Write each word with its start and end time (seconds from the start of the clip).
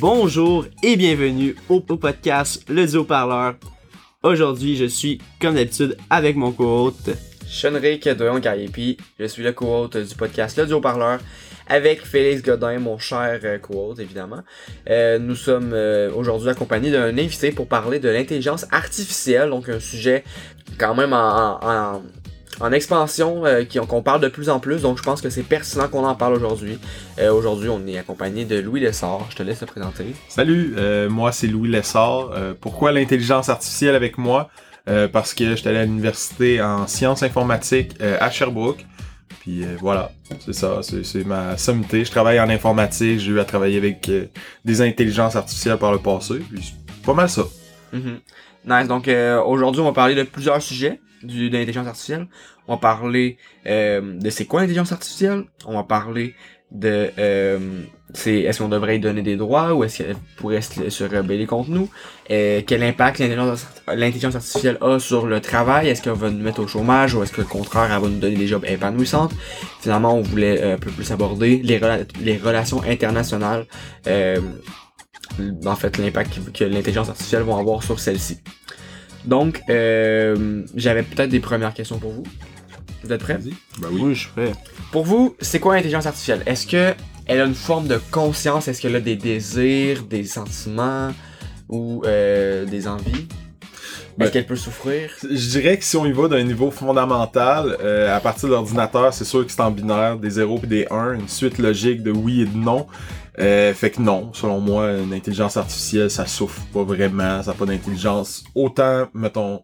Bonjour 0.00 0.66
et 0.82 0.96
bienvenue 0.96 1.54
au, 1.68 1.80
podcast 1.80 2.64
Le 2.68 2.86
Duo 2.86 3.04
Parleur. 3.04 3.54
Aujourd'hui, 4.24 4.74
je 4.76 4.86
suis, 4.86 5.20
comme 5.40 5.54
d'habitude, 5.54 5.96
avec 6.10 6.34
mon 6.34 6.50
co-hôte. 6.50 7.10
Chenric 7.48 8.08
de 8.08 8.38
Gariepi, 8.40 8.96
je 9.20 9.26
suis 9.26 9.44
le 9.44 9.52
co-hôte 9.52 9.96
du 9.96 10.14
podcast 10.16 10.58
Le 10.58 10.66
Duo 10.66 10.80
Parleur 10.80 11.20
avec 11.68 12.04
Félix 12.04 12.42
Godin, 12.42 12.78
mon 12.78 12.98
cher 12.98 13.40
euh, 13.44 13.58
co-hôte 13.58 13.98
évidemment. 13.98 14.40
Euh, 14.90 15.18
nous 15.18 15.34
sommes 15.34 15.72
euh, 15.72 16.10
aujourd'hui 16.14 16.50
accompagnés 16.50 16.90
d'un 16.90 17.16
invité 17.16 17.52
pour 17.52 17.66
parler 17.68 17.98
de 17.98 18.08
l'intelligence 18.08 18.66
artificielle, 18.70 19.50
donc 19.50 19.68
un 19.68 19.80
sujet 19.80 20.24
quand 20.78 20.94
même 20.94 21.12
en, 21.12 21.58
en, 21.62 22.02
en 22.60 22.72
expansion 22.72 23.46
euh, 23.46 23.64
qu'on 23.64 24.02
parle 24.02 24.20
de 24.20 24.28
plus 24.28 24.48
en 24.48 24.60
plus, 24.60 24.82
donc 24.82 24.98
je 24.98 25.02
pense 25.02 25.20
que 25.20 25.30
c'est 25.30 25.42
pertinent 25.42 25.88
qu'on 25.88 26.04
en 26.04 26.14
parle 26.14 26.34
aujourd'hui. 26.34 26.78
Euh, 27.18 27.32
aujourd'hui, 27.32 27.68
on 27.68 27.86
est 27.86 27.98
accompagné 27.98 28.44
de 28.44 28.58
Louis 28.60 28.80
Lessard, 28.80 29.26
je 29.30 29.36
te 29.36 29.42
laisse 29.42 29.60
te 29.60 29.64
présenter. 29.64 30.06
Salut, 30.28 30.74
euh, 30.76 31.08
moi 31.08 31.32
c'est 31.32 31.46
Louis 31.46 31.70
Lessard. 31.70 32.30
Euh, 32.32 32.54
pourquoi 32.60 32.92
l'intelligence 32.92 33.48
artificielle 33.48 33.94
avec 33.94 34.18
moi? 34.18 34.50
Euh, 34.86 35.08
parce 35.08 35.32
que 35.32 35.56
j'étais 35.56 35.70
à 35.70 35.84
l'université 35.84 36.60
en 36.60 36.86
sciences 36.86 37.22
informatiques 37.22 37.92
à 38.02 38.30
Sherbrooke. 38.30 38.84
Puis 39.44 39.62
euh, 39.62 39.76
voilà, 39.78 40.10
c'est 40.40 40.54
ça, 40.54 40.80
c'est 40.82 41.26
ma 41.26 41.58
sommité. 41.58 42.02
Je 42.02 42.10
travaille 42.10 42.40
en 42.40 42.48
informatique, 42.48 43.20
j'ai 43.20 43.30
eu 43.30 43.40
à 43.40 43.44
travailler 43.44 43.76
avec 43.76 44.08
euh, 44.08 44.24
des 44.64 44.80
intelligences 44.80 45.36
artificielles 45.36 45.76
par 45.76 45.92
le 45.92 45.98
passé. 45.98 46.36
Puis 46.50 46.62
c'est 46.62 47.02
pas 47.04 47.12
mal 47.12 47.28
ça. 47.28 47.42
Mhm. 47.92 48.20
Nice. 48.64 48.88
Donc 48.88 49.06
euh, 49.06 49.42
aujourd'hui, 49.42 49.82
on 49.82 49.84
va 49.84 49.92
parler 49.92 50.14
de 50.14 50.22
plusieurs 50.22 50.62
sujets 50.62 50.98
du, 51.22 51.50
de 51.50 51.58
l'intelligence 51.58 51.86
artificielle. 51.86 52.26
On 52.68 52.76
va 52.76 52.80
parler 52.80 53.36
euh, 53.66 54.18
de 54.18 54.30
c'est 54.30 54.46
quoi 54.46 54.62
l'intelligence 54.62 54.92
artificielle. 54.92 55.44
On 55.66 55.74
va 55.74 55.82
parler 55.82 56.34
de 56.74 57.10
euh, 57.18 57.58
c'est 58.12 58.40
est-ce 58.40 58.58
qu'on 58.60 58.68
devrait 58.68 58.96
y 58.96 59.00
donner 59.00 59.22
des 59.22 59.36
droits 59.36 59.74
ou 59.74 59.84
est-ce 59.84 59.98
qu'elle 59.98 60.16
pourrait 60.36 60.60
se, 60.60 60.90
se 60.90 61.04
rebeller 61.04 61.46
contre 61.46 61.70
nous? 61.70 61.88
Euh, 62.30 62.60
quel 62.66 62.82
impact 62.82 63.20
l'intelligence 63.20 64.34
artificielle 64.34 64.78
a 64.80 64.98
sur 64.98 65.26
le 65.26 65.40
travail? 65.40 65.88
Est-ce 65.88 66.02
qu'elle 66.02 66.12
va 66.14 66.30
nous 66.30 66.42
mettre 66.42 66.60
au 66.60 66.66
chômage 66.68 67.14
ou 67.14 67.22
est-ce 67.22 67.32
que 67.32 67.42
au 67.42 67.44
contraire 67.44 67.90
elle 67.92 68.02
va 68.02 68.08
nous 68.08 68.18
donner 68.18 68.36
des 68.36 68.46
jobs 68.46 68.64
épanouissantes? 68.66 69.32
Finalement, 69.80 70.14
on 70.16 70.20
voulait 70.22 70.60
euh, 70.62 70.74
un 70.74 70.78
peu 70.78 70.90
plus 70.90 71.10
aborder 71.12 71.60
les, 71.64 71.80
les 72.20 72.36
relations 72.36 72.82
internationales. 72.82 73.66
Euh, 74.06 74.38
en 75.66 75.74
fait 75.74 75.98
l'impact 75.98 76.34
que- 76.34 76.58
que 76.58 76.64
l'intelligence 76.64 77.08
artificielle 77.08 77.42
va 77.42 77.56
avoir 77.58 77.82
sur 77.82 77.98
celle-ci. 77.98 78.38
Donc, 79.24 79.60
euh, 79.70 80.62
j'avais 80.76 81.02
peut-être 81.02 81.30
des 81.30 81.40
premières 81.40 81.72
questions 81.74 81.98
pour 81.98 82.12
vous. 82.12 82.24
Vous 83.04 83.12
êtes 83.12 83.22
prêts? 83.22 83.38
Ben 83.80 83.88
oui. 83.92 84.00
Oui, 84.02 84.14
je 84.14 84.20
suis 84.20 84.30
prêt. 84.30 84.52
Pour 84.92 85.04
vous, 85.04 85.36
c'est 85.40 85.60
quoi 85.60 85.74
l'intelligence 85.76 86.06
artificielle? 86.06 86.42
Est-ce 86.46 86.66
que 86.66 86.94
elle 87.26 87.40
a 87.40 87.44
une 87.44 87.54
forme 87.54 87.86
de 87.86 88.00
conscience? 88.10 88.68
Est-ce 88.68 88.80
qu'elle 88.80 88.96
a 88.96 89.00
des 89.00 89.16
désirs, 89.16 90.02
des 90.04 90.24
sentiments 90.24 91.10
ou 91.68 92.02
euh, 92.06 92.64
des 92.66 92.86
envies? 92.88 93.26
Ben- 94.16 94.24
Est-ce 94.26 94.32
qu'elle 94.32 94.46
peut 94.46 94.56
souffrir? 94.56 95.10
Je 95.22 95.48
dirais 95.50 95.76
que 95.76 95.84
si 95.84 95.96
on 95.96 96.06
y 96.06 96.12
va 96.12 96.28
d'un 96.28 96.42
niveau 96.44 96.70
fondamental, 96.70 97.76
euh, 97.82 98.14
à 98.14 98.20
partir 98.20 98.48
de 98.48 98.54
l'ordinateur, 98.54 99.12
c'est 99.12 99.24
sûr 99.24 99.44
que 99.44 99.50
c'est 99.50 99.60
en 99.60 99.70
binaire, 99.72 100.18
des 100.18 100.30
0 100.30 100.60
et 100.62 100.66
des 100.66 100.86
1, 100.90 101.14
une 101.14 101.28
suite 101.28 101.58
logique 101.58 102.02
de 102.02 102.12
oui 102.12 102.42
et 102.42 102.46
de 102.46 102.56
non. 102.56 102.86
Euh, 103.40 103.74
fait 103.74 103.90
que 103.90 104.00
non, 104.00 104.30
selon 104.32 104.60
moi, 104.60 104.92
une 104.92 105.12
intelligence 105.12 105.56
artificielle, 105.56 106.10
ça 106.10 106.26
souffre 106.26 106.60
pas 106.72 106.84
vraiment, 106.84 107.42
ça 107.42 107.50
n'a 107.50 107.56
pas 107.56 107.66
d'intelligence. 107.66 108.44
Autant, 108.54 109.08
mettons, 109.14 109.62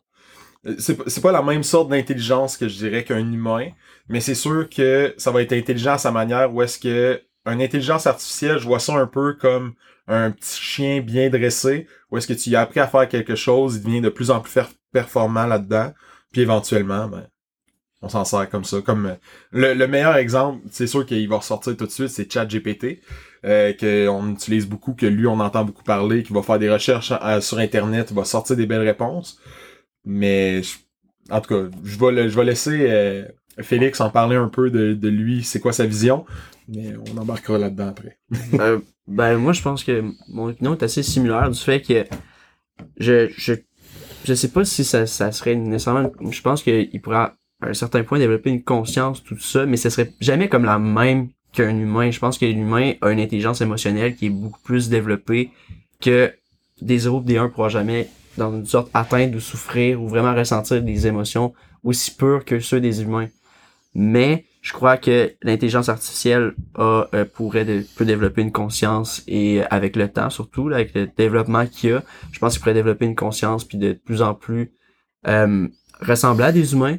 c'est 0.79 0.97
pas- 0.97 1.05
c'est 1.07 1.21
pas 1.23 1.33
la 1.33 1.43
même 1.43 1.63
sorte 1.63 1.89
d'intelligence 1.89 2.57
que 2.57 2.69
je 2.69 2.77
dirais 2.77 3.05
qu'un 3.05 3.19
humain, 3.33 3.69
mais 4.09 4.21
c'est 4.21 4.35
sûr 4.35 4.69
que 4.69 5.15
ça 5.17 5.31
va 5.31 5.43
être 5.43 5.53
intelligent 5.53 5.93
à 5.93 5.99
sa 5.99 6.11
manière 6.11 6.53
où 6.55 6.63
est-ce 6.63 6.79
que 6.79 7.21
une 7.47 7.63
intelligence 7.63 8.07
artificielle, 8.07 8.59
je 8.59 8.67
vois 8.67 8.79
ça 8.81 8.95
un 8.95 9.07
peu 9.07 9.35
comme 9.35 9.73
un 10.07 10.31
petit 10.31 10.61
chien 10.61 11.01
bien 11.01 11.31
dressé, 11.31 11.87
où 12.11 12.19
est-ce 12.19 12.27
que 12.27 12.33
tu 12.35 12.55
as 12.55 12.61
appris 12.61 12.81
à 12.81 12.87
faire 12.87 13.09
quelque 13.09 13.35
chose, 13.35 13.77
il 13.77 13.83
devient 13.85 14.01
de 14.03 14.09
plus 14.11 14.31
en 14.31 14.41
plus 14.41 14.53
performant 14.93 15.47
là-dedans, 15.47 15.93
puis 16.33 16.43
éventuellement, 16.43 17.09
ben, 17.09 17.27
on 18.03 18.09
s'en 18.09 18.25
sert 18.25 18.49
comme 18.49 18.65
ça. 18.65 18.81
Comme 18.81 19.07
euh, 19.07 19.15
le, 19.53 19.75
le 19.75 19.87
meilleur 19.87 20.17
exemple, 20.17 20.61
c'est 20.71 20.87
sûr 20.87 21.05
qu'il 21.07 21.29
va 21.29 21.39
ressortir 21.39 21.77
tout 21.77 21.87
de 21.87 21.91
suite, 21.91 22.09
c'est 22.09 22.31
ChatGPT, 22.31 23.01
euh, 23.45 23.73
qu'on 23.73 24.33
utilise 24.33 24.67
beaucoup, 24.69 24.95
que 24.95 25.07
lui 25.07 25.27
on 25.27 25.41
entend 25.41 25.65
beaucoup 25.65 25.83
parler, 25.85 26.23
qui 26.23 26.33
va 26.33 26.43
faire 26.43 26.59
des 26.59 26.71
recherches 26.71 27.13
euh, 27.23 27.41
sur 27.41 27.59
Internet, 27.59 28.13
va 28.13 28.25
sortir 28.25 28.57
des 28.57 28.67
belles 28.67 28.87
réponses. 28.87 29.39
Mais 30.05 30.63
en 31.31 31.41
tout 31.41 31.49
cas, 31.55 31.71
je 31.85 31.99
vais, 31.99 32.13
le- 32.13 32.29
je 32.29 32.37
vais 32.37 32.45
laisser 32.45 32.87
euh, 32.91 33.25
Félix 33.61 34.01
en 34.01 34.11
parler 34.11 34.37
un 34.37 34.49
peu 34.49 34.71
de, 34.71 34.95
de 34.95 35.09
lui, 35.09 35.45
c'est 35.45 35.61
quoi 35.61 35.73
sa 35.73 35.87
vision, 35.87 36.25
mais 36.69 36.95
on 37.15 37.19
embarquera 37.19 37.59
là-dedans 37.59 37.89
après. 37.89 38.19
Euh, 38.61 38.81
ben, 39.07 39.37
moi, 39.39 39.53
je 39.53 39.63
pense 39.63 39.83
que 39.85 40.05
mon 40.29 40.49
opinion 40.51 40.75
est 40.75 40.83
assez 40.85 41.03
similaire 41.03 41.51
du 41.51 41.59
fait 41.59 41.81
que 41.81 42.05
je, 42.99 43.29
je, 43.37 43.55
je 44.25 44.35
sais 44.35 44.49
pas 44.49 44.65
si 44.65 44.85
ça, 44.85 45.07
ça 45.07 45.33
serait 45.33 45.57
nécessairement, 45.57 46.11
je 46.31 46.41
pense 46.43 46.63
qu'il 46.63 47.01
pourrait 47.03 47.17
à 47.17 47.35
un 47.63 47.75
certain 47.75 48.03
point 48.05 48.19
développer 48.19 48.51
une 48.51 48.63
conscience, 48.63 49.23
tout 49.23 49.39
ça, 49.39 49.67
mais 49.67 49.77
ce 49.77 49.91
serait 49.91 50.13
jamais 50.21 50.49
comme 50.49 50.65
la 50.65 50.79
même 50.79 51.29
qu'un 51.53 51.77
humain. 51.77 52.11
Je 52.11 52.19
pense 52.21 52.39
que 52.39 52.47
l'humain 52.47 52.93
a 53.01 53.11
une 53.11 53.21
intelligence 53.21 53.61
émotionnelle 53.61 54.15
qui 54.17 54.27
est 54.27 54.31
beaucoup 54.31 54.61
plus 54.63 54.89
développée 54.89 55.51
que 56.01 56.33
des 56.81 56.99
0 56.99 57.21
et 57.21 57.25
des 57.25 57.37
1 57.39 57.49
pourra 57.49 57.69
jamais, 57.69 58.09
dans 58.41 58.53
une 58.53 58.67
sorte, 58.67 58.91
atteindre 58.95 59.37
ou 59.37 59.41
souffrir 59.41 60.03
ou 60.03 60.09
vraiment 60.09 60.35
ressentir 60.35 60.83
des 60.83 61.07
émotions 61.07 61.55
aussi 61.85 62.15
pures 62.15 62.45
que 62.45 62.61
ceux 62.61 62.81
des 62.81 63.03
humains. 63.03 63.29
Mais 63.95 64.45
je 64.63 64.73
crois 64.73 64.97
que 64.97 65.33
l'intelligence 65.43 65.89
artificielle 65.89 66.55
a, 66.75 67.07
euh, 67.15 67.25
pourrait 67.25 67.65
peut 67.97 68.05
développer 68.05 68.43
une 68.43 68.53
conscience 68.53 69.23
et 69.27 69.63
euh, 69.63 69.65
avec 69.71 69.97
le 69.97 70.09
temps 70.09 70.31
surtout 70.31 70.69
là, 70.69 70.77
avec 70.77 70.95
le 70.95 71.07
développement 71.07 71.67
qu'il 71.67 71.91
y 71.91 71.93
a, 71.95 72.03
je 72.31 72.39
pense 72.39 72.53
qu'il 72.53 72.61
pourrait 72.61 72.75
développer 72.75 73.07
une 73.07 73.17
conscience 73.17 73.65
puis 73.65 73.79
de 73.79 73.93
plus 73.93 74.23
en 74.23 74.35
plus 74.35 74.73
euh, 75.27 75.69
ressembler 76.01 76.45
à 76.45 76.53
des 76.53 76.73
humains, 76.73 76.97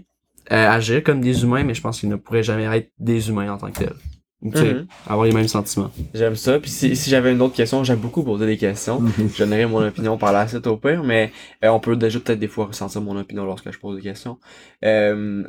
euh, 0.52 0.70
agir 0.70 1.04
comme 1.04 1.22
des 1.22 1.44
humains, 1.44 1.64
mais 1.64 1.74
je 1.74 1.82
pense 1.82 2.00
qu'il 2.00 2.10
ne 2.10 2.16
pourrait 2.16 2.44
jamais 2.44 2.66
être 2.78 2.92
des 3.00 3.30
humains 3.30 3.54
en 3.54 3.58
tant 3.58 3.72
que 3.72 3.80
tel. 3.80 3.94
Mhm. 4.42 4.88
avoir 5.08 5.26
les 5.26 5.34
mêmes 5.34 5.48
sentiments. 5.48 5.92
J'aime 6.14 6.36
ça. 6.36 6.60
Puis 6.60 6.72
si, 6.72 6.96
si 6.96 7.10
j'avais 7.10 7.32
une 7.32 7.42
autre 7.42 7.56
question, 7.56 7.84
j'aime 7.84 8.00
beaucoup 8.00 8.24
poser 8.24 8.46
des 8.48 8.58
questions. 8.58 9.02
Je 9.36 9.44
donnerai 9.44 9.66
mon 9.68 9.86
opinion 9.86 10.18
par 10.18 10.32
la 10.34 10.48
suite 10.48 10.66
au 10.68 10.78
pire, 10.78 11.04
mais 11.04 11.32
euh, 11.64 11.70
on 11.70 11.80
peut 11.80 11.96
déjà 11.96 12.20
peut-être 12.20 12.40
des 12.40 12.48
fois 12.48 12.66
ressentir 12.66 13.02
mon 13.02 13.18
opinion 13.20 13.46
lorsque 13.46 13.72
je 13.72 13.78
pose 13.78 13.98
des 13.98 14.02
questions. 14.02 14.40
Euh, 14.84 15.44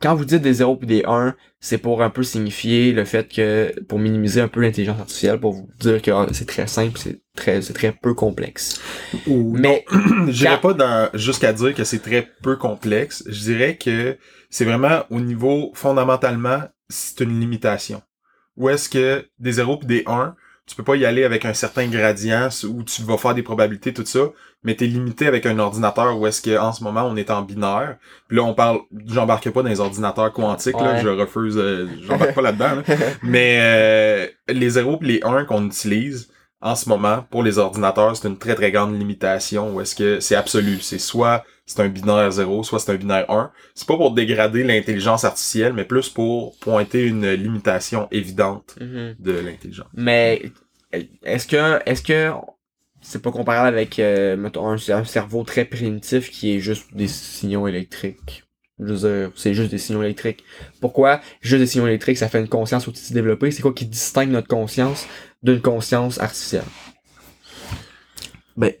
quand 0.00 0.14
vous 0.14 0.24
dites 0.24 0.42
des 0.42 0.52
0 0.52 0.76
puis 0.76 0.86
des 0.86 1.02
1, 1.06 1.34
c'est 1.58 1.78
pour 1.78 2.02
un 2.02 2.10
peu 2.10 2.22
signifier 2.22 2.92
le 2.92 3.04
fait 3.04 3.26
que, 3.32 3.74
pour 3.88 3.98
minimiser 3.98 4.40
un 4.40 4.46
peu 4.46 4.60
l'intelligence 4.60 5.00
artificielle, 5.00 5.40
pour 5.40 5.54
vous 5.54 5.68
dire 5.80 6.00
que 6.00 6.10
ah, 6.12 6.26
c'est 6.32 6.46
très 6.46 6.68
simple, 6.68 6.98
c'est 6.98 7.20
très, 7.34 7.62
c'est 7.62 7.72
très 7.72 7.90
peu 7.90 8.14
complexe. 8.14 8.80
Mais, 9.26 9.84
Je 10.28 10.32
dirais 10.32 10.60
pas 10.60 10.72
dans- 10.74 11.08
jusqu'à 11.14 11.52
dire 11.52 11.74
que 11.74 11.82
c'est 11.82 11.98
très 11.98 12.28
peu 12.42 12.54
complexe. 12.56 13.24
Je 13.26 13.40
dirais 13.40 13.76
que 13.76 14.16
c'est 14.50 14.64
vraiment 14.64 15.00
au 15.10 15.18
niveau 15.20 15.72
fondamentalement, 15.74 16.60
c'est 16.88 17.20
une 17.20 17.40
limitation. 17.40 18.00
Où 18.58 18.68
est-ce 18.68 18.88
que 18.88 19.24
des 19.38 19.52
0 19.52 19.80
et 19.82 19.86
des 19.86 20.02
1, 20.06 20.34
tu 20.66 20.74
peux 20.74 20.82
pas 20.82 20.96
y 20.96 21.06
aller 21.06 21.24
avec 21.24 21.46
un 21.46 21.54
certain 21.54 21.86
gradient 21.86 22.48
où 22.64 22.82
tu 22.82 23.02
vas 23.02 23.16
faire 23.16 23.34
des 23.34 23.42
probabilités, 23.42 23.94
tout 23.94 24.04
ça, 24.04 24.20
mais 24.64 24.74
t'es 24.74 24.86
limité 24.86 25.26
avec 25.26 25.46
un 25.46 25.58
ordinateur 25.58 26.18
où 26.18 26.26
est-ce 26.26 26.42
que 26.42 26.58
en 26.58 26.72
ce 26.72 26.84
moment 26.84 27.04
on 27.04 27.16
est 27.16 27.30
en 27.30 27.42
binaire. 27.42 27.96
Puis 28.26 28.36
là 28.36 28.42
on 28.42 28.52
parle, 28.52 28.80
j'embarque 29.06 29.48
pas 29.50 29.62
dans 29.62 29.68
les 29.70 29.80
ordinateurs 29.80 30.32
quantiques, 30.32 30.78
là, 30.78 31.00
je 31.00 31.08
refuse, 31.08 31.56
euh, 31.56 31.86
j'embarque 32.02 32.34
pas 32.34 32.42
là-dedans. 32.42 32.74
là. 32.76 32.96
Mais 33.22 33.58
euh, 33.60 34.26
les 34.52 34.70
0 34.70 34.98
et 35.00 35.06
les 35.06 35.20
1 35.22 35.44
qu'on 35.44 35.64
utilise 35.66 36.28
en 36.60 36.74
ce 36.74 36.88
moment 36.88 37.24
pour 37.30 37.42
les 37.42 37.58
ordinateurs, 37.58 38.16
c'est 38.16 38.28
une 38.28 38.38
très 38.38 38.54
très 38.54 38.70
grande 38.72 38.98
limitation 38.98 39.74
où 39.74 39.80
est-ce 39.80 39.94
que 39.94 40.20
c'est 40.20 40.34
absolu. 40.34 40.78
C'est 40.80 40.98
soit 40.98 41.44
c'est 41.66 41.80
un 41.80 41.88
binaire 41.88 42.30
0, 42.32 42.62
soit 42.64 42.78
c'est 42.80 42.92
un 42.92 42.96
binaire 42.96 43.30
1. 43.30 43.50
C'est 43.74 43.86
pas 43.86 43.96
pour 43.96 44.12
dégrader 44.14 44.64
l'intelligence 44.64 45.24
artificielle, 45.24 45.74
mais 45.74 45.84
plus 45.84 46.08
pour 46.08 46.56
pointer 46.60 47.04
une 47.06 47.30
limitation 47.32 48.08
évidente 48.10 48.74
Mhm. 48.80 49.16
de 49.18 49.32
l'intelligence. 49.32 49.88
mais, 49.94 50.50
est-ce 51.22 51.46
que, 51.46 51.78
est-ce 51.84 52.02
que, 52.02 52.30
c'est 53.02 53.20
pas 53.22 53.30
comparable 53.30 53.68
avec, 53.68 53.98
euh, 53.98 54.36
mettons, 54.36 54.68
un, 54.70 54.76
un 54.88 55.04
cerveau 55.04 55.44
très 55.44 55.64
primitif 55.66 56.30
qui 56.30 56.56
est 56.56 56.60
juste 56.60 56.86
des 56.94 57.06
signaux 57.08 57.68
électriques? 57.68 58.44
Je 58.80 58.92
veux 58.94 58.96
dire, 59.26 59.32
c'est 59.34 59.54
juste 59.54 59.70
des 59.72 59.78
signaux 59.78 60.02
électriques. 60.04 60.44
Pourquoi 60.80 61.20
juste 61.40 61.60
des 61.60 61.66
signaux 61.66 61.86
électriques, 61.88 62.16
ça 62.16 62.28
fait 62.28 62.38
une 62.40 62.48
conscience 62.48 62.86
aussi 62.88 63.12
développée? 63.12 63.50
C'est 63.50 63.60
quoi 63.60 63.72
qui 63.72 63.86
distingue 63.86 64.30
notre 64.30 64.46
conscience 64.48 65.06
d'une 65.42 65.60
conscience 65.60 66.18
artificielle? 66.18 66.64
Ben, 68.56 68.72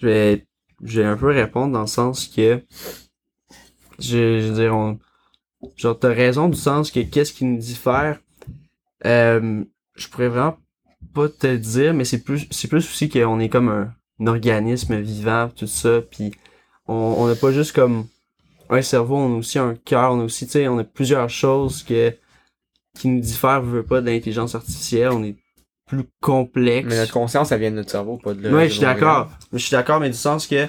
je 0.00 0.06
vais, 0.06 1.04
un 1.04 1.16
peu 1.16 1.26
répondre 1.26 1.72
dans 1.72 1.82
le 1.82 1.86
sens 1.86 2.26
que, 2.28 2.62
je, 3.98 4.48
veux 4.48 4.54
dire, 4.54 4.74
on, 4.74 4.98
genre, 5.76 5.98
t'as 5.98 6.12
raison 6.12 6.48
du 6.48 6.56
sens 6.56 6.90
que 6.90 7.00
qu'est-ce 7.00 7.32
qui 7.32 7.44
nous 7.44 7.58
diffère, 7.58 8.20
euh, 9.04 9.64
je 9.96 10.08
pourrais 10.08 10.28
vraiment 10.28 10.56
pas 11.14 11.28
te 11.28 11.46
le 11.46 11.58
dire, 11.58 11.94
mais 11.94 12.04
c'est 12.04 12.22
plus, 12.22 12.46
c'est 12.50 12.68
plus 12.68 12.88
aussi 12.88 13.08
qu'on 13.08 13.40
est 13.40 13.48
comme 13.48 13.68
un, 13.68 13.94
organisme 14.26 14.98
vivant, 14.98 15.48
tout 15.54 15.68
ça, 15.68 16.00
puis 16.00 16.32
on, 16.88 16.94
on 17.18 17.28
a 17.28 17.36
pas 17.36 17.52
juste 17.52 17.72
comme 17.72 18.08
un 18.70 18.82
cerveau, 18.82 19.16
on 19.16 19.34
a 19.34 19.38
aussi 19.38 19.58
un 19.58 19.74
cœur, 19.74 20.12
on 20.12 20.20
a 20.20 20.24
aussi, 20.24 20.46
tu 20.46 20.52
sais, 20.52 20.68
on 20.68 20.78
a 20.78 20.84
plusieurs 20.84 21.30
choses 21.30 21.82
que, 21.82 22.14
qui 22.98 23.08
nous 23.08 23.20
diffèrent, 23.20 23.62
veut 23.62 23.82
pas, 23.82 24.00
de 24.00 24.06
l'intelligence 24.10 24.54
artificielle, 24.54 25.10
on 25.10 25.24
est 25.24 25.36
plus 25.86 26.04
complexe. 26.20 26.86
Mais 26.88 26.96
notre 26.96 27.12
conscience, 27.12 27.48
ça 27.48 27.56
vient 27.56 27.70
de 27.70 27.76
notre 27.76 27.90
cerveau, 27.90 28.18
pas 28.18 28.34
de 28.34 28.42
le- 28.42 28.54
ouais, 28.54 28.68
je 28.68 28.74
suis 28.74 28.82
d'accord. 28.82 29.30
Je 29.52 29.58
suis 29.58 29.70
d'accord, 29.70 30.00
mais 30.00 30.10
du 30.10 30.16
sens 30.16 30.46
que, 30.46 30.68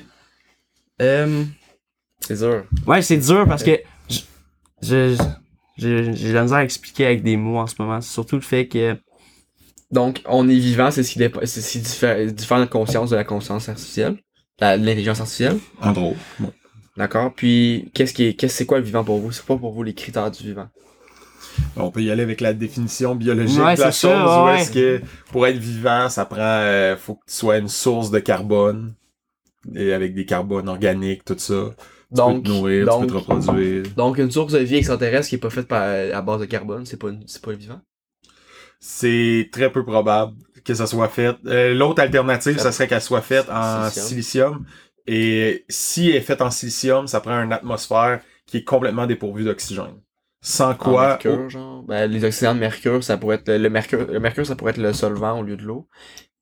euh, 1.02 1.44
C'est 2.22 2.38
dur. 2.38 2.64
ouais, 2.88 3.02
c'est 3.02 3.18
dur 3.18 3.46
parce 3.48 3.64
que 3.64 3.80
j'ai 4.82 5.16
de 5.78 6.34
la 6.34 6.44
misère 6.44 6.58
à 6.60 6.64
expliquer 6.64 7.06
avec 7.06 7.24
des 7.24 7.38
mots 7.38 7.58
en 7.58 7.68
ce 7.68 7.76
moment. 7.80 8.00
C'est 8.02 8.12
surtout 8.14 8.36
le 8.36 8.42
fait 8.42 8.68
que, 8.68 8.98
Donc, 9.92 10.22
on 10.26 10.48
est 10.48 10.56
vivant, 10.60 10.92
c'est 10.92 11.04
ce 11.04 11.12
qui, 11.14 11.20
c'est 11.46 11.62
ce 11.62 11.72
qui 11.72 11.80
diffère, 11.80 12.32
diffère 12.32 12.60
notre 12.60 12.72
conscience 12.72 13.10
de 13.10 13.16
la 13.16 13.24
conscience 13.24 13.70
artificielle, 13.70 14.18
l'intelligence 14.62 15.20
artificielle. 15.20 15.58
En 15.82 15.92
gros. 15.94 16.16
D'accord? 16.96 17.34
Puis, 17.34 17.90
qu'est-ce 17.94 18.14
qui 18.14 18.26
est, 18.26 18.34
qu'est-ce, 18.36 18.56
c'est 18.58 18.66
quoi 18.66 18.78
le 18.80 18.84
vivant 18.84 19.04
pour 19.04 19.20
vous? 19.20 19.32
C'est 19.32 19.44
quoi 19.46 19.58
pour 19.58 19.72
vous 19.74 19.84
les 19.84 19.94
critères 19.94 20.30
du 20.30 20.44
vivant? 20.44 20.68
On 21.78 21.92
peut 21.92 22.02
y 22.02 22.12
aller 22.12 22.24
avec 22.24 22.42
la 22.42 22.54
définition 22.54 23.16
biologique 23.16 23.60
Ouais, 23.60 23.76
de 23.76 23.80
la 23.82 23.92
chose, 23.92 24.02
ça, 24.12 24.42
où 24.42 24.46
ouais. 24.46 24.62
est-ce 24.62 24.72
que 24.72 25.02
pour 25.32 25.48
être 25.48 25.58
vivant, 25.58 26.10
ça 26.10 26.26
prend, 26.26 26.38
euh, 26.40 26.96
faut 26.98 27.16
que 27.16 27.26
tu 27.28 27.34
sois 27.36 27.58
une 27.58 27.70
source 27.70 28.12
de 28.12 28.20
carbone, 28.20 28.94
et 29.76 29.94
avec 29.94 30.14
des 30.14 30.26
carbones 30.26 30.70
organiques, 30.70 31.24
tout 31.26 31.36
ça. 31.38 31.72
Tu 31.76 32.16
Donc, 32.16 32.38
peux 32.44 32.50
te 32.50 32.54
nourrir, 32.54 32.86
donc, 32.88 33.02
tu 33.08 33.14
peux 33.14 33.22
te 33.22 33.32
reproduire. 33.32 33.84
donc, 33.96 34.18
une 34.18 34.32
source 34.32 34.54
de 34.54 34.60
vie 34.60 34.76
extraterrestre 34.78 35.30
qui 35.30 35.36
est 35.36 35.40
pas 35.40 35.50
faite 35.50 35.68
par, 35.68 35.84
à 35.84 36.22
base 36.22 36.42
de 36.42 36.46
carbone, 36.46 36.86
c'est 36.86 36.98
pas, 36.98 37.10
c'est 37.28 37.42
pas 37.42 37.54
vivant? 37.54 37.82
C'est 38.80 39.50
très 39.52 39.72
peu 39.72 39.84
probable 39.86 40.34
que 40.64 40.74
ça 40.74 40.88
soit 40.88 41.10
fait. 41.10 41.36
Euh, 41.46 41.74
L'autre 41.74 42.02
alternative, 42.02 42.58
Ça- 42.58 42.64
ça 42.64 42.72
serait 42.72 42.88
qu'elle 42.88 43.02
soit 43.02 43.22
faite 43.22 43.48
en 43.50 43.90
Silicium. 43.90 44.06
silicium. 44.08 44.66
Et 45.08 45.66
si 45.70 46.10
elle 46.10 46.18
est 46.18 46.22
faite 46.22 46.42
en 46.42 46.52
silicium, 46.52 47.08
ça 47.08 47.20
prend 47.20 47.42
une 47.44 47.54
atmosphère 47.54 48.22
qui 48.46 48.58
est 48.58 48.64
complètement 48.64 49.06
dépourvue 49.08 49.44
d'oxygène. 49.44 49.96
Sans 50.42 50.72
En 50.72 50.76
quoi, 50.76 51.08
mercure, 51.10 51.50
genre. 51.50 51.84
Ben, 51.84 52.10
les 52.10 52.24
oxydants 52.24 52.56
de 52.56 52.60
mercure, 52.60 53.04
ça 53.04 53.18
pourrait 53.18 53.36
être, 53.38 53.50
le, 53.50 53.58
le 53.58 53.70
mercure, 53.70 54.08
le 54.08 54.20
mercure, 54.20 54.46
ça 54.46 54.56
pourrait 54.56 54.72
être 54.72 54.78
le 54.78 54.94
solvant 54.94 55.38
au 55.40 55.44
lieu 55.44 55.58
de 55.58 55.64
l'eau. 55.64 55.88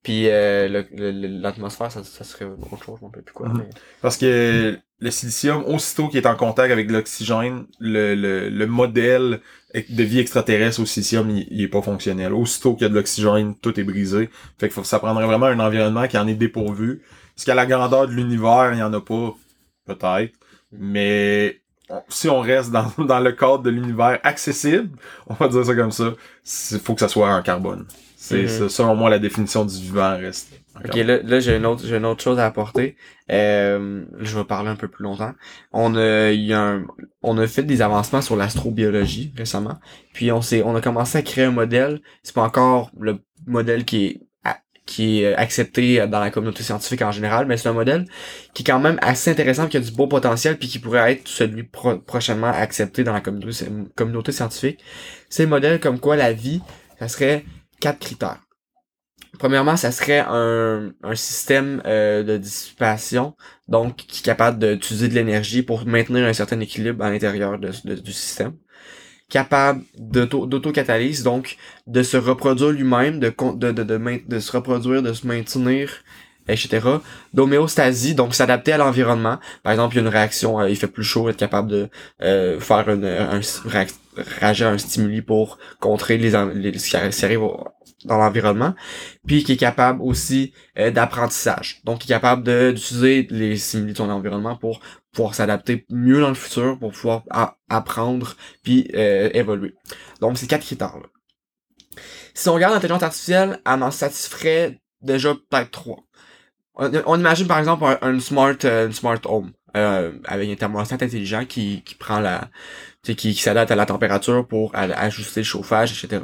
Puis, 0.02 0.28
euh, 0.28 0.84
l'atmosphère, 0.92 1.90
ça, 1.92 2.04
ça 2.04 2.24
serait 2.24 2.44
autre 2.46 2.84
chose, 2.84 2.98
je 3.00 3.04
m'en 3.04 3.10
plus 3.10 3.22
quoi, 3.34 3.48
Mhm. 3.48 3.58
mais... 3.58 3.70
Parce 4.00 4.16
que 4.16 4.78
le 5.00 5.10
silicium, 5.10 5.64
aussitôt 5.66 6.08
qu'il 6.08 6.18
est 6.18 6.26
en 6.26 6.36
contact 6.36 6.72
avec 6.72 6.90
l'oxygène, 6.90 7.66
le, 7.80 8.14
le, 8.14 8.48
le 8.48 8.66
modèle 8.66 9.40
de 9.74 10.02
vie 10.04 10.20
extraterrestre 10.20 10.80
au 10.80 10.86
silicium, 10.86 11.28
il, 11.30 11.46
il 11.50 11.62
est 11.62 11.68
pas 11.68 11.82
fonctionnel. 11.82 12.32
Aussitôt 12.32 12.74
qu'il 12.74 12.82
y 12.82 12.86
a 12.86 12.88
de 12.90 12.94
l'oxygène, 12.94 13.54
tout 13.60 13.78
est 13.78 13.84
brisé. 13.84 14.30
Fait 14.58 14.68
que 14.68 14.82
ça 14.84 14.98
prendrait 15.00 15.26
vraiment 15.26 15.46
un 15.46 15.60
environnement 15.60 16.06
qui 16.08 16.18
en 16.18 16.26
est 16.28 16.34
dépourvu. 16.34 17.02
Parce 17.34 17.44
qu'à 17.44 17.54
la 17.54 17.66
grandeur 17.66 18.08
de 18.08 18.12
l'univers, 18.12 18.70
il 18.72 18.78
y 18.78 18.82
en 18.82 18.92
a 18.92 19.00
pas, 19.00 19.34
peut-être. 19.86 20.34
Mais 20.72 21.60
on- 21.60 21.67
si 22.08 22.28
on 22.28 22.40
reste 22.40 22.70
dans, 22.70 22.90
dans 22.98 23.20
le 23.20 23.32
cadre 23.32 23.60
de 23.62 23.70
l'univers 23.70 24.18
accessible, 24.22 24.90
on 25.26 25.34
va 25.34 25.48
dire 25.48 25.64
ça 25.64 25.74
comme 25.74 25.92
ça, 25.92 26.12
il 26.72 26.78
faut 26.80 26.94
que 26.94 27.00
ça 27.00 27.08
soit 27.08 27.34
en 27.34 27.42
carbone. 27.42 27.86
C'est 28.16 28.42
Mhm. 28.44 28.68
selon 28.68 28.94
moi, 28.96 29.10
la 29.10 29.18
définition 29.18 29.64
du 29.64 29.74
vivant 29.76 30.16
reste. 30.16 30.52
Ok, 30.84 30.94
là, 30.96 31.20
là 31.22 31.40
j'ai 31.40 31.56
une 31.56 31.66
autre, 31.66 31.84
j'ai 31.86 31.96
une 31.96 32.04
autre 32.04 32.22
chose 32.22 32.38
à 32.38 32.46
apporter. 32.46 32.96
Euh, 33.30 34.04
je 34.20 34.38
vais 34.38 34.44
parler 34.44 34.68
un 34.70 34.76
peu 34.76 34.88
plus 34.88 35.02
longtemps. 35.04 35.32
On 35.72 35.94
a, 35.96 36.30
il 36.32 36.42
y 36.44 36.52
a 36.52 36.60
un, 36.60 36.86
on 37.22 37.38
a 37.38 37.46
fait 37.46 37.62
des 37.64 37.82
avancements 37.82 38.20
sur 38.22 38.36
l'astrobiologie 38.36 39.32
récemment. 39.36 39.78
Puis 40.12 40.30
on 40.32 40.40
s'est, 40.42 40.62
on 40.64 40.74
a 40.76 40.80
commencé 40.80 41.18
à 41.18 41.22
créer 41.22 41.44
un 41.44 41.50
modèle. 41.52 42.00
C'est 42.22 42.34
pas 42.34 42.42
encore 42.42 42.90
le 42.98 43.18
modèle 43.46 43.84
qui 43.84 44.06
est, 44.06 44.20
qui 44.88 45.22
est 45.22 45.34
accepté 45.34 46.06
dans 46.06 46.18
la 46.18 46.30
communauté 46.30 46.62
scientifique 46.62 47.02
en 47.02 47.12
général, 47.12 47.46
mais 47.46 47.58
c'est 47.58 47.68
un 47.68 47.74
modèle 47.74 48.06
qui 48.54 48.62
est 48.62 48.66
quand 48.66 48.80
même 48.80 48.98
assez 49.02 49.30
intéressant, 49.30 49.68
qui 49.68 49.76
a 49.76 49.80
du 49.80 49.92
beau 49.92 50.06
potentiel, 50.06 50.56
puis 50.56 50.66
qui 50.66 50.78
pourrait 50.78 51.12
être 51.12 51.28
celui 51.28 51.62
pro- 51.62 51.98
prochainement 51.98 52.48
accepté 52.48 53.04
dans 53.04 53.12
la 53.12 53.20
communauté, 53.20 54.32
scientifique. 54.32 54.80
C'est 55.28 55.42
le 55.42 55.50
modèle 55.50 55.78
comme 55.78 56.00
quoi 56.00 56.16
la 56.16 56.32
vie, 56.32 56.62
ça 56.98 57.08
serait 57.08 57.44
quatre 57.80 57.98
critères. 57.98 58.40
Premièrement, 59.38 59.76
ça 59.76 59.92
serait 59.92 60.24
un, 60.26 60.90
système 61.14 61.82
euh, 61.84 62.22
de 62.22 62.38
dissipation, 62.38 63.36
donc 63.68 63.94
qui 63.96 64.20
est 64.20 64.24
capable 64.24 64.58
d'utiliser 64.58 65.08
de 65.08 65.14
l'énergie 65.14 65.62
pour 65.62 65.86
maintenir 65.86 66.24
un 66.24 66.32
certain 66.32 66.58
équilibre 66.60 67.04
à 67.04 67.10
l'intérieur 67.10 67.58
du 67.58 68.12
système. 68.12 68.54
Capable 69.30 69.82
d'auto- 69.98 70.46
d'autocatalyse, 70.46 71.22
donc 71.22 71.58
de 71.86 72.02
se 72.02 72.16
reproduire 72.16 72.70
lui-même, 72.70 73.20
de, 73.20 73.28
se 74.40 74.52
reproduire, 74.52 75.02
de 75.02 75.12
se 75.12 75.26
maintenir, 75.26 75.90
etc. 76.48 77.02
D'homéostasie, 77.34 78.14
donc 78.14 78.34
s'adapter 78.34 78.72
à 78.72 78.78
l'environnement. 78.78 79.38
Par 79.62 79.72
exemple, 79.72 79.94
il 79.94 79.98
y 79.98 80.00
a 80.00 80.02
une 80.02 80.08
réaction, 80.08 80.58
euh, 80.60 80.70
il 80.70 80.76
fait 80.76 80.86
plus 80.86 81.04
chaud, 81.04 81.28
être 81.28 81.36
capable 81.36 81.68
de 81.70 81.88
euh, 82.22 82.58
faire 82.58 82.88
une, 82.88 83.04
un, 83.04 83.40
réagir 84.40 84.68
un 84.68 84.78
stimuli 84.78 85.20
pour 85.20 85.58
contrer 85.78 86.16
les, 86.16 86.30
les 86.54 86.78
ce 86.78 86.88
qui 86.88 87.24
arrive 87.24 87.40
dans 88.04 88.16
l'environnement, 88.16 88.74
puis 89.26 89.44
qui 89.44 89.52
est 89.52 89.56
capable 89.56 90.00
aussi 90.02 90.52
euh, 90.78 90.90
d'apprentissage. 90.90 91.80
Donc, 91.84 91.98
qui 91.98 92.10
est 92.10 92.14
capable 92.14 92.44
d'utiliser 92.44 93.26
les 93.30 93.56
stimuli 93.58 93.92
de 93.92 93.96
son 93.98 94.08
environnement 94.08 94.56
pour 94.56 94.80
s'adapter 95.34 95.86
mieux 95.90 96.20
dans 96.20 96.28
le 96.28 96.34
futur, 96.34 96.78
pour 96.78 96.92
pouvoir 96.92 97.22
apprendre 97.68 98.36
puis 98.62 98.90
euh, 98.94 99.30
évoluer. 99.34 99.74
Donc, 100.20 100.38
ces 100.38 100.46
quatre 100.46 100.64
critères-là. 100.64 101.06
Si 102.34 102.48
on 102.48 102.54
regarde 102.54 102.74
l'intelligence 102.74 103.02
artificielle, 103.02 103.60
elle 103.66 103.82
en 103.82 103.90
satisferait 103.90 104.80
déjà 105.02 105.34
peut-être 105.34 105.70
trois. 105.70 106.04
On, 106.74 107.18
imagine 107.18 107.48
par 107.48 107.58
exemple 107.58 107.84
un, 108.00 108.20
smart, 108.20 108.54
euh, 108.62 108.92
smart 108.92 109.18
home 109.24 109.50
euh, 109.76 110.12
avec 110.24 110.48
un 110.48 110.54
thermostat 110.54 110.94
intelligent 110.94 111.44
qui, 111.44 111.82
qui 111.82 111.96
prend 111.96 112.20
la, 112.20 112.48
qui, 113.02 113.16
qui 113.16 113.34
s'adapte 113.34 113.72
à 113.72 113.76
la 113.76 113.84
température 113.84 114.46
pour 114.46 114.76
ajuster 114.76 115.40
le 115.40 115.44
chauffage, 115.44 115.92
etc. 116.04 116.22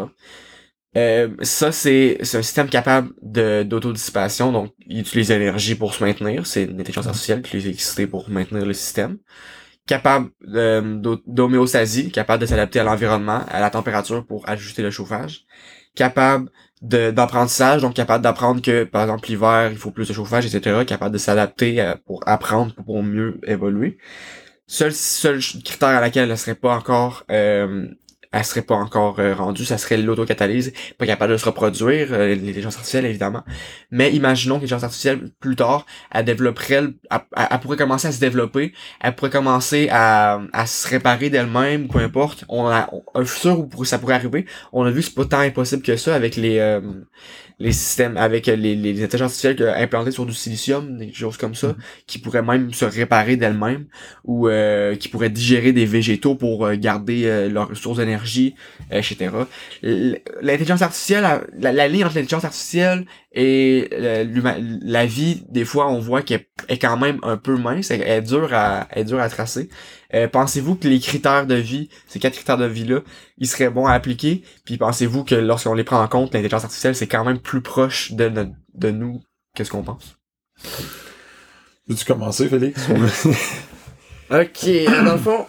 Euh, 0.96 1.28
ça, 1.42 1.72
c'est 1.72 2.18
c'est 2.22 2.38
un 2.38 2.42
système 2.42 2.68
capable 2.68 3.10
de 3.22 3.64
d'autodissipation, 3.64 4.52
donc 4.52 4.72
il 4.86 5.00
utilise 5.00 5.30
l'énergie 5.30 5.74
pour 5.74 5.92
se 5.94 6.04
maintenir. 6.04 6.46
C'est 6.46 6.64
une 6.64 6.80
intelligence 6.80 7.06
artificielle 7.08 7.42
qui 7.42 7.48
utilise 7.48 7.64
l'électricité 7.64 8.06
pour 8.06 8.30
maintenir 8.30 8.64
le 8.64 8.72
système. 8.74 9.18
Capable 9.86 10.30
euh, 10.54 10.96
d'ho- 10.96 11.22
d'homéostasie, 11.26 12.10
capable 12.12 12.42
de 12.42 12.46
s'adapter 12.46 12.80
à 12.80 12.84
l'environnement, 12.84 13.42
à 13.48 13.60
la 13.60 13.70
température 13.70 14.26
pour 14.26 14.48
ajuster 14.48 14.82
le 14.82 14.90
chauffage. 14.90 15.44
Capable 15.96 16.50
d'apprentissage, 16.82 17.82
donc 17.82 17.94
capable 17.94 18.22
d'apprendre 18.24 18.62
que, 18.62 18.84
par 18.84 19.02
exemple, 19.02 19.28
l'hiver, 19.30 19.70
il 19.72 19.78
faut 19.78 19.90
plus 19.92 20.08
de 20.08 20.14
chauffage, 20.14 20.46
etc. 20.46 20.84
Capable 20.86 21.12
de 21.14 21.18
s'adapter 21.18 21.80
euh, 21.80 21.94
pour 22.06 22.22
apprendre, 22.26 22.74
pour, 22.74 22.84
pour 22.86 23.02
mieux 23.04 23.40
évoluer. 23.46 23.98
Seul, 24.66 24.92
seul 24.92 25.40
critère 25.64 25.90
à 25.90 26.00
laquelle 26.00 26.30
elle 26.30 26.38
serait 26.38 26.54
pas 26.54 26.74
encore 26.76 27.24
euh, 27.30 27.86
elle 28.34 28.44
serait 28.44 28.62
pas 28.62 28.74
encore 28.74 29.18
euh, 29.20 29.34
rendue, 29.34 29.64
ça 29.64 29.78
serait 29.78 29.96
l'autocatalyse, 29.96 30.72
pas 30.98 31.06
capable 31.06 31.32
de 31.32 31.36
se 31.36 31.44
reproduire, 31.44 32.08
euh, 32.12 32.34
l'intelligence 32.34 32.74
artificielle 32.74 33.06
évidemment. 33.06 33.42
Mais 33.90 34.12
imaginons 34.12 34.56
que 34.56 34.60
l'intelligence 34.62 34.84
artificielle, 34.84 35.30
plus 35.40 35.56
tard, 35.56 35.86
elle 36.12 36.24
développerait, 36.24 36.82
le- 36.82 36.98
elle, 37.36 37.60
pourrait 37.60 37.76
commencer 37.76 38.08
à 38.08 38.12
se 38.12 38.20
développer, 38.20 38.72
elle 39.00 39.14
pourrait 39.14 39.30
commencer 39.30 39.88
à, 39.90 40.40
à 40.52 40.66
se 40.66 40.88
réparer 40.88 41.30
d'elle-même, 41.30 41.88
peu 41.88 42.00
importe. 42.00 42.44
On 42.48 42.66
a 42.66 42.90
un 43.14 43.24
futur 43.24 43.66
où 43.76 43.84
ça 43.84 43.98
pourrait 43.98 44.14
arriver. 44.14 44.46
On 44.72 44.84
a 44.84 44.90
vu 44.90 45.00
que 45.00 45.06
c'est 45.06 45.14
pas 45.14 45.24
tant 45.24 45.38
impossible 45.40 45.82
que 45.82 45.96
ça 45.96 46.14
avec 46.14 46.36
les 46.36 46.58
euh, 46.58 46.80
les 47.60 47.72
systèmes, 47.72 48.16
avec 48.16 48.46
les, 48.46 48.56
les, 48.56 48.74
les 48.76 49.04
intelligences 49.04 49.44
artificielles 49.44 49.74
implantées 49.76 50.10
sur 50.10 50.26
du 50.26 50.34
silicium, 50.34 50.98
des 50.98 51.12
choses 51.12 51.36
comme 51.36 51.54
ça, 51.54 51.76
qui 52.06 52.18
pourraient 52.18 52.42
même 52.42 52.72
se 52.74 52.84
réparer 52.84 53.36
d'elles-mêmes 53.36 53.86
ou 54.24 54.48
euh, 54.48 54.96
qui 54.96 55.08
pourraient 55.08 55.30
digérer 55.30 55.72
des 55.72 55.86
végétaux 55.86 56.34
pour 56.34 56.66
euh, 56.66 56.74
garder 56.76 57.24
euh, 57.26 57.48
leur 57.48 57.76
source 57.76 57.98
d'énergie, 57.98 58.54
euh, 58.92 58.98
etc. 58.98 59.46
L'intelligence 59.82 60.82
artificielle, 60.82 61.24
la, 61.58 61.72
la 61.72 61.88
ligne 61.88 62.04
entre 62.04 62.14
l'intelligence 62.16 62.44
artificielle 62.44 63.04
et 63.32 63.88
euh, 63.92 64.24
l'humain- 64.24 64.56
la 64.82 65.06
vie, 65.06 65.44
des 65.50 65.64
fois, 65.64 65.90
on 65.90 65.98
voit 66.00 66.22
qu'elle 66.22 66.46
est 66.68 66.78
quand 66.78 66.96
même 66.96 67.18
un 67.22 67.36
peu 67.36 67.56
mince, 67.56 67.90
elle 67.90 68.02
est 68.02 68.22
dure 68.22 68.52
à, 68.52 68.86
elle 68.90 69.02
est 69.02 69.04
dure 69.04 69.20
à 69.20 69.28
tracer. 69.28 69.68
Euh, 70.14 70.28
pensez-vous 70.28 70.76
que 70.76 70.86
les 70.86 71.00
critères 71.00 71.46
de 71.46 71.56
vie, 71.56 71.88
ces 72.06 72.18
quatre 72.18 72.34
critères 72.34 72.58
de 72.58 72.66
vie-là, 72.66 73.00
ils 73.38 73.48
seraient 73.48 73.70
bons 73.70 73.86
à 73.86 73.92
appliquer? 73.92 74.42
Puis 74.64 74.76
pensez-vous 74.76 75.24
que 75.24 75.34
lorsqu'on 75.34 75.74
les 75.74 75.84
prend 75.84 76.00
en 76.00 76.08
compte, 76.08 76.32
l'intelligence 76.34 76.64
artificielle, 76.64 76.94
c'est 76.94 77.08
quand 77.08 77.24
même 77.24 77.40
plus 77.40 77.60
proche 77.60 78.12
de, 78.12 78.30
nous 78.90 79.20
que 79.56 79.64
ce 79.64 79.70
qu'on 79.70 79.82
pense? 79.82 80.16
Veux-tu 81.88 82.04
commencer, 82.04 82.48
Félix? 82.48 82.88
Ok, 84.30 84.64
euh, 84.64 85.04
dans 85.04 85.12
le 85.12 85.18
fond, 85.18 85.44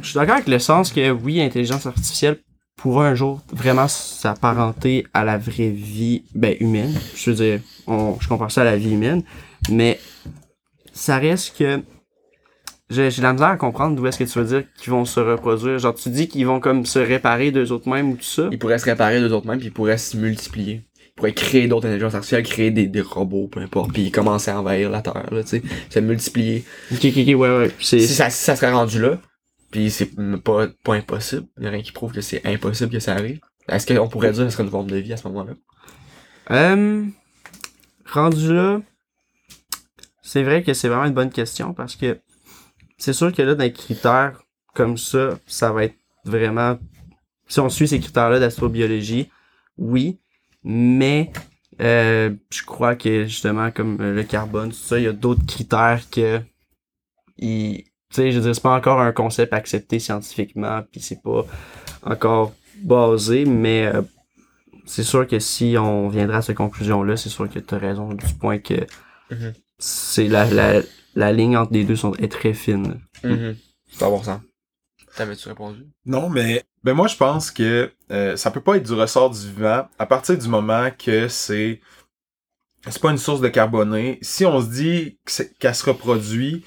je 0.00 0.10
suis 0.10 0.14
d'accord 0.14 0.36
avec 0.36 0.46
le 0.46 0.60
sens 0.60 0.92
que 0.92 1.10
oui, 1.10 1.38
l'intelligence 1.38 1.86
artificielle 1.86 2.38
pourra 2.76 3.08
un 3.08 3.16
jour 3.16 3.40
vraiment 3.52 3.88
s'apparenter 3.88 5.08
à 5.12 5.24
la 5.24 5.38
vraie 5.38 5.70
vie 5.70 6.22
ben, 6.32 6.56
humaine. 6.60 6.94
Je 7.16 7.30
veux 7.30 7.36
dire, 7.36 7.60
on, 7.88 8.16
je 8.20 8.28
compare 8.28 8.52
ça 8.52 8.60
à 8.60 8.64
la 8.64 8.76
vie 8.76 8.92
humaine, 8.92 9.24
mais 9.68 9.98
ça 10.92 11.18
reste 11.18 11.58
que 11.58 11.82
j'ai 12.90 13.10
j'ai 13.10 13.18
de 13.18 13.26
la 13.26 13.32
misère 13.32 13.48
à 13.48 13.56
comprendre 13.56 13.96
d'où 13.96 14.06
est-ce 14.06 14.18
que 14.18 14.24
tu 14.24 14.38
veux 14.38 14.44
dire 14.44 14.64
qu'ils 14.76 14.90
vont 14.90 15.04
se 15.04 15.20
reproduire. 15.20 15.78
Genre, 15.78 15.94
tu 15.94 16.10
dis 16.10 16.28
qu'ils 16.28 16.46
vont 16.46 16.60
comme 16.60 16.84
se 16.86 16.98
réparer 16.98 17.50
d'eux 17.50 17.70
autres 17.72 17.88
mêmes 17.88 18.10
ou 18.10 18.16
tout 18.16 18.22
ça? 18.24 18.48
Ils 18.50 18.58
pourraient 18.58 18.78
se 18.78 18.84
réparer 18.86 19.20
d'eux 19.20 19.32
autres 19.32 19.46
mêmes, 19.46 19.58
puis 19.58 19.68
ils 19.68 19.72
pourraient 19.72 19.98
se 19.98 20.16
multiplier. 20.16 20.82
Ils 20.96 21.12
pourrait 21.16 21.32
créer 21.34 21.68
d'autres 21.68 21.86
intelligences 21.86 22.14
artificielles, 22.14 22.42
créer 22.42 22.70
des, 22.70 22.86
des 22.86 23.00
robots, 23.00 23.48
peu 23.48 23.60
importe, 23.60 23.92
puis 23.92 24.10
commencer 24.10 24.50
à 24.50 24.58
envahir 24.58 24.90
la 24.90 25.02
Terre, 25.02 25.32
là, 25.32 25.42
tu 25.42 25.48
sais, 25.48 25.62
se 25.88 25.98
multiplier. 26.00 26.64
Ok, 26.92 27.04
ok, 27.04 27.12
ok, 27.16 27.26
ouais, 27.26 27.36
ouais. 27.36 27.70
C'est, 27.80 28.00
Si 28.00 28.14
ça, 28.14 28.30
si 28.30 28.42
ça 28.42 28.56
serait 28.56 28.72
rendu 28.72 29.00
là, 29.00 29.18
puis 29.70 29.90
c'est 29.90 30.10
pas, 30.42 30.66
pas 30.82 30.94
impossible, 30.94 31.46
il 31.58 31.64
y 31.64 31.66
a 31.66 31.70
rien 31.70 31.82
qui 31.82 31.92
prouve 31.92 32.12
que 32.12 32.20
c'est 32.20 32.44
impossible 32.46 32.90
que 32.90 33.00
ça 33.00 33.12
arrive. 33.12 33.40
Est-ce 33.68 33.86
qu'on 33.86 34.08
pourrait 34.08 34.32
dire 34.32 34.44
que 34.44 34.50
ce 34.50 34.56
serait 34.56 34.64
une 34.64 34.70
forme 34.70 34.90
de 34.90 34.96
vie 34.96 35.12
à 35.12 35.16
ce 35.16 35.28
moment-là? 35.28 35.52
Euh, 36.50 37.04
rendu 38.06 38.52
là, 38.52 38.80
c'est 40.22 40.42
vrai 40.42 40.62
que 40.62 40.74
c'est 40.74 40.88
vraiment 40.88 41.04
une 41.04 41.14
bonne 41.14 41.30
question 41.30 41.72
parce 41.74 41.94
que 41.96 42.18
c'est 43.00 43.12
sûr 43.12 43.32
que 43.32 43.42
là, 43.42 43.54
dans 43.56 43.64
les 43.64 43.72
critères 43.72 44.40
comme 44.74 44.96
ça, 44.96 45.38
ça 45.46 45.72
va 45.72 45.84
être 45.84 45.96
vraiment. 46.24 46.78
Si 47.48 47.58
on 47.58 47.68
suit 47.68 47.88
ces 47.88 47.98
critères-là 47.98 48.38
d'astrobiologie, 48.38 49.28
oui, 49.76 50.18
mais 50.62 51.32
euh, 51.80 52.30
je 52.52 52.62
crois 52.62 52.94
que 52.94 53.24
justement, 53.24 53.70
comme 53.72 54.00
euh, 54.00 54.14
le 54.14 54.22
carbone, 54.22 54.70
tout 54.70 54.76
ça, 54.76 54.98
il 54.98 55.04
y 55.04 55.08
a 55.08 55.12
d'autres 55.12 55.44
critères 55.46 56.02
que. 56.10 56.40
Tu 57.38 57.84
sais, 58.10 58.30
je 58.32 58.36
veux 58.38 58.44
dire, 58.44 58.54
c'est 58.54 58.62
pas 58.62 58.76
encore 58.76 59.00
un 59.00 59.12
concept 59.12 59.52
accepté 59.52 59.98
scientifiquement, 59.98 60.82
puis 60.92 61.00
c'est 61.00 61.22
pas 61.22 61.44
encore 62.02 62.52
basé, 62.82 63.44
mais 63.46 63.86
euh, 63.86 64.02
c'est 64.86 65.04
sûr 65.04 65.26
que 65.26 65.38
si 65.38 65.76
on 65.78 66.08
viendra 66.08 66.38
à 66.38 66.42
cette 66.42 66.56
conclusion-là, 66.56 67.16
c'est 67.16 67.28
sûr 67.28 67.48
que 67.48 67.58
tu 67.58 67.74
as 67.74 67.78
raison 67.78 68.12
du 68.12 68.26
point 68.34 68.58
que 68.58 68.86
Mhm. 69.30 69.52
c'est 69.78 70.26
la, 70.26 70.44
la, 70.50 70.82
la 71.14 71.32
ligne 71.32 71.56
entre 71.56 71.72
les 71.72 71.84
deux 71.84 71.96
sont, 71.96 72.14
est 72.16 72.30
très 72.30 72.54
fine. 72.54 73.00
Ça 73.22 73.30
va 74.00 74.06
avoir 74.06 74.24
sens. 74.24 74.40
T'avais-tu 75.16 75.48
répondu? 75.48 75.86
Non, 76.06 76.28
mais 76.30 76.62
ben 76.84 76.94
moi 76.94 77.08
je 77.08 77.16
pense 77.16 77.50
que 77.50 77.90
euh, 78.12 78.36
ça 78.36 78.50
peut 78.50 78.60
pas 78.60 78.76
être 78.76 78.86
du 78.86 78.92
ressort 78.94 79.30
du 79.30 79.40
vivant 79.48 79.88
à 79.98 80.06
partir 80.06 80.38
du 80.38 80.48
moment 80.48 80.88
que 80.96 81.28
c'est 81.28 81.80
c'est 82.88 83.02
pas 83.02 83.10
une 83.10 83.18
source 83.18 83.40
de 83.40 83.48
carboné. 83.48 84.18
Si 84.22 84.46
on 84.46 84.60
se 84.62 84.68
dit 84.70 85.18
que 85.24 85.32
c'est- 85.32 85.58
qu'elle 85.58 85.74
se 85.74 85.84
reproduit, 85.84 86.64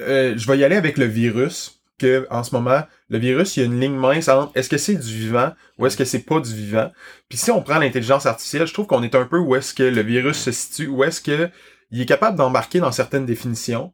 euh, 0.00 0.34
je 0.36 0.46
vais 0.46 0.58
y 0.58 0.64
aller 0.64 0.76
avec 0.76 0.98
le 0.98 1.04
virus. 1.06 1.78
Que 1.98 2.26
en 2.30 2.42
ce 2.42 2.52
moment, 2.52 2.80
le 3.10 3.18
virus, 3.18 3.56
il 3.56 3.60
y 3.60 3.62
a 3.62 3.66
une 3.66 3.78
ligne 3.78 3.94
mince 3.94 4.26
entre 4.28 4.50
est-ce 4.56 4.68
que 4.68 4.78
c'est 4.78 4.96
du 4.96 5.06
vivant 5.14 5.52
ou 5.78 5.86
est-ce 5.86 5.96
que 5.96 6.04
c'est 6.04 6.22
pas 6.24 6.40
du 6.40 6.52
vivant. 6.52 6.90
Puis 7.28 7.38
si 7.38 7.52
on 7.52 7.62
prend 7.62 7.78
l'intelligence 7.78 8.26
artificielle, 8.26 8.66
je 8.66 8.72
trouve 8.72 8.86
qu'on 8.88 9.04
est 9.04 9.14
un 9.14 9.24
peu 9.24 9.38
où 9.38 9.54
est-ce 9.54 9.72
que 9.72 9.84
le 9.84 10.00
virus 10.02 10.38
se 10.38 10.50
situe, 10.50 10.88
où 10.88 11.04
est-ce 11.04 11.20
que 11.20 11.48
il 11.92 12.00
est 12.00 12.06
capable 12.06 12.36
d'embarquer 12.36 12.80
dans 12.80 12.90
certaines 12.90 13.26
définitions, 13.26 13.92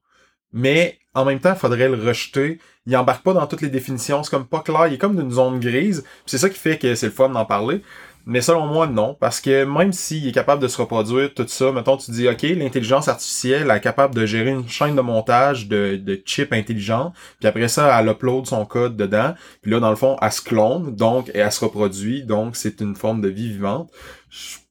mais 0.52 0.99
en 1.14 1.25
même 1.25 1.40
temps, 1.40 1.52
il 1.52 1.59
faudrait 1.59 1.88
le 1.88 2.02
rejeter. 2.02 2.59
Il 2.87 2.97
embarque 2.97 3.23
pas 3.23 3.35
dans 3.35 3.47
toutes 3.47 3.61
les 3.61 3.69
définitions, 3.69 4.23
c'est 4.23 4.31
comme 4.31 4.47
pas 4.47 4.61
clair, 4.61 4.87
il 4.87 4.95
est 4.95 4.99
comme 4.99 5.17
d'une 5.17 5.31
zone 5.31 5.61
grise. 5.61 6.05
C'est 6.25 6.38
ça 6.38 6.49
qui 6.49 6.59
fait 6.59 6.78
que 6.78 6.95
c'est 6.95 7.07
le 7.07 7.12
fun 7.12 7.28
d'en 7.28 7.45
parler. 7.45 7.83
Mais 8.25 8.43
selon 8.43 8.67
moi, 8.67 8.87
non. 8.87 9.17
Parce 9.19 9.40
que 9.40 9.64
même 9.64 9.93
s'il 9.93 10.28
est 10.28 10.33
capable 10.33 10.62
de 10.62 10.69
se 10.69 10.76
reproduire, 10.81 11.33
tout 11.33 11.47
ça, 11.49 11.73
mettons, 11.73 11.97
tu 11.97 12.11
dis, 12.11 12.28
OK, 12.28 12.43
l'intelligence 12.43 13.09
artificielle 13.09 13.71
est 13.71 13.81
capable 13.81 14.14
de 14.14 14.26
gérer 14.26 14.50
une 14.50 14.69
chaîne 14.69 14.95
de 14.95 15.00
montage 15.00 15.67
de, 15.67 15.97
de 15.97 16.23
chips 16.26 16.52
intelligents. 16.52 17.14
Puis 17.40 17.49
après 17.49 17.69
ça, 17.69 17.99
elle 17.99 18.09
upload 18.09 18.47
son 18.47 18.67
code 18.67 18.97
dedans. 18.97 19.35
Puis 19.62 19.71
là, 19.71 19.81
dans 19.81 19.90
le 19.90 19.97
fond, 19.97 20.17
elle 20.21 20.31
se 20.31 20.43
clone, 20.43 20.95
donc, 20.95 21.31
et 21.31 21.38
elle 21.38 21.52
se 21.52 21.64
reproduit. 21.64 22.23
Donc, 22.23 22.55
c'est 22.55 22.83
une 22.83 22.95
forme 22.95 23.23
de 23.23 23.28
vie 23.28 23.49
vivante. 23.49 23.90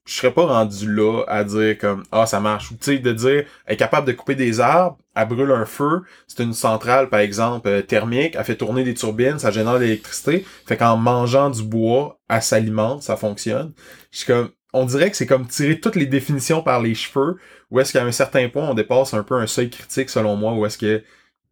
Je 0.08 0.14
serais 0.14 0.32
pas 0.32 0.46
rendu 0.46 0.90
là 0.90 1.22
à 1.28 1.44
dire 1.44 1.76
comme, 1.76 2.02
ah, 2.12 2.24
ça 2.24 2.40
marche. 2.40 2.70
Ou, 2.70 2.76
tu 2.76 2.92
sais, 2.92 2.98
de 2.98 3.12
dire, 3.12 3.44
elle 3.66 3.74
est 3.74 3.76
capable 3.76 4.06
de 4.06 4.12
couper 4.12 4.34
des 4.34 4.58
arbres, 4.58 4.96
elle 5.14 5.28
brûle 5.28 5.50
un 5.50 5.66
feu. 5.66 6.02
C'est 6.26 6.42
une 6.42 6.54
centrale, 6.54 7.10
par 7.10 7.20
exemple, 7.20 7.68
euh, 7.68 7.82
thermique. 7.82 8.34
Elle 8.34 8.44
fait 8.44 8.56
tourner 8.56 8.84
des 8.84 8.94
turbines, 8.94 9.38
ça 9.38 9.50
génère 9.50 9.74
de 9.74 9.80
l'électricité. 9.80 10.46
Fait 10.66 10.78
qu'en 10.78 10.96
mangeant 10.96 11.50
du 11.50 11.62
bois, 11.62 12.18
elle 12.30 12.40
s'alimente, 12.40 13.02
ça 13.02 13.16
fonctionne. 13.16 13.72
Je 14.10 14.48
on 14.72 14.84
dirait 14.86 15.10
que 15.10 15.16
c'est 15.16 15.26
comme 15.26 15.46
tirer 15.46 15.80
toutes 15.80 15.96
les 15.96 16.06
définitions 16.06 16.62
par 16.62 16.80
les 16.80 16.94
cheveux, 16.94 17.36
où 17.70 17.80
est-ce 17.80 17.92
qu'à 17.92 18.04
un 18.04 18.12
certain 18.12 18.48
point, 18.48 18.68
on 18.68 18.74
dépasse 18.74 19.14
un 19.14 19.22
peu 19.22 19.34
un 19.34 19.46
seuil 19.46 19.70
critique, 19.70 20.10
selon 20.10 20.36
moi, 20.36 20.52
où 20.54 20.64
est-ce 20.66 20.78
que 20.78 21.02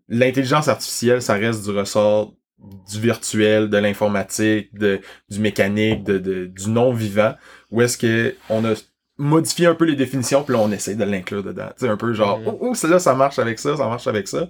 l'intelligence 0.08 0.68
artificielle, 0.68 1.22
ça 1.22 1.34
reste 1.34 1.64
du 1.64 1.70
ressort 1.70 2.34
du 2.58 3.00
virtuel, 3.00 3.68
de 3.68 3.76
l'informatique, 3.76 4.70
du 4.74 5.38
mécanique, 5.38 6.04
du 6.04 6.70
non-vivant, 6.70 7.34
où 7.70 7.82
est-ce 7.82 7.98
que 7.98 8.34
on 8.48 8.64
a 8.64 8.74
modifié 9.18 9.66
un 9.66 9.74
peu 9.74 9.84
les 9.86 9.96
définitions, 9.96 10.42
puis 10.42 10.54
là, 10.54 10.60
on 10.60 10.70
essaie 10.70 10.94
de 10.94 11.04
l'inclure 11.04 11.42
dedans. 11.42 11.68
Tu 11.78 11.86
sais, 11.86 11.88
un 11.88 11.96
peu 11.96 12.12
genre, 12.12 12.38
Mhm. 12.38 12.48
oh, 12.48 12.58
oh, 12.60 12.74
celle-là, 12.74 12.98
ça 12.98 13.14
marche 13.14 13.38
avec 13.38 13.58
ça, 13.58 13.76
ça 13.76 13.86
marche 13.86 14.06
avec 14.06 14.28
ça. 14.28 14.48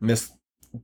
Mais 0.00 0.14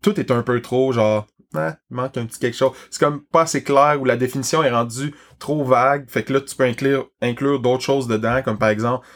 tout 0.03 0.19
est 0.19 0.31
un 0.31 0.43
peu 0.43 0.61
trop, 0.63 0.93
genre, 0.93 1.27
ah, 1.55 1.77
il 1.91 1.97
manque 1.97 2.17
un 2.17 2.27
petit 2.27 2.39
quelque 2.39 2.57
chose. 2.57 2.73
C'est 2.91 3.01
comme 3.01 3.23
pas 3.25 3.43
assez 3.43 3.63
clair, 3.63 3.99
où 4.01 4.05
la 4.05 4.17
définition 4.17 4.63
est 4.63 4.71
rendue 4.71 5.15
trop 5.39 5.63
vague, 5.65 6.09
fait 6.09 6.23
que 6.23 6.33
là, 6.33 6.41
tu 6.41 6.55
peux 6.57 6.65
inclure, 6.65 7.11
inclure 7.21 7.61
d'autres 7.61 7.83
choses 7.85 8.07
dedans, 8.09 8.41
comme 8.43 8.59
par 8.59 8.69
exemple, 8.71 9.07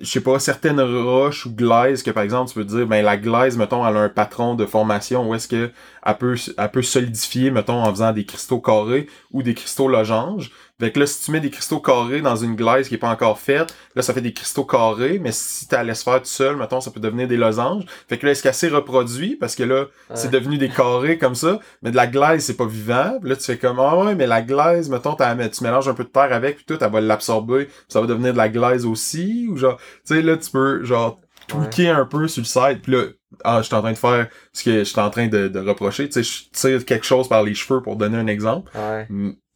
je 0.00 0.04
sais 0.08 0.20
pas, 0.20 0.38
certaines 0.38 0.80
roches 0.80 1.44
ou 1.46 1.52
glaises 1.52 2.04
que 2.04 2.12
par 2.12 2.22
exemple 2.22 2.48
tu 2.50 2.54
peux 2.54 2.64
dire 2.64 2.86
ben 2.86 3.04
la 3.04 3.16
glaise 3.16 3.56
mettons 3.56 3.84
elle 3.84 3.96
a 3.96 4.00
un 4.02 4.08
patron 4.08 4.54
de 4.54 4.64
formation 4.64 5.28
où 5.28 5.34
est-ce 5.34 5.48
que 5.48 5.72
elle 6.06 6.16
peut 6.18 6.36
elle 6.56 6.70
peut 6.70 6.82
solidifier 6.82 7.50
mettons 7.50 7.82
en 7.82 7.90
faisant 7.90 8.12
des 8.12 8.24
cristaux 8.24 8.60
carrés 8.60 9.08
ou 9.32 9.42
des 9.42 9.54
cristaux 9.54 9.88
losanges. 9.88 10.52
Fait 10.80 10.92
que 10.92 11.00
là 11.00 11.06
si 11.06 11.24
tu 11.24 11.30
mets 11.30 11.40
des 11.40 11.50
cristaux 11.50 11.80
carrés 11.80 12.20
dans 12.20 12.36
une 12.36 12.54
glaise 12.54 12.88
qui 12.88 12.94
est 12.94 12.98
pas 12.98 13.10
encore 13.10 13.38
faite, 13.38 13.74
là 13.94 14.02
ça 14.02 14.14
fait 14.14 14.20
des 14.20 14.32
cristaux 14.32 14.64
carrés 14.64 15.18
mais 15.18 15.32
si 15.32 15.66
tu 15.66 15.74
la 15.74 15.84
laisses 15.84 16.02
faire 16.02 16.20
tout 16.20 16.26
seul 16.26 16.56
mettons 16.56 16.80
ça 16.80 16.90
peut 16.90 17.00
devenir 17.00 17.28
des 17.28 17.36
losanges. 17.36 17.84
Fait 18.08 18.18
que 18.18 18.26
là 18.26 18.32
est-ce 18.32 18.42
qu'elle 18.42 18.54
s'est 18.54 18.68
reproduit? 18.68 19.36
Parce 19.36 19.54
que 19.54 19.64
là 19.64 19.86
c'est 20.14 20.30
devenu 20.30 20.58
des 20.58 20.68
carrés 20.68 21.18
comme 21.18 21.34
ça, 21.34 21.58
mais 21.82 21.90
de 21.90 21.96
la 21.96 22.06
glaise 22.06 22.44
c'est 22.44 22.56
pas 22.56 22.66
vivant. 22.66 23.18
Puis 23.20 23.30
là 23.30 23.36
tu 23.36 23.44
fais 23.44 23.58
comme 23.58 23.78
ah 23.80 23.96
ouais 23.98 24.14
mais 24.14 24.26
la 24.26 24.42
glaise 24.42 24.88
mettons 24.88 25.14
tu 25.14 25.64
mélanges 25.64 25.88
un 25.88 25.94
peu 25.94 26.04
de 26.04 26.08
terre 26.08 26.32
avec 26.32 26.56
puis 26.56 26.64
tout 26.66 26.78
elle 26.80 26.90
va 26.90 27.00
l'absorber, 27.00 27.64
puis 27.66 27.74
ça 27.88 28.00
va 28.00 28.06
devenir 28.06 28.32
de 28.32 28.38
la 28.38 28.48
glaise 28.48 28.86
aussi 28.86 29.46
ou 29.50 29.56
genre 29.56 29.78
tu 29.78 30.14
sais, 30.14 30.22
là, 30.22 30.36
tu 30.36 30.50
peux, 30.50 30.84
genre, 30.84 31.20
tweaker 31.48 31.96
un 31.98 32.04
peu 32.04 32.28
sur 32.28 32.40
le 32.42 32.46
site, 32.46 32.82
puis 32.82 32.92
là, 32.92 33.04
ah, 33.44 33.58
je 33.60 33.66
suis 33.66 33.74
en 33.74 33.80
train 33.82 33.92
de 33.92 33.98
faire 33.98 34.28
ce 34.52 34.62
que 34.64 34.78
je 34.78 34.84
suis 34.84 35.00
en 35.00 35.10
train 35.10 35.26
de, 35.28 35.48
de 35.48 35.58
reprocher, 35.58 36.08
tu 36.08 36.22
sais, 36.22 36.22
je 36.22 36.50
tire 36.52 36.84
quelque 36.84 37.04
chose 37.04 37.28
par 37.28 37.42
les 37.42 37.54
cheveux 37.54 37.82
pour 37.82 37.96
donner 37.96 38.16
un 38.18 38.26
exemple, 38.26 38.70
Ouais. 38.76 39.06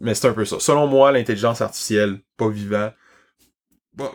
Mais 0.00 0.14
c'est 0.14 0.26
un 0.26 0.32
peu 0.32 0.44
ça. 0.44 0.56
Selon 0.58 0.88
moi, 0.88 1.12
l'intelligence 1.12 1.60
artificielle, 1.60 2.18
pas 2.36 2.48
vivant, 2.48 2.90
bon, 3.94 4.10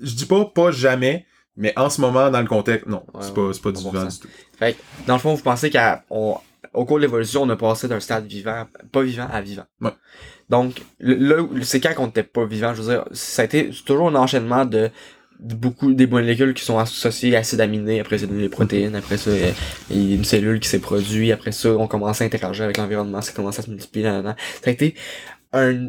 je 0.00 0.14
dis 0.14 0.26
pas 0.26 0.44
pas 0.44 0.70
jamais, 0.70 1.26
mais 1.56 1.72
en 1.76 1.90
ce 1.90 2.00
moment, 2.00 2.30
dans 2.30 2.40
le 2.40 2.46
contexte, 2.46 2.86
non, 2.86 3.04
Ouais, 3.12 3.22
c'est 3.22 3.34
pas, 3.34 3.52
c'est 3.52 3.62
pas 3.62 3.72
du 3.72 3.82
vivant 3.82 4.04
du 4.04 4.18
tout. 4.20 4.28
Fait 4.58 4.74
que, 4.74 4.78
dans 5.06 5.14
le 5.14 5.20
fond, 5.20 5.34
vous 5.34 5.42
pensez 5.42 5.68
qu'à, 5.70 6.04
on- 6.10 6.36
au 6.74 6.84
cours 6.84 6.96
de 6.98 7.02
l'évolution, 7.02 7.42
on 7.42 7.50
a 7.50 7.56
passé 7.56 7.88
d'un 7.88 8.00
stade 8.00 8.24
vivant, 8.26 8.66
pas 8.92 9.02
vivant 9.02 9.28
à 9.30 9.40
vivant. 9.42 9.66
Ouais. 9.80 9.90
Donc, 10.48 10.82
là, 11.00 11.42
c'est 11.62 11.80
quand 11.80 11.92
qu'on 11.94 12.06
était 12.06 12.22
pas 12.22 12.44
vivant, 12.46 12.72
je 12.74 12.82
veux 12.82 12.94
dire, 12.94 13.04
ça 13.12 13.42
a 13.42 13.44
été 13.44 13.70
toujours 13.84 14.08
un 14.08 14.14
enchaînement 14.14 14.64
de 14.64 14.90
beaucoup 15.42 15.92
des 15.92 16.06
molécules 16.06 16.54
qui 16.54 16.64
sont 16.64 16.78
associées 16.78 17.34
à 17.36 17.40
acides 17.40 17.60
aminés, 17.60 18.00
après 18.00 18.18
c'est 18.18 18.26
des 18.26 18.48
protéines, 18.48 18.94
après 18.94 19.16
ça, 19.16 19.30
euh, 19.30 19.50
il 19.90 20.10
y 20.10 20.12
a 20.12 20.16
une 20.16 20.24
cellule 20.24 20.60
qui 20.60 20.68
s'est 20.68 20.78
produite, 20.78 21.32
après 21.32 21.52
ça, 21.52 21.70
on 21.70 21.88
commence 21.88 22.22
à 22.22 22.24
interagir 22.24 22.64
avec 22.64 22.76
l'environnement, 22.76 23.20
ça 23.20 23.32
commence 23.32 23.58
à 23.58 23.62
se 23.62 23.70
multiplier 23.70 24.06
là, 24.06 24.22
là. 24.22 24.36
Ça 24.62 24.70
a 24.70 24.72
été 24.72 24.94
un, 25.52 25.88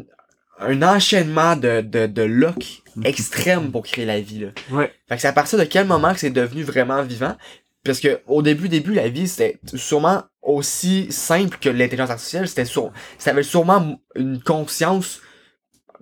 un 0.58 0.82
enchaînement 0.82 1.56
de, 1.56 1.80
de, 1.80 2.06
de 2.06 2.22
lock 2.22 2.82
extrême 3.04 3.70
pour 3.70 3.84
créer 3.84 4.06
la 4.06 4.20
vie, 4.20 4.40
là. 4.40 4.48
Ouais. 4.70 4.92
Fait 5.08 5.16
que 5.16 5.20
c'est 5.22 5.28
à 5.28 5.32
partir 5.32 5.58
de 5.58 5.64
quel 5.64 5.86
moment 5.86 6.12
que 6.12 6.20
c'est 6.20 6.30
devenu 6.30 6.62
vraiment 6.62 7.02
vivant? 7.02 7.36
Parce 7.84 8.00
que 8.00 8.20
au 8.26 8.40
début, 8.40 8.68
début, 8.68 8.94
la 8.94 9.08
vie, 9.08 9.28
c'était 9.28 9.58
sûrement 9.74 10.22
aussi 10.40 11.06
simple 11.10 11.58
que 11.60 11.68
l'intelligence 11.68 12.10
artificielle. 12.10 12.48
C'était 12.48 12.64
sur, 12.64 12.92
ça 13.18 13.30
avait 13.30 13.42
sûrement 13.42 14.00
une 14.16 14.40
conscience, 14.40 15.20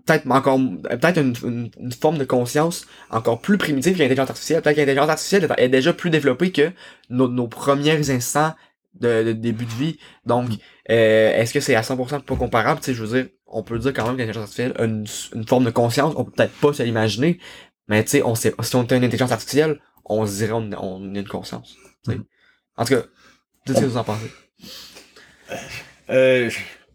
peut-être 0.06 0.30
encore, 0.30 0.59
peut-être 0.59 1.18
une, 1.21 1.35
une, 1.44 1.71
une 1.78 1.92
forme 1.92 2.18
de 2.18 2.25
conscience 2.25 2.87
encore 3.11 3.40
plus 3.40 3.59
primitive 3.59 3.94
que 3.94 3.99
l'intelligence 4.00 4.30
artificielle. 4.30 4.62
Peut-être 4.62 4.76
que 4.76 4.80
l'intelligence 4.80 5.09
artificielle 5.11 5.49
est- 5.59 5.68
déjà 5.68 5.92
plus 5.92 6.11
développée 6.11 6.52
que 6.52 6.73
nos, 7.11 7.28
nos 7.28 7.49
premiers 7.49 8.11
instants 8.11 8.54
de, 9.00 9.23
de 9.25 9.32
début 9.32 9.64
de 9.64 9.71
vie. 9.73 9.99
Donc, 10.26 10.50
euh, 10.90 11.32
est-ce 11.40 11.52
que 11.54 11.61
c'est 11.61 11.75
à 11.75 11.82
100% 11.82 12.21
pas 12.21 12.37
comparable? 12.37 12.80
Tu 12.80 12.87
sais, 12.87 12.94
je 12.94 13.04
veux 13.04 13.23
dire, 13.23 13.30
on 13.47 13.62
peut 13.62 13.78
dire 13.78 13.92
quand 13.92 14.04
même 14.06 14.14
que 14.16 14.21
l'intelligence 14.21 14.42
artificielle 14.44 14.75
a 14.78 14.85
une, 14.85 15.06
une 15.35 15.47
forme 15.47 15.64
de 15.64 15.71
conscience. 15.71 16.14
On 16.16 16.25
peut 16.25 16.32
peut-être 16.32 16.52
pas 16.61 16.73
se 16.73 16.82
l'imaginer, 16.82 17.38
mais 17.88 18.02
tu 18.04 18.11
sais, 18.11 18.23
on 18.23 18.35
sait, 18.35 18.54
si 18.62 18.76
on 18.76 18.82
était 18.85 18.97
une 18.97 19.04
intelligence 19.04 19.32
artificielle, 19.32 19.80
on 20.04 20.26
se 20.26 20.32
dirait 20.37 20.52
on, 20.52 20.71
on 20.78 21.14
a 21.14 21.18
une 21.18 21.28
conscience. 21.28 21.76
tu 22.04 22.12
sais. 22.12 22.18
En 22.76 22.85
tout 22.85 22.94
cas, 22.94 23.02
qu'est-ce 23.66 23.80
que 23.80 23.85
vous 23.87 23.97
en 23.97 24.04
pensez? 24.04 24.30
Euh, 26.11 26.50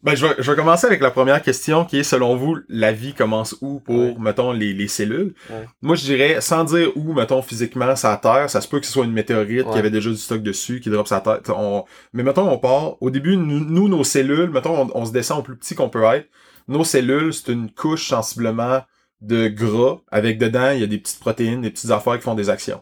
ben, 0.07 0.15
je 0.15 0.25
vais, 0.25 0.35
je 0.39 0.49
vais 0.51 0.57
commencer 0.57 0.87
avec 0.87 1.01
la 1.01 1.11
première 1.11 1.41
question 1.41 1.85
qui 1.85 1.99
est, 1.99 2.03
selon 2.03 2.35
vous, 2.35 2.57
la 2.69 2.91
vie 2.91 3.13
commence 3.13 3.55
où 3.61 3.79
pour, 3.79 3.95
Ouais. 3.95 4.15
mettons, 4.19 4.51
les, 4.51 4.73
les 4.73 4.87
cellules? 4.87 5.33
Ouais. 5.49 5.65
Moi, 5.81 5.95
je 5.95 6.03
dirais, 6.05 6.41
sans 6.41 6.63
dire 6.63 6.89
où, 6.95 7.13
mettons, 7.13 7.41
physiquement, 7.41 7.95
sa 7.95 8.17
Terre, 8.17 8.49
ça 8.49 8.61
se 8.61 8.67
peut 8.67 8.79
que 8.79 8.85
ce 8.85 8.91
soit 8.91 9.05
une 9.05 9.11
météorite 9.13 9.65
Ouais. 9.67 9.73
qui 9.73 9.77
avait 9.79 9.91
déjà 9.91 10.09
du 10.09 10.17
stock 10.17 10.41
dessus, 10.41 10.79
qui 10.79 10.89
drop 10.89 11.07
sa 11.07 11.19
Terre. 11.21 11.41
On... 11.49 11.83
Mais 12.13 12.23
mettons, 12.23 12.49
on 12.49 12.57
part, 12.57 13.01
au 13.01 13.09
début, 13.09 13.37
nous, 13.37 13.59
nous, 13.59 13.87
nos 13.89 14.03
cellules, 14.03 14.49
mettons, 14.49 14.81
on, 14.83 14.91
on 15.01 15.05
se 15.05 15.11
descend 15.11 15.39
au 15.39 15.43
plus 15.43 15.57
petit 15.57 15.75
qu'on 15.75 15.89
peut 15.89 16.03
être. 16.03 16.27
Nos 16.67 16.83
cellules, 16.83 17.33
c'est 17.33 17.51
une 17.51 17.71
couche 17.71 18.07
sensiblement 18.09 18.81
de 19.21 19.47
gras, 19.47 19.97
avec 20.11 20.37
dedans, 20.37 20.71
il 20.71 20.79
y 20.81 20.83
a 20.83 20.87
des 20.87 20.99
petites 20.99 21.19
protéines, 21.19 21.61
des 21.61 21.71
petites 21.71 21.89
affaires 21.91 22.17
qui 22.17 22.23
font 22.23 22.35
des 22.35 22.49
actions. 22.49 22.81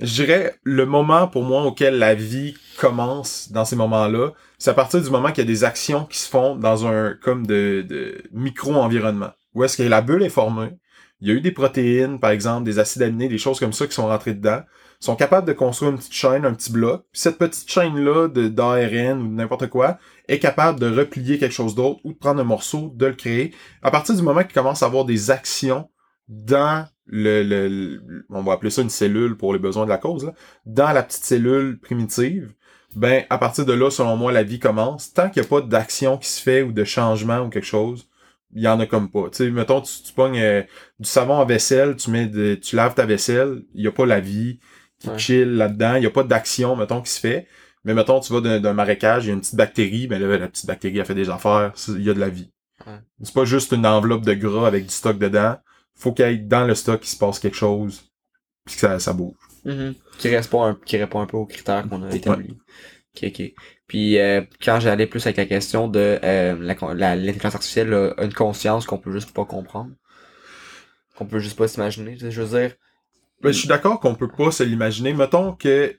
Je 0.00 0.12
dirais, 0.22 0.58
le 0.64 0.86
moment 0.86 1.28
pour 1.28 1.44
moi 1.44 1.62
auquel 1.62 1.98
la 1.98 2.14
vie 2.14 2.54
commence 2.78 3.52
dans 3.52 3.64
ces 3.64 3.76
moments-là, 3.76 4.32
c'est 4.58 4.70
à 4.70 4.74
partir 4.74 5.00
du 5.00 5.08
moment 5.08 5.28
qu'il 5.28 5.44
y 5.44 5.46
a 5.46 5.50
des 5.50 5.64
actions 5.64 6.04
qui 6.04 6.18
se 6.18 6.28
font 6.28 6.56
dans 6.56 6.86
un 6.86 7.14
comme 7.14 7.46
de, 7.46 7.84
de 7.88 8.22
micro-environnement. 8.32 9.30
Où 9.54 9.62
est-ce 9.62 9.76
que 9.76 9.84
la 9.84 10.02
bulle 10.02 10.24
est 10.24 10.30
formée, 10.30 10.72
il 11.20 11.28
y 11.28 11.30
a 11.30 11.34
eu 11.34 11.40
des 11.40 11.52
protéines, 11.52 12.18
par 12.18 12.30
exemple, 12.30 12.64
des 12.64 12.78
acides 12.78 13.02
aminés, 13.02 13.28
des 13.28 13.38
choses 13.38 13.58
comme 13.60 13.72
ça 13.72 13.86
qui 13.86 13.94
sont 13.94 14.08
rentrées 14.08 14.34
dedans, 14.34 14.60
sont 15.00 15.16
capables 15.16 15.46
de 15.46 15.52
construire 15.52 15.92
une 15.92 15.98
petite 15.98 16.12
chaîne, 16.12 16.44
un 16.44 16.54
petit 16.54 16.72
bloc. 16.72 17.04
Puis 17.12 17.20
cette 17.20 17.38
petite 17.38 17.70
chaîne-là 17.70 18.28
d'ARN 18.28 19.22
ou 19.22 19.28
n'importe 19.28 19.68
quoi 19.68 19.98
est 20.28 20.38
capable 20.38 20.80
de 20.80 20.94
replier 20.94 21.38
quelque 21.38 21.54
chose 21.54 21.74
d'autre 21.74 22.00
ou 22.04 22.12
de 22.12 22.18
prendre 22.18 22.40
un 22.40 22.44
morceau, 22.44 22.92
de 22.94 23.06
le 23.06 23.14
créer. 23.14 23.54
À 23.82 23.90
partir 23.90 24.14
du 24.14 24.22
moment 24.22 24.42
qu'il 24.42 24.52
commence 24.52 24.82
à 24.82 24.86
avoir 24.86 25.04
des 25.04 25.30
actions 25.30 25.88
dans 26.28 26.86
le, 27.06 27.42
le, 27.42 27.68
le- 27.68 28.26
on 28.30 28.42
va 28.42 28.52
appeler 28.54 28.70
ça 28.70 28.82
une 28.82 28.90
cellule 28.90 29.36
pour 29.36 29.52
les 29.52 29.58
besoins 29.58 29.84
de 29.84 29.90
la 29.90 29.98
cause, 29.98 30.24
là, 30.26 30.32
dans 30.66 30.92
la 30.92 31.02
petite 31.02 31.24
cellule 31.24 31.78
primitive, 31.80 32.52
ben 32.96 33.24
à 33.30 33.38
partir 33.38 33.66
de 33.66 33.72
là, 33.72 33.90
selon 33.90 34.16
moi, 34.16 34.32
la 34.32 34.42
vie 34.44 34.58
commence. 34.58 35.12
Tant 35.12 35.28
qu'il 35.30 35.42
n'y 35.42 35.46
a 35.46 35.50
pas 35.50 35.60
d'action 35.60 36.16
qui 36.18 36.28
se 36.28 36.40
fait 36.40 36.62
ou 36.62 36.72
de 36.72 36.84
changement 36.84 37.40
ou 37.40 37.48
quelque 37.50 37.66
chose, 37.66 38.08
il 38.54 38.62
y 38.62 38.68
en 38.68 38.78
a 38.80 38.86
comme 38.86 39.10
pas. 39.10 39.28
Tu 39.30 39.38
sais, 39.38 39.50
mettons, 39.50 39.80
tu, 39.80 39.92
tu 40.02 40.12
pognes 40.12 40.38
euh, 40.38 40.62
du 41.00 41.08
savon 41.08 41.40
à 41.40 41.44
vaisselle, 41.44 41.96
tu 41.96 42.10
mets 42.10 42.26
de, 42.26 42.54
tu 42.54 42.76
laves 42.76 42.94
ta 42.94 43.04
vaisselle, 43.06 43.62
il 43.74 43.80
n'y 43.82 43.88
a 43.88 43.92
pas 43.92 44.06
la 44.06 44.20
vie 44.20 44.60
qui 45.00 45.08
Ouais. 45.10 45.18
chill 45.18 45.56
là-dedans, 45.56 45.96
il 45.96 46.00
n'y 46.00 46.06
a 46.06 46.10
pas 46.10 46.22
d'action, 46.22 46.76
mettons, 46.76 47.02
qui 47.02 47.10
se 47.10 47.20
fait. 47.20 47.46
Mais 47.84 47.94
mettons, 47.94 48.20
tu 48.20 48.32
vas 48.32 48.40
d'un 48.40 48.72
marécage, 48.72 49.24
il 49.24 49.28
y 49.28 49.30
a 49.30 49.34
une 49.34 49.40
petite 49.40 49.56
bactérie, 49.56 50.06
ben 50.06 50.22
là, 50.22 50.38
la 50.38 50.48
petite 50.48 50.66
bactérie 50.66 51.00
a 51.00 51.04
fait 51.04 51.14
des 51.14 51.28
affaires, 51.30 51.72
il 51.88 52.02
y 52.02 52.08
a 52.10 52.14
de 52.14 52.20
la 52.20 52.28
vie. 52.30 52.50
Ouais. 52.86 52.98
C'est 53.22 53.34
pas 53.34 53.44
juste 53.44 53.72
une 53.72 53.84
enveloppe 53.86 54.24
de 54.24 54.34
gras 54.34 54.66
avec 54.66 54.84
du 54.84 54.90
stock 54.94 55.18
dedans. 55.18 55.56
Faut 55.94 56.12
qu'il 56.12 56.26
y 56.26 56.28
ait 56.28 56.36
dans 56.38 56.64
le 56.64 56.74
stock, 56.74 57.00
il 57.04 57.08
se 57.08 57.16
passe 57.16 57.38
quelque 57.38 57.56
chose, 57.56 58.10
puis 58.64 58.74
que 58.74 58.80
ça, 58.80 58.98
ça 58.98 59.12
bouge. 59.12 59.34
Mhm. 59.64 59.94
Qui 60.18 60.28
répond 60.28 60.64
un, 60.64 60.74
qui 60.74 60.96
répond 60.96 61.20
un 61.20 61.26
peu 61.26 61.36
aux 61.36 61.46
critères 61.46 61.88
qu'on 61.88 62.02
a 62.02 62.14
établis. 62.14 62.58
Ok, 63.16 63.24
ok. 63.28 63.52
Puis 63.86 64.18
euh, 64.18 64.42
quand 64.62 64.80
j'allais 64.80 65.06
plus 65.06 65.24
avec 65.26 65.36
la 65.36 65.46
question 65.46 65.88
de 65.88 66.18
euh, 66.22 66.94
l'intelligence 66.94 67.54
artificielle 67.54 67.94
a 67.94 68.24
une 68.24 68.34
conscience 68.34 68.86
qu'on 68.86 68.98
peut 68.98 69.12
juste 69.12 69.32
pas 69.32 69.44
comprendre. 69.44 69.90
Qu'on 71.16 71.26
peut 71.26 71.38
juste 71.38 71.56
pas 71.56 71.68
s'imaginer. 71.68 72.16
Je 72.18 72.42
veux 72.42 72.58
dire. 72.58 72.74
Ben, 73.40 73.52
je 73.52 73.58
suis 73.58 73.68
d'accord 73.68 74.00
qu'on 74.00 74.14
peut 74.14 74.28
pas 74.28 74.50
se 74.50 74.62
l'imaginer. 74.62 75.12
Mettons 75.12 75.52
que 75.52 75.96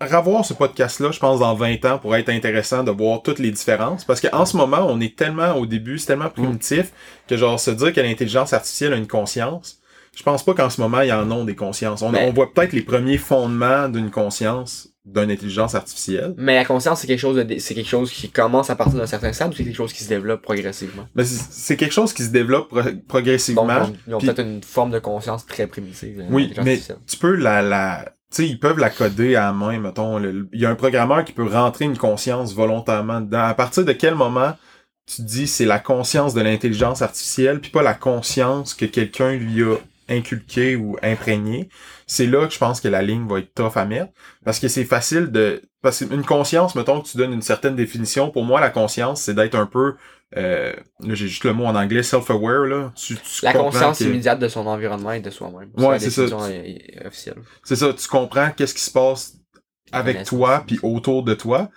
revoir 0.00 0.44
ce 0.44 0.54
podcast-là, 0.54 1.10
je 1.12 1.18
pense, 1.18 1.40
dans 1.40 1.54
20 1.54 1.84
ans, 1.84 1.98
pourrait 1.98 2.20
être 2.20 2.28
intéressant 2.30 2.84
de 2.84 2.90
voir 2.90 3.22
toutes 3.22 3.38
les 3.38 3.50
différences. 3.50 4.04
Parce 4.04 4.20
qu'en 4.20 4.44
ce 4.46 4.56
moment, 4.56 4.86
on 4.88 5.00
est 5.00 5.16
tellement 5.16 5.54
au 5.54 5.66
début, 5.66 5.98
c'est 5.98 6.06
tellement 6.06 6.30
primitif 6.30 6.92
que 7.28 7.36
genre 7.36 7.58
se 7.58 7.70
dire 7.70 7.92
que 7.92 8.00
l'intelligence 8.00 8.52
artificielle 8.52 8.92
a 8.92 8.96
une 8.96 9.06
conscience, 9.08 9.78
je 10.16 10.22
pense 10.22 10.42
pas 10.44 10.54
qu'en 10.54 10.70
ce 10.70 10.80
moment, 10.80 11.02
il 11.02 11.08
y 11.08 11.12
en 11.12 11.30
a 11.30 11.44
des 11.44 11.54
consciences. 11.56 12.00
On, 12.02 12.10
Ben- 12.10 12.28
on 12.28 12.32
voit 12.32 12.52
peut-être 12.52 12.72
les 12.72 12.82
premiers 12.82 13.18
fondements 13.18 13.88
d'une 13.88 14.10
conscience 14.10 14.88
d'une 15.04 15.30
intelligence 15.30 15.76
artificielle. 15.76 16.34
Mais 16.36 16.56
la 16.56 16.64
conscience, 16.64 17.00
c'est 17.00 17.06
quelque 17.06 17.20
chose 17.20 17.36
de, 17.36 17.58
c'est 17.60 17.74
quelque 17.74 17.88
chose 17.88 18.10
qui 18.10 18.28
commence 18.28 18.70
à 18.70 18.74
partir 18.74 18.98
d'un 18.98 19.06
certain 19.06 19.32
stade 19.32 19.52
ou 19.52 19.56
c'est 19.56 19.62
quelque 19.62 19.76
chose 19.76 19.92
qui 19.92 20.02
se 20.02 20.08
développe 20.08 20.42
progressivement? 20.42 21.06
Mais 21.14 21.22
c'est 21.24 21.76
quelque 21.76 21.92
chose 21.92 22.12
qui 22.12 22.24
se 22.24 22.30
développe 22.30 22.68
pro- 22.70 22.82
Donc, 22.82 23.06
progressivement. 23.06 23.62
on- 23.68 23.92
ils 24.08 24.14
ont 24.16 24.18
peut-être 24.18 24.40
une 24.40 24.64
forme 24.64 24.90
de 24.90 24.98
conscience 24.98 25.46
très 25.46 25.68
primitive. 25.68 26.24
Oui, 26.28 26.52
l'intelligence 26.56 26.88
mais 26.88 26.96
tu 27.06 27.16
peux 27.18 27.36
la, 27.36 27.62
la, 27.62 28.04
sais, 28.30 28.46
ils 28.46 28.58
peuvent 28.58 28.78
la 28.78 28.90
coder 28.90 29.36
à 29.36 29.46
la 29.46 29.52
main, 29.52 29.78
mettons. 29.78 30.18
Il 30.52 30.60
y 30.60 30.66
a 30.66 30.70
un 30.70 30.74
programmeur 30.74 31.24
qui 31.24 31.32
peut 31.32 31.46
rentrer 31.46 31.84
une 31.84 31.98
conscience 31.98 32.54
volontairement 32.54 33.20
dedans. 33.20 33.44
À 33.44 33.54
partir 33.54 33.84
de 33.84 33.92
quel 33.92 34.14
moment 34.14 34.56
tu 35.06 35.22
dis 35.22 35.46
c'est 35.46 35.64
la 35.64 35.78
conscience 35.78 36.34
de 36.34 36.40
l'intelligence 36.40 37.02
artificielle, 37.02 37.60
puis 37.60 37.70
pas 37.70 37.82
la 37.82 37.94
conscience 37.94 38.74
que 38.74 38.86
quelqu'un 38.86 39.32
lui 39.34 39.62
a 39.62 39.76
inculqué 40.08 40.76
ou 40.76 40.96
imprégné, 41.02 41.68
c'est 42.06 42.26
là 42.26 42.46
que 42.46 42.52
je 42.52 42.58
pense 42.58 42.80
que 42.80 42.88
la 42.88 43.02
ligne 43.02 43.26
va 43.26 43.38
être 43.40 43.54
tough 43.54 43.76
à 43.76 43.84
mettre. 43.84 44.12
Parce 44.44 44.58
que 44.58 44.68
c'est 44.68 44.84
facile 44.84 45.30
de... 45.30 45.62
Parce 45.82 46.04
qu'une 46.04 46.24
conscience, 46.24 46.74
mettons 46.74 47.00
que 47.00 47.08
tu 47.08 47.16
donnes 47.16 47.32
une 47.32 47.42
certaine 47.42 47.76
définition, 47.76 48.30
pour 48.30 48.44
moi, 48.44 48.60
la 48.60 48.70
conscience, 48.70 49.22
c'est 49.22 49.34
d'être 49.34 49.54
un 49.54 49.66
peu... 49.66 49.94
Euh, 50.36 50.72
là, 51.00 51.14
j'ai 51.14 51.28
juste 51.28 51.44
le 51.44 51.52
mot 51.52 51.66
en 51.66 51.74
anglais, 51.76 52.02
self-aware, 52.02 52.66
là. 52.66 52.92
Tu, 52.96 53.14
tu 53.16 53.44
La 53.44 53.52
conscience 53.52 53.98
que- 54.00 54.04
immédiate 54.04 54.38
de 54.40 54.48
son 54.48 54.66
environnement 54.66 55.12
et 55.12 55.20
de 55.20 55.30
soi-même. 55.30 55.70
Ouais, 55.76 55.92
la 55.92 55.98
c'est 56.00 56.10
ça. 56.10 56.22
définition, 56.24 56.42
euh, 56.50 57.02
euh, 57.04 57.06
officielle. 57.08 57.36
C'est 57.62 57.76
ça, 57.76 57.92
tu 57.92 58.08
comprends 58.08 58.50
qu'est-ce 58.50 58.74
qui 58.74 58.80
se 58.82 58.90
passe 58.90 59.34
avec 59.92 60.24
toi 60.24 60.64
puis 60.66 60.80
autour 60.82 61.22
de 61.22 61.34
toi. 61.34 61.70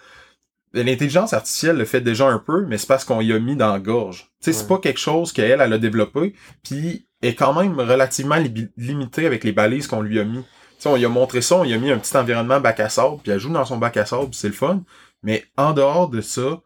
L'intelligence 0.73 1.33
artificielle 1.33 1.77
le 1.77 1.85
fait 1.85 2.01
déjà 2.01 2.27
un 2.27 2.37
peu, 2.39 2.65
mais 2.65 2.77
c'est 2.77 2.87
parce 2.87 3.03
qu'on 3.03 3.21
y 3.21 3.33
a 3.33 3.39
mis 3.39 3.55
dans 3.55 3.71
la 3.73 3.79
gorge. 3.79 4.29
Tu 4.39 4.51
sais, 4.51 4.53
c'est 4.53 4.67
pas 4.67 4.77
quelque 4.77 4.99
chose 4.99 5.31
qu'elle, 5.33 5.61
elle 5.61 5.73
a 5.73 5.77
développé, 5.79 6.33
puis 6.63 7.07
est 7.23 7.33
quand 7.33 7.59
même 7.59 7.79
relativement 7.79 8.35
li- 8.35 8.69
limitée 8.77 9.25
avec 9.25 9.43
les 9.43 9.51
balises 9.51 9.87
qu'on 9.87 10.01
lui 10.01 10.19
a 10.19 10.23
mis. 10.23 10.41
Tu 10.43 10.45
sais, 10.83 10.89
on 10.89 10.95
lui 10.95 11.05
a 11.05 11.09
montré 11.09 11.41
ça, 11.41 11.55
on 11.55 11.63
lui 11.63 11.73
a 11.73 11.77
mis 11.79 11.91
un 11.91 11.97
petit 11.97 12.15
environnement 12.15 12.59
bac 12.59 12.79
à 12.79 12.89
sable, 12.89 13.17
puis 13.23 13.31
elle 13.31 13.39
joue 13.39 13.51
dans 13.51 13.65
son 13.65 13.77
bac 13.77 13.97
à 13.97 14.05
sable, 14.05 14.29
c'est 14.33 14.47
le 14.47 14.53
fun. 14.53 14.83
Mais 15.23 15.43
en 15.57 15.73
dehors 15.73 16.07
de 16.07 16.21
ça, 16.21 16.61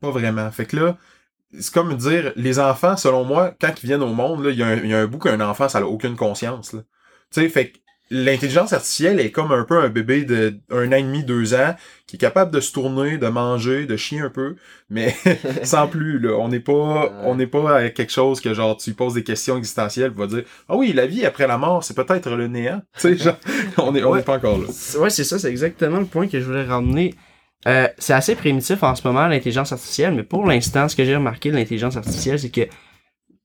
pas 0.00 0.10
vraiment. 0.10 0.50
Fait 0.50 0.66
que 0.66 0.76
là, 0.76 0.98
c'est 1.58 1.72
comme 1.72 1.94
dire, 1.96 2.32
les 2.36 2.58
enfants, 2.58 2.96
selon 2.96 3.24
moi, 3.24 3.54
quand 3.60 3.72
ils 3.82 3.86
viennent 3.86 4.02
au 4.02 4.12
monde, 4.14 4.46
il 4.50 4.58
y, 4.58 4.62
a 4.62 4.66
un- 4.66 4.76
il 4.76 4.90
y 4.90 4.94
a 4.94 4.98
un 5.00 5.06
bout 5.06 5.18
qu'un 5.18 5.40
enfant, 5.40 5.68
ça 5.68 5.80
n'a 5.80 5.86
aucune 5.86 6.16
conscience. 6.16 6.70
Tu 6.70 6.78
sais, 7.30 7.48
fait 7.48 7.70
que 7.70 7.78
l'intelligence 8.10 8.72
artificielle 8.72 9.18
est 9.18 9.32
comme 9.32 9.50
un 9.50 9.64
peu 9.64 9.80
un 9.80 9.88
bébé 9.88 10.24
de 10.24 10.54
un 10.70 10.88
an 10.92 10.96
et 10.96 11.02
demi, 11.02 11.24
deux 11.24 11.54
ans, 11.54 11.74
qui 12.06 12.14
est 12.16 12.18
capable 12.20 12.52
de 12.52 12.60
se 12.60 12.72
tourner, 12.72 13.18
de 13.18 13.26
manger, 13.26 13.86
de 13.86 13.96
chier 13.96 14.20
un 14.20 14.30
peu, 14.30 14.54
mais 14.90 15.12
sans 15.64 15.88
plus, 15.88 16.20
là. 16.20 16.36
On 16.38 16.48
n'est 16.48 16.60
pas, 16.60 17.12
on 17.24 17.34
n'est 17.34 17.48
pas 17.48 17.78
avec 17.78 17.94
quelque 17.94 18.12
chose 18.12 18.40
que, 18.40 18.54
genre, 18.54 18.76
tu 18.76 18.92
poses 18.94 19.14
des 19.14 19.24
questions 19.24 19.56
existentielles, 19.56 20.12
tu 20.12 20.18
vas 20.18 20.28
dire, 20.28 20.44
ah 20.68 20.76
oui, 20.76 20.92
la 20.92 21.06
vie 21.06 21.26
après 21.26 21.48
la 21.48 21.58
mort, 21.58 21.82
c'est 21.82 21.94
peut-être 21.94 22.30
le 22.30 22.46
néant. 22.46 22.80
Tu 22.94 23.00
sais, 23.00 23.16
genre, 23.16 23.38
on 23.78 23.94
est, 23.96 24.04
on 24.04 24.12
Ouais. 24.12 24.20
est 24.20 24.24
pas 24.24 24.36
encore 24.36 24.58
là. 24.58 24.66
Ouais, 25.00 25.10
c'est 25.10 25.24
ça, 25.24 25.38
c'est 25.40 25.50
exactement 25.50 25.98
le 25.98 26.06
point 26.06 26.28
que 26.28 26.38
je 26.38 26.44
voulais 26.44 26.64
ramener. 26.64 27.14
Euh, 27.66 27.88
c'est 27.98 28.12
assez 28.12 28.36
primitif 28.36 28.82
en 28.82 28.94
ce 28.94 29.06
moment, 29.06 29.26
l'intelligence 29.26 29.72
artificielle, 29.72 30.14
mais 30.14 30.22
pour 30.22 30.46
l'instant, 30.46 30.88
ce 30.88 30.94
que 30.96 31.04
j'ai 31.04 31.16
remarqué 31.16 31.50
de 31.50 31.56
l'intelligence 31.56 31.96
artificielle, 31.96 32.38
c'est 32.38 32.50
que 32.50 32.68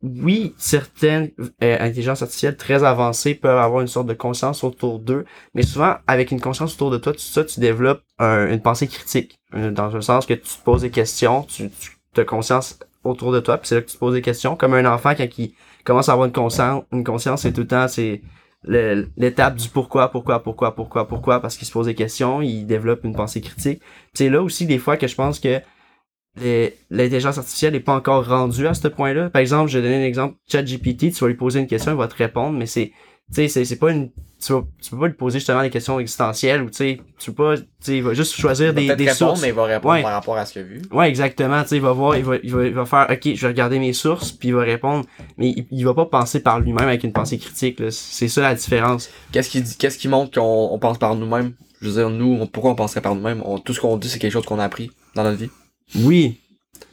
oui, 0.03 0.55
certaines 0.57 1.29
euh, 1.63 1.77
intelligences 1.79 2.23
artificielles 2.23 2.57
très 2.57 2.83
avancées 2.83 3.35
peuvent 3.35 3.57
avoir 3.59 3.81
une 3.81 3.87
sorte 3.87 4.07
de 4.07 4.13
conscience 4.13 4.63
autour 4.63 4.99
d'eux, 4.99 5.25
mais 5.53 5.61
souvent, 5.61 5.95
avec 6.07 6.31
une 6.31 6.41
conscience 6.41 6.73
autour 6.73 6.89
de 6.89 6.97
toi, 6.97 7.13
tout 7.13 7.19
ça, 7.19 7.43
tu 7.43 7.59
développes 7.59 8.01
un- 8.17 8.47
une 8.51 8.61
pensée 8.61 8.87
critique, 8.87 9.39
euh, 9.53 9.69
dans 9.69 9.87
le 9.89 10.01
sens 10.01 10.25
que 10.25 10.33
tu 10.33 10.41
te 10.41 10.63
poses 10.63 10.81
des 10.81 10.89
questions, 10.89 11.43
tu, 11.43 11.69
tu 12.13 12.21
as 12.21 12.25
conscience 12.25 12.79
autour 13.03 13.31
de 13.31 13.39
toi, 13.39 13.57
puis 13.57 13.67
c'est 13.67 13.75
là 13.75 13.81
que 13.81 13.87
tu 13.87 13.93
te 13.93 13.99
poses 13.99 14.13
des 14.13 14.21
questions, 14.23 14.55
comme 14.55 14.73
un 14.73 14.85
enfant 14.91 15.13
quand 15.15 15.27
il 15.37 15.53
commence 15.83 16.09
à 16.09 16.13
avoir 16.13 16.25
une 16.27 16.33
conscience, 16.33 16.83
une 16.91 17.03
conscience, 17.03 17.43
c'est 17.43 17.53
tout 17.53 17.61
le 17.61 17.67
temps, 17.67 17.87
c'est 17.87 18.21
l'étape 18.63 19.55
du 19.55 19.69
pourquoi, 19.69 20.11
pourquoi, 20.11 20.43
pourquoi, 20.43 20.75
pourquoi, 20.75 21.07
pourquoi, 21.07 21.39
parce 21.39 21.57
qu'il 21.57 21.67
se 21.67 21.71
pose 21.71 21.87
des 21.87 21.95
questions, 21.95 22.41
il 22.41 22.65
développe 22.65 23.03
une 23.03 23.15
pensée 23.15 23.41
critique. 23.41 23.81
C'est 24.13 24.29
là 24.29 24.41
aussi 24.41 24.65
des 24.65 24.77
fois 24.77 24.97
que 24.97 25.07
je 25.07 25.15
pense 25.15 25.39
que 25.39 25.61
l'intelligence 26.89 27.37
artificielle 27.37 27.73
n'est 27.73 27.79
pas 27.79 27.95
encore 27.95 28.27
rendue 28.27 28.67
à 28.67 28.73
ce 28.73 28.87
point-là. 28.87 29.29
Par 29.29 29.41
exemple, 29.41 29.69
je 29.69 29.79
vais 29.79 29.83
donner 29.83 30.03
un 30.03 30.07
exemple, 30.07 30.37
ChatGPT, 30.49 31.11
tu 31.11 31.19
vas 31.21 31.27
lui 31.27 31.35
poser 31.35 31.59
une 31.59 31.67
question, 31.67 31.91
il 31.91 31.97
va 31.97 32.07
te 32.07 32.15
répondre, 32.15 32.57
mais 32.57 32.67
c'est, 32.67 32.91
tu 33.33 33.35
sais, 33.35 33.47
c'est, 33.47 33.65
c'est 33.65 33.75
pas 33.77 33.91
une, 33.91 34.09
tu, 34.43 34.53
vas, 34.53 34.63
tu 34.81 34.89
peux 34.91 34.99
pas 34.99 35.07
lui 35.07 35.13
poser 35.13 35.39
justement 35.39 35.61
des 35.61 35.69
questions 35.69 35.99
existentielles 35.99 36.61
ou 36.63 36.69
tu 36.69 36.77
sais, 36.77 36.99
tu 37.19 37.31
peux 37.31 37.43
pas, 37.43 37.57
tu 37.57 37.63
sais, 37.79 37.97
il 37.97 38.03
va 38.03 38.13
juste 38.13 38.33
choisir 38.33 38.69
Il 38.69 38.87
va 38.87 38.95
des, 38.95 39.05
des 39.05 39.11
répondre, 39.11 39.15
sources. 39.31 39.41
mais 39.41 39.49
il 39.49 39.53
va 39.53 39.63
répondre 39.65 39.93
Ouais. 39.93 40.01
par 40.01 40.11
rapport 40.13 40.37
à 40.37 40.45
ce 40.45 40.53
qu'il 40.53 40.61
a 40.63 40.65
vu. 40.65 40.81
Ouais, 40.91 41.07
exactement. 41.09 41.61
Tu 41.63 41.69
sais, 41.69 41.75
il 41.77 41.81
va 41.81 41.91
voir, 41.93 42.17
il 42.17 42.23
va, 42.23 42.35
il 42.43 42.51
va, 42.51 42.65
il 42.65 42.73
va 42.73 42.85
faire, 42.85 43.07
ok, 43.09 43.21
je 43.35 43.41
vais 43.41 43.47
regarder 43.47 43.79
mes 43.79 43.93
sources, 43.93 44.31
puis 44.31 44.49
il 44.49 44.55
va 44.55 44.61
répondre, 44.63 45.05
mais 45.37 45.49
il, 45.49 45.65
il 45.71 45.85
va 45.85 45.93
pas 45.93 46.05
penser 46.05 46.39
par 46.41 46.59
lui-même 46.59 46.87
avec 46.87 47.03
une 47.03 47.13
pensée 47.13 47.37
critique. 47.37 47.81
C'est 47.91 48.27
ça 48.27 48.41
la 48.41 48.55
différence. 48.55 49.09
Qu'est-ce 49.31 49.49
qui 49.49 49.61
dit, 49.61 49.77
qu'est-ce 49.77 49.97
qui 49.97 50.07
montre 50.07 50.31
qu'on 50.39 50.69
on 50.71 50.79
pense 50.79 50.97
par 50.97 51.15
nous-mêmes? 51.15 51.53
Je 51.81 51.87
veux 51.89 51.93
dire, 51.95 52.09
nous, 52.09 52.37
on- 52.41 52.47
pourquoi 52.47 52.71
on 52.71 52.75
penserait 52.75 53.01
par 53.01 53.15
nous-mêmes? 53.15 53.43
Tout 53.63 53.73
ce 53.73 53.79
qu'on 53.79 53.97
dit, 53.97 54.09
c'est 54.09 54.19
quelque 54.19 54.33
chose 54.33 54.45
qu'on 54.45 54.59
a 54.59 54.63
appris 54.65 54.91
dans 55.15 55.23
notre 55.23 55.37
vie. 55.37 55.49
Oui. 55.95 56.37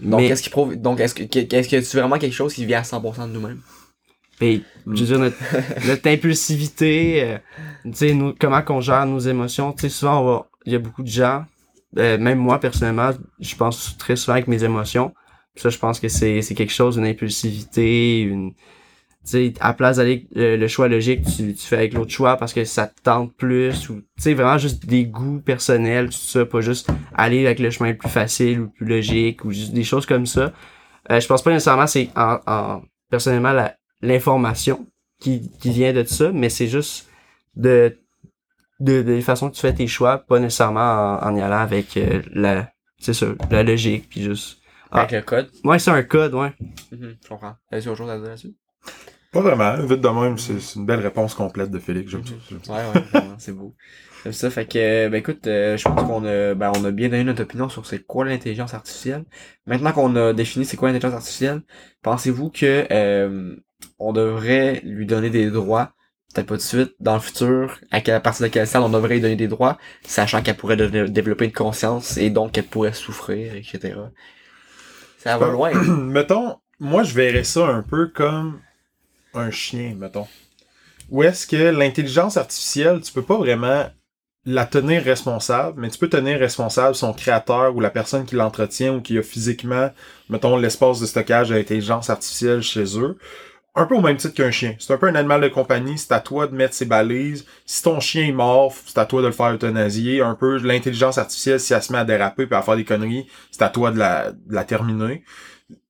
Donc, 0.01 0.21
mais 0.21 0.29
qu'est-ce 0.29 0.43
qui 0.43 0.51
prouve, 0.51 0.77
donc, 0.77 1.01
est-ce 1.01 1.15
que, 1.15 1.23
est-ce 1.23 1.69
que 1.69 1.81
c'est 1.81 1.99
vraiment 1.99 2.19
quelque 2.19 2.33
chose 2.35 2.55
qui 2.55 2.65
vient 2.67 2.79
à 2.81 2.83
100% 2.83 3.27
de 3.27 3.33
nous-mêmes? 3.33 3.61
Ben, 4.41 4.61
je 4.87 5.01
veux 5.01 5.07
dire, 5.07 5.19
notre, 5.19 5.37
notre 5.87 6.09
impulsivité, 6.09 7.23
euh, 7.23 7.39
tu 7.85 7.93
sais, 7.95 8.15
nous, 8.15 8.35
comment 8.39 8.63
qu'on 8.63 8.81
gère 8.81 9.07
nos 9.07 9.19
émotions. 9.19 9.73
Tu 9.73 9.83
sais, 9.83 9.89
souvent, 9.89 10.21
on 10.21 10.25
va, 10.25 10.47
il 10.65 10.73
y 10.73 10.77
a 10.77 10.79
beaucoup 10.79 11.03
de 11.03 11.09
gens, 11.09 11.45
euh, 11.99 12.19
même 12.19 12.39
moi, 12.39 12.61
personnellement, 12.61 13.11
je 13.41 13.55
pense 13.57 13.97
très 13.99 14.17
souvent 14.17 14.35
avec 14.35 14.49
mes 14.49 14.65
émotions. 14.65 15.13
Puis 15.55 15.63
ça, 15.63 15.71
je 15.71 15.79
pense 15.79 15.99
que 15.99 16.09
c'est, 16.09 16.43
c'est 16.43 16.55
quelque 16.55 16.73
chose, 16.73 16.99
une 16.99 17.07
impulsivité, 17.07 18.21
une, 18.21 18.53
tu 18.53 18.59
sais, 19.25 19.55
à 19.61 19.69
la 19.69 19.75
place 19.75 19.97
d'aller 19.97 20.29
euh, 20.37 20.57
le 20.57 20.69
choix 20.69 20.89
logique, 20.89 21.23
tu, 21.25 21.55
tu 21.55 21.67
fais 21.67 21.77
avec 21.77 21.95
l'autre 21.95 22.13
choix 22.13 22.37
parce 22.37 22.53
que 22.53 22.65
ça 22.65 22.87
te 22.87 23.03
tente 23.03 23.35
plus 23.35 23.89
ou, 23.89 23.97
tu 23.97 24.05
sais, 24.19 24.35
vraiment 24.35 24.59
juste 24.59 24.87
des 24.87 25.05
goûts 25.05 25.41
personnels, 25.41 26.07
tout 26.07 26.17
ça, 26.17 26.47
pas 26.47 26.61
juste 26.61 26.91
aller 27.15 27.45
avec 27.45 27.59
le 27.59 27.71
chemin 27.71 27.91
le 27.91 27.97
plus 27.97 28.09
facile 28.09 28.61
ou 28.61 28.63
le 28.65 28.71
plus 28.71 28.87
logique 28.87 29.45
ou 29.45 29.51
juste 29.51 29.73
des 29.73 29.85
choses 29.85 30.07
comme 30.07 30.27
ça. 30.27 30.53
Euh, 31.11 31.21
je 31.21 31.27
pense 31.27 31.43
pas 31.43 31.51
nécessairement 31.51 31.87
c'est 31.87 32.11
en, 32.15 32.39
en 32.47 32.83
personnellement 33.11 33.53
la, 33.53 33.78
l'information 34.03 34.87
qui, 35.21 35.51
qui 35.61 35.71
vient 35.71 35.93
de 35.93 36.05
ça, 36.05 36.31
mais 36.33 36.49
c'est 36.49 36.69
juste 36.69 37.09
de, 37.57 37.99
de, 38.81 39.03
de 39.03 39.13
la 39.15 39.21
façon 39.23 39.51
que 39.51 39.55
tu 39.55 39.61
fais 39.61 39.75
tes 39.75 39.87
choix, 39.87 40.19
pas 40.19 40.39
nécessairement 40.39 41.21
en, 41.21 41.29
en 41.29 41.37
y 41.37 41.41
allant 41.41 41.59
avec 41.59 41.97
euh, 41.97 42.23
la, 42.33 42.71
c'est 42.99 43.15
ça, 43.15 43.27
la 43.51 43.63
logique, 43.63 44.09
puis 44.09 44.23
juste. 44.23 44.59
Ah. 44.91 45.01
Avec 45.01 45.13
le 45.13 45.23
code. 45.23 45.51
Ouais, 45.65 45.79
c'est 45.79 45.91
un 45.91 46.03
code, 46.03 46.35
ouais. 46.35 46.53
Mhm, 46.93 47.17
je 47.23 47.29
comprends. 47.29 47.55
Est-ce 47.71 47.81
qu'il 47.81 47.87
y 47.87 47.89
a 47.89 47.93
autre 47.93 47.99
chose 47.99 48.11
à 48.11 48.19
dire 48.19 48.29
là-dessus? 48.29 48.55
Pas 49.33 49.43
vraiment. 49.43 49.77
Vite 49.85 50.01
de 50.01 50.09
même, 50.09 50.39
c'est 50.39 50.59
c'est 50.61 50.79
une 50.79 50.87
belle 50.87 51.01
réponse 51.01 51.35
complète 51.35 51.71
de 51.71 51.79
Félix. 51.79 52.11
J'aime 52.11 52.25
ça, 52.25 52.35
j'aime 52.49 52.65
ça. 52.65 52.73
Ouais, 52.73 52.79
ouais, 52.95 53.01
vraiment, 53.13 53.35
c'est 53.39 53.53
beau. 53.53 53.75
Comme 54.23 54.33
ça, 54.33 54.49
fait 54.49 54.65
que, 54.65 55.09
ben 55.09 55.19
écoute, 55.19 55.47
euh, 55.47 55.77
je 55.77 55.85
pense 55.85 56.03
qu'on 56.03 56.25
a, 56.25 56.55
ben, 56.55 56.73
on 56.75 56.85
a 56.87 56.91
bien 56.91 57.11
donné 57.11 57.25
notre 57.25 57.43
opinion 57.43 57.69
sur 57.69 57.85
c'est 57.85 58.03
quoi 58.03 58.25
l'intelligence 58.25 58.73
artificielle. 58.73 59.25
Maintenant 59.67 59.93
qu'on 59.93 60.17
a 60.17 60.33
défini 60.33 60.65
c'est 60.65 60.79
quoi 60.79 60.89
l'intelligence 60.89 61.15
artificielle, 61.15 61.61
pensez-vous 62.03 62.51
que, 62.51 62.87
euh, 62.91 63.55
on 63.99 64.13
devrait 64.13 64.81
lui 64.85 65.07
donner 65.07 65.31
des 65.31 65.51
droits, 65.51 65.93
peut-être 66.33 66.47
pas 66.47 66.57
de 66.57 66.61
suite, 66.61 66.95
dans 67.01 67.15
le 67.15 67.21
futur, 67.21 67.79
à 67.91 68.01
quelle 68.01 68.15
à 68.15 68.21
partir 68.21 68.47
de 68.47 68.53
quel 68.53 68.67
stade 68.67 68.83
on 68.83 68.89
devrait 68.89 69.15
lui 69.15 69.21
donner 69.21 69.37
des 69.37 69.49
droits, 69.49 69.79
sachant 70.07 70.43
qu'elle 70.43 70.57
pourrait 70.57 70.77
développer 70.77 71.47
une 71.47 71.53
conscience 71.53 72.17
et 72.17 72.31
donc 72.31 72.53
qu'elle 72.53 72.67
pourrait 72.67 72.93
souffrir, 72.93 73.55
etc. 73.55 73.95
Ça 75.19 75.39
va 75.39 75.49
loin. 75.49 75.73
mettons, 75.85 76.59
moi 76.81 77.03
je 77.03 77.15
verrais 77.15 77.45
ça 77.45 77.67
un 77.67 77.83
peu 77.83 78.09
comme 78.09 78.61
un 79.35 79.51
chien, 79.51 79.95
mettons. 79.97 80.27
Où 81.11 81.23
est-ce 81.23 81.47
que 81.47 81.57
l'intelligence 81.57 82.37
artificielle, 82.37 83.01
tu 83.01 83.13
peux 83.13 83.23
pas 83.23 83.39
vraiment 83.39 83.87
la 84.45 84.65
tenir 84.65 85.03
responsable, 85.03 85.81
mais 85.81 85.91
tu 85.91 85.99
peux 85.99 86.09
tenir 86.09 86.39
responsable 86.39 86.95
son 86.95 87.13
créateur 87.13 87.75
ou 87.77 87.81
la 87.81 87.91
personne 87.91 88.25
qui 88.25 88.35
l'entretient 88.35 88.95
ou 88.95 89.01
qui 89.01 89.19
a 89.19 89.23
physiquement, 89.23 89.91
mettons, 90.31 90.57
l'espace 90.57 91.01
de 91.01 91.07
stockage 91.07 91.51
de 91.51 91.55
l'intelligence 91.55 92.09
artificielle 92.09 92.63
chez 92.63 92.99
eux. 92.99 93.19
Un 93.79 93.87
peu 93.87 93.95
au 93.95 94.01
même 94.01 94.17
titre 94.17 94.35
qu'un 94.35 94.51
chien. 94.51 94.75
C'est 94.81 94.93
un 94.93 94.97
peu 94.97 95.07
un 95.07 95.15
animal 95.15 95.41
de 95.41 95.47
compagnie, 95.47 95.97
c'est 95.99 96.11
à 96.11 96.19
toi 96.19 96.49
de 96.49 96.55
mettre 96.55 96.75
ses 96.75 96.85
balises. 96.85 97.47
Si 97.65 97.81
ton 97.81 98.01
chien 98.01 98.27
est 98.27 98.33
mort, 98.33 98.75
c'est 98.85 98.99
à 98.99 99.07
toi 99.07 99.23
de 99.23 99.29
le 99.29 99.33
faire 99.33 99.55
euthanasier. 99.55 100.21
Un 100.21 100.35
peu 100.35 100.59
l'intelligence 100.59 101.17
artificielle, 101.17 101.61
si 101.61 101.75
elle 101.75 101.83
se 101.85 101.93
met 101.93 101.99
à 101.99 102.05
déraper 102.05 102.47
puis 102.47 102.57
à 102.57 102.63
faire 102.63 102.75
des 102.75 102.85
conneries, 102.85 103.29
c'est 103.53 103.63
à 103.63 103.69
toi 103.69 103.93
de 103.93 103.99
la, 103.99 104.33
de 104.33 104.53
la 104.53 104.65
terminer. 104.65 105.23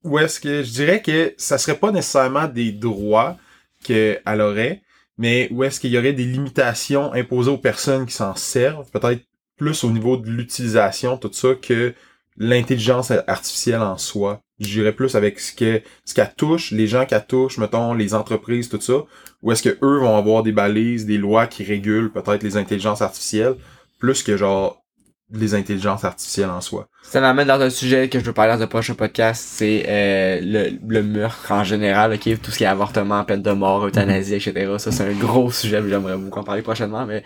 Ou 0.04 0.18
est-ce 0.18 0.38
que 0.38 0.62
je 0.62 0.70
dirais 0.70 1.00
que 1.00 1.32
ça 1.38 1.56
serait 1.56 1.78
pas 1.78 1.90
nécessairement 1.90 2.46
des 2.46 2.72
droits 2.72 3.38
qu'elle 3.82 4.40
aurait, 4.42 4.82
mais 5.16 5.48
où 5.50 5.64
est-ce 5.64 5.80
qu'il 5.80 5.90
y 5.90 5.96
aurait 5.96 6.12
des 6.12 6.26
limitations 6.26 7.14
imposées 7.14 7.52
aux 7.52 7.56
personnes 7.56 8.04
qui 8.04 8.14
s'en 8.14 8.34
servent, 8.34 8.90
peut-être 8.90 9.22
plus 9.56 9.82
au 9.82 9.90
niveau 9.90 10.18
de 10.18 10.28
l'utilisation, 10.28 11.16
tout 11.16 11.32
ça, 11.32 11.54
que 11.54 11.94
l'intelligence 12.38 13.12
artificielle 13.26 13.82
en 13.82 13.98
soi. 13.98 14.40
Je 14.60 14.68
dirais 14.68 14.92
plus 14.92 15.14
avec 15.14 15.38
ce 15.38 15.52
que 15.52 15.82
ce 16.04 16.14
qu'elle 16.14 16.32
touche, 16.36 16.70
les 16.70 16.86
gens 16.86 17.04
qu'elle 17.04 17.26
touche, 17.26 17.58
mettons, 17.58 17.94
les 17.94 18.14
entreprises, 18.14 18.68
tout 18.68 18.80
ça, 18.80 19.04
où 19.42 19.52
est-ce 19.52 19.62
que 19.62 19.78
eux 19.82 19.98
vont 19.98 20.16
avoir 20.16 20.42
des 20.42 20.52
balises, 20.52 21.06
des 21.06 21.18
lois 21.18 21.46
qui 21.46 21.64
régulent 21.64 22.10
peut-être 22.10 22.42
les 22.42 22.56
intelligences 22.56 23.02
artificielles, 23.02 23.54
plus 23.98 24.22
que 24.22 24.36
genre 24.36 24.82
les 25.30 25.54
intelligences 25.54 26.04
artificielles 26.04 26.48
en 26.48 26.60
soi. 26.60 26.88
Ça 27.02 27.20
m'amène 27.20 27.48
dans 27.48 27.60
un 27.60 27.70
sujet 27.70 28.08
que 28.08 28.18
je 28.18 28.24
veux 28.24 28.32
parler 28.32 28.54
dans 28.54 28.62
un 28.62 28.66
prochain 28.66 28.94
podcast, 28.94 29.44
c'est 29.46 29.84
euh, 29.86 30.40
le, 30.42 30.78
le 30.88 31.02
meurtre 31.02 31.52
en 31.52 31.64
général, 31.64 32.14
ok, 32.14 32.40
tout 32.40 32.50
ce 32.50 32.58
qui 32.58 32.64
est 32.64 32.68
avortement, 32.68 33.22
peine 33.24 33.42
de 33.42 33.52
mort, 33.52 33.86
euthanasie, 33.86 34.34
etc. 34.34 34.74
Ça 34.78 34.90
c'est 34.90 35.04
un 35.04 35.12
gros 35.12 35.50
sujet, 35.50 35.82
j'aimerais 35.86 36.16
beaucoup 36.16 36.40
en 36.40 36.44
parler 36.44 36.62
prochainement, 36.62 37.04
mais 37.04 37.22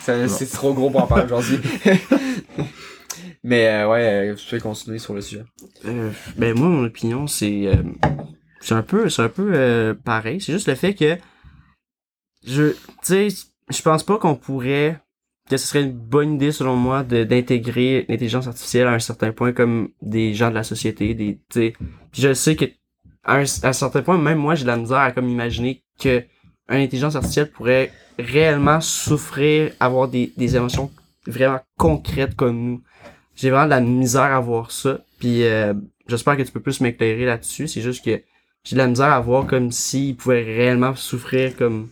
c'est 0.00 0.50
trop 0.52 0.72
gros 0.74 0.90
pour 0.90 1.02
en 1.02 1.06
parler 1.06 1.24
aujourd'hui. 1.24 1.58
mais 3.42 3.68
euh, 3.68 3.88
ouais, 3.88 4.34
je 4.36 4.54
vais 4.54 4.60
continuer 4.60 4.98
sur 4.98 5.14
le 5.14 5.20
sujet. 5.20 5.44
Euh, 5.86 6.10
ben 6.36 6.56
moi 6.58 6.68
mon 6.68 6.84
opinion 6.84 7.26
c'est 7.26 7.66
euh, 7.66 7.82
c'est 8.60 8.74
un 8.74 8.82
peu 8.82 9.08
c'est 9.08 9.22
un 9.22 9.28
peu 9.28 9.96
pareil. 10.04 10.40
C'est 10.40 10.52
juste 10.52 10.68
le 10.68 10.74
fait 10.74 10.94
que 10.94 11.16
je 12.46 12.70
tu 12.70 12.76
sais 13.02 13.28
je 13.70 13.82
pense 13.82 14.02
pas 14.02 14.18
qu'on 14.18 14.34
pourrait 14.34 15.00
que 15.48 15.56
ce 15.56 15.66
serait 15.66 15.82
une 15.82 15.92
bonne 15.92 16.34
idée 16.34 16.52
selon 16.52 16.76
moi 16.76 17.02
d'intégrer 17.02 18.06
l'intelligence 18.08 18.46
artificielle 18.46 18.86
à 18.86 18.92
un 18.92 18.98
certain 18.98 19.32
point 19.32 19.52
comme 19.52 19.90
des 20.00 20.34
gens 20.34 20.50
de 20.50 20.54
la 20.54 20.62
société 20.62 21.14
des 21.14 21.40
tu 21.50 21.72
puis 22.12 22.22
je 22.22 22.34
sais 22.34 22.56
que 22.56 22.66
à 23.24 23.36
un, 23.36 23.44
à 23.62 23.68
un 23.68 23.72
certain 23.72 24.02
point 24.02 24.16
même 24.16 24.38
moi 24.38 24.54
j'ai 24.54 24.62
de 24.62 24.68
la 24.68 24.76
misère 24.76 24.98
à 24.98 25.12
comme 25.12 25.28
imaginer 25.28 25.82
que 25.98 26.24
une 26.68 26.82
intelligence 26.82 27.16
artificielle 27.16 27.50
pourrait 27.50 27.90
réellement 28.18 28.80
souffrir 28.80 29.72
avoir 29.80 30.08
des 30.08 30.32
des 30.36 30.56
émotions 30.56 30.90
vraiment 31.26 31.60
concrètes 31.76 32.36
comme 32.36 32.56
nous 32.56 32.82
j'ai 33.40 33.50
vraiment 33.50 33.64
de 33.66 33.70
la 33.70 33.80
misère 33.80 34.22
à 34.22 34.40
voir 34.40 34.70
ça. 34.70 34.98
Puis 35.18 35.44
euh, 35.44 35.74
j'espère 36.08 36.36
que 36.36 36.42
tu 36.42 36.52
peux 36.52 36.60
plus 36.60 36.80
m'éclairer 36.80 37.24
là-dessus. 37.24 37.68
C'est 37.68 37.80
juste 37.80 38.04
que 38.04 38.20
j'ai 38.64 38.76
de 38.76 38.78
la 38.80 38.86
misère 38.86 39.12
à 39.12 39.20
voir 39.20 39.46
comme 39.46 39.70
s'ils 39.72 40.16
pouvaient 40.16 40.42
réellement 40.42 40.94
souffrir 40.94 41.56
comme. 41.56 41.88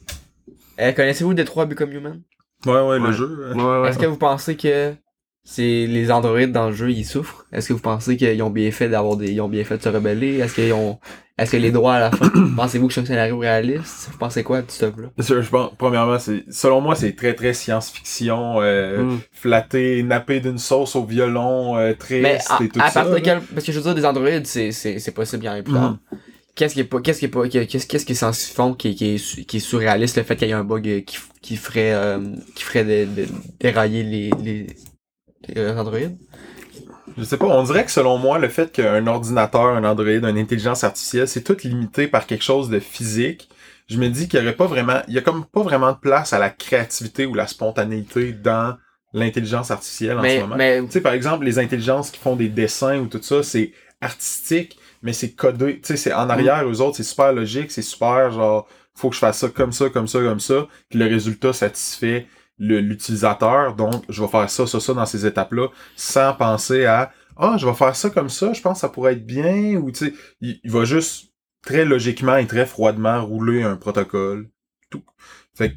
Euh, 0.81 0.93
Connaissez-vous 0.93 1.35
Detroit 1.35 1.67
Become 1.67 1.93
Human? 1.93 2.23
Ouais, 2.67 2.73
ouais, 2.73 2.83
Ouais. 2.83 2.99
le 2.99 3.13
jeu. 3.13 3.39
euh, 3.43 3.55
ouais, 3.55 3.83
ouais. 3.83 3.89
Est-ce 3.91 3.99
que 3.99 4.07
vous 4.07 4.17
pensez 4.19 4.57
que 4.57 4.95
c'est 5.45 5.87
les 5.87 6.11
androïdes 6.11 6.53
dans 6.53 6.69
le 6.69 6.75
jeu 6.75 6.91
ils 6.91 7.05
souffrent? 7.05 7.47
Est-ce 7.53 7.69
que 7.69 7.73
vous 7.73 7.79
pensez 7.81 8.17
qu'ils 8.17 8.43
ont 8.43 8.51
bien 8.51 8.71
fait 8.71 8.89
d'avoir 8.89 9.17
des. 9.17 9.33
ils 9.33 9.41
ont 9.41 9.49
bien 9.49 9.65
fait 9.65 9.79
de 9.79 9.83
se 9.83 9.89
rebeller? 9.89 10.39
Est-ce 10.39 10.55
qu'ils 10.55 10.73
ont. 10.73 10.99
Est-ce 11.39 11.53
que 11.53 11.57
les 11.57 11.71
droits 11.71 11.95
à 11.95 12.01
la 12.01 12.11
fin? 12.11 12.29
Pensez-vous 12.57 12.89
que 12.89 12.95
c'est 12.95 13.01
un 13.03 13.07
scénario 13.07 13.39
réaliste? 13.39 14.09
Vous 14.11 14.19
pensez 14.19 14.43
quoi 14.43 14.61
de 14.61 14.71
ce 14.71 14.87
là 14.87 14.93
je 15.19 15.49
pense, 15.49 15.71
premièrement, 15.79 16.19
c'est, 16.19 16.43
selon 16.51 16.81
moi, 16.81 16.97
c'est 16.97 17.15
très, 17.15 17.33
très 17.35 17.53
science-fiction, 17.55 18.61
euh, 18.61 19.05
Mm. 19.05 19.19
flatté, 19.33 20.03
nappé 20.03 20.41
d'une 20.41 20.59
sauce 20.59 20.97
au 20.97 21.05
violon, 21.05 21.77
euh, 21.77 21.95
triste 21.95 22.23
Mais 22.25 22.39
à, 22.49 22.63
et 22.65 22.69
tout 22.69 22.81
à 22.81 22.91
ça. 22.91 23.01
partir 23.03 23.15
de 23.15 23.21
quel. 23.21 23.41
Parce 23.41 23.65
que 23.65 23.71
je 23.71 23.79
veux 23.79 23.85
dire, 23.85 23.95
des 23.95 24.05
androïdes, 24.05 24.47
c'est, 24.49 24.73
c'est, 24.73 24.99
c'est 24.99 25.13
possible 25.13 25.43
bien 25.43 25.63
plus 25.63 25.73
tard. 25.73 25.93
Mhm. 25.93 26.19
Qu'est-ce 26.57 26.75
qui 26.75 26.81
est 26.81 26.85
pas. 26.85 27.01
Qu'est-ce 27.01 27.21
qui 27.21 27.27
est 27.27 27.29
pas. 27.29 27.47
Qu'est-ce, 27.49 27.87
qu'est-ce 27.87 28.05
qui 28.05 28.13
est 28.13 28.15
science-fiction 28.17 28.75
qui, 28.75 28.89
est- 28.89 28.95
qui, 28.95 29.15
est, 29.15 29.45
qui 29.47 29.57
est 29.59 29.61
surréaliste, 29.61 30.17
le 30.17 30.25
fait 30.25 30.35
qu'il 30.35 30.49
y 30.49 30.51
ait 30.51 30.55
un 30.55 30.65
bug 30.65 30.89
euh, 30.89 31.01
qui, 31.03 31.19
qui 31.41 31.57
ferait. 31.57 31.93
euh, 31.93 32.19
qui 32.57 32.65
ferait 32.65 33.07
dérailler 33.61 34.03
les, 34.03 34.31
les, 34.43 34.67
les 35.47 35.71
androïdes? 35.71 36.17
Je 37.17 37.25
sais 37.25 37.37
pas, 37.37 37.47
on 37.47 37.63
dirait 37.65 37.85
que 37.85 37.91
selon 37.91 38.19
moi, 38.19 38.39
le 38.39 38.49
fait 38.49 38.71
qu'un 38.71 39.07
ordinateur, 39.07 39.67
un 39.67 39.85
Android, 39.85 40.07
une 40.09 40.39
intelligence 40.39 40.85
artificielle, 40.85 41.27
c'est 41.27 41.43
tout 41.43 41.57
limité 41.65 42.07
par 42.07 42.27
quelque 42.27 42.45
chose 42.45 42.69
de 42.69 42.79
physique. 42.79 43.49
Je 43.89 43.99
me 43.99 44.09
dis 44.09 44.29
qu'il 44.29 44.39
y 44.39 44.43
aurait 44.43 44.55
pas 44.55 44.67
vraiment, 44.67 45.01
il 45.09 45.15
y 45.15 45.19
a 45.19 45.23
comme 45.23 45.45
pas 45.45 45.63
vraiment 45.63 45.93
de 45.93 45.97
place 45.99 46.33
à 46.33 46.39
la 46.39 46.51
créativité 46.51 47.27
ou 47.27 47.35
la 47.35 47.47
spontanéité 47.47 48.33
dans 48.33 48.77
l'intelligence 49.13 49.71
artificielle 49.71 50.19
en 50.19 50.23
mais, 50.23 50.37
ce 50.37 50.41
moment. 50.43 50.57
mais. 50.57 50.81
Tu 50.85 50.91
sais, 50.91 51.01
par 51.01 51.15
exemple, 51.15 51.45
les 51.45 51.59
intelligences 51.59 52.11
qui 52.11 52.21
font 52.21 52.37
des 52.37 52.49
dessins 52.49 52.99
ou 52.99 53.07
tout 53.07 53.23
ça, 53.23 53.43
c'est 53.43 53.73
artistique, 54.01 54.79
mais 55.03 55.13
c'est 55.13 55.33
codé. 55.33 55.81
Tu 55.81 55.89
sais, 55.89 55.97
c'est 55.97 56.13
en 56.13 56.29
arrière, 56.29 56.69
eux 56.69 56.81
autres, 56.81 56.99
c'est 56.99 57.03
super 57.03 57.33
logique, 57.33 57.73
c'est 57.73 57.83
super 57.83 58.31
genre, 58.31 58.69
faut 58.95 59.09
que 59.09 59.15
je 59.15 59.21
fasse 59.21 59.39
ça 59.39 59.49
comme 59.49 59.73
ça, 59.73 59.89
comme 59.89 60.07
ça, 60.07 60.21
comme 60.21 60.41
ça, 60.41 60.67
puis 60.91 60.99
le 60.99 61.07
résultat 61.07 61.53
satisfait 61.53 62.27
l'utilisateur. 62.59 63.75
Donc, 63.75 64.05
je 64.09 64.23
vais 64.23 64.29
faire 64.29 64.49
ça, 64.51 64.67
ça, 64.67 64.81
ça 64.81 64.95
dans 64.95 65.07
ces 65.07 65.27
étapes-là, 65.27 65.69
sans 65.97 66.35
penser 66.35 66.85
à, 66.87 67.13
ah, 67.37 67.57
je 67.59 67.67
vais 67.67 67.75
faire 67.75 67.95
ça 67.95 68.11
comme 68.11 68.29
ça, 68.29 68.53
je 68.53 68.61
pense 68.61 68.75
que 68.75 68.81
ça 68.81 68.89
pourrait 68.89 69.13
être 69.15 69.27
bien, 69.27 69.77
ou 69.77 69.91
tu 69.93 70.07
sais, 70.07 70.15
il, 70.41 70.61
il 70.65 70.71
va 70.71 70.85
juste 70.85 71.27
très 71.65 71.85
logiquement 71.85 72.37
et 72.37 72.47
très 72.47 72.67
froidement 72.67 73.25
rouler 73.25 73.63
un 73.63 73.77
protocole. 73.77 74.49
Tout. 74.91 75.03
Fait 75.55 75.71
que, 75.71 75.77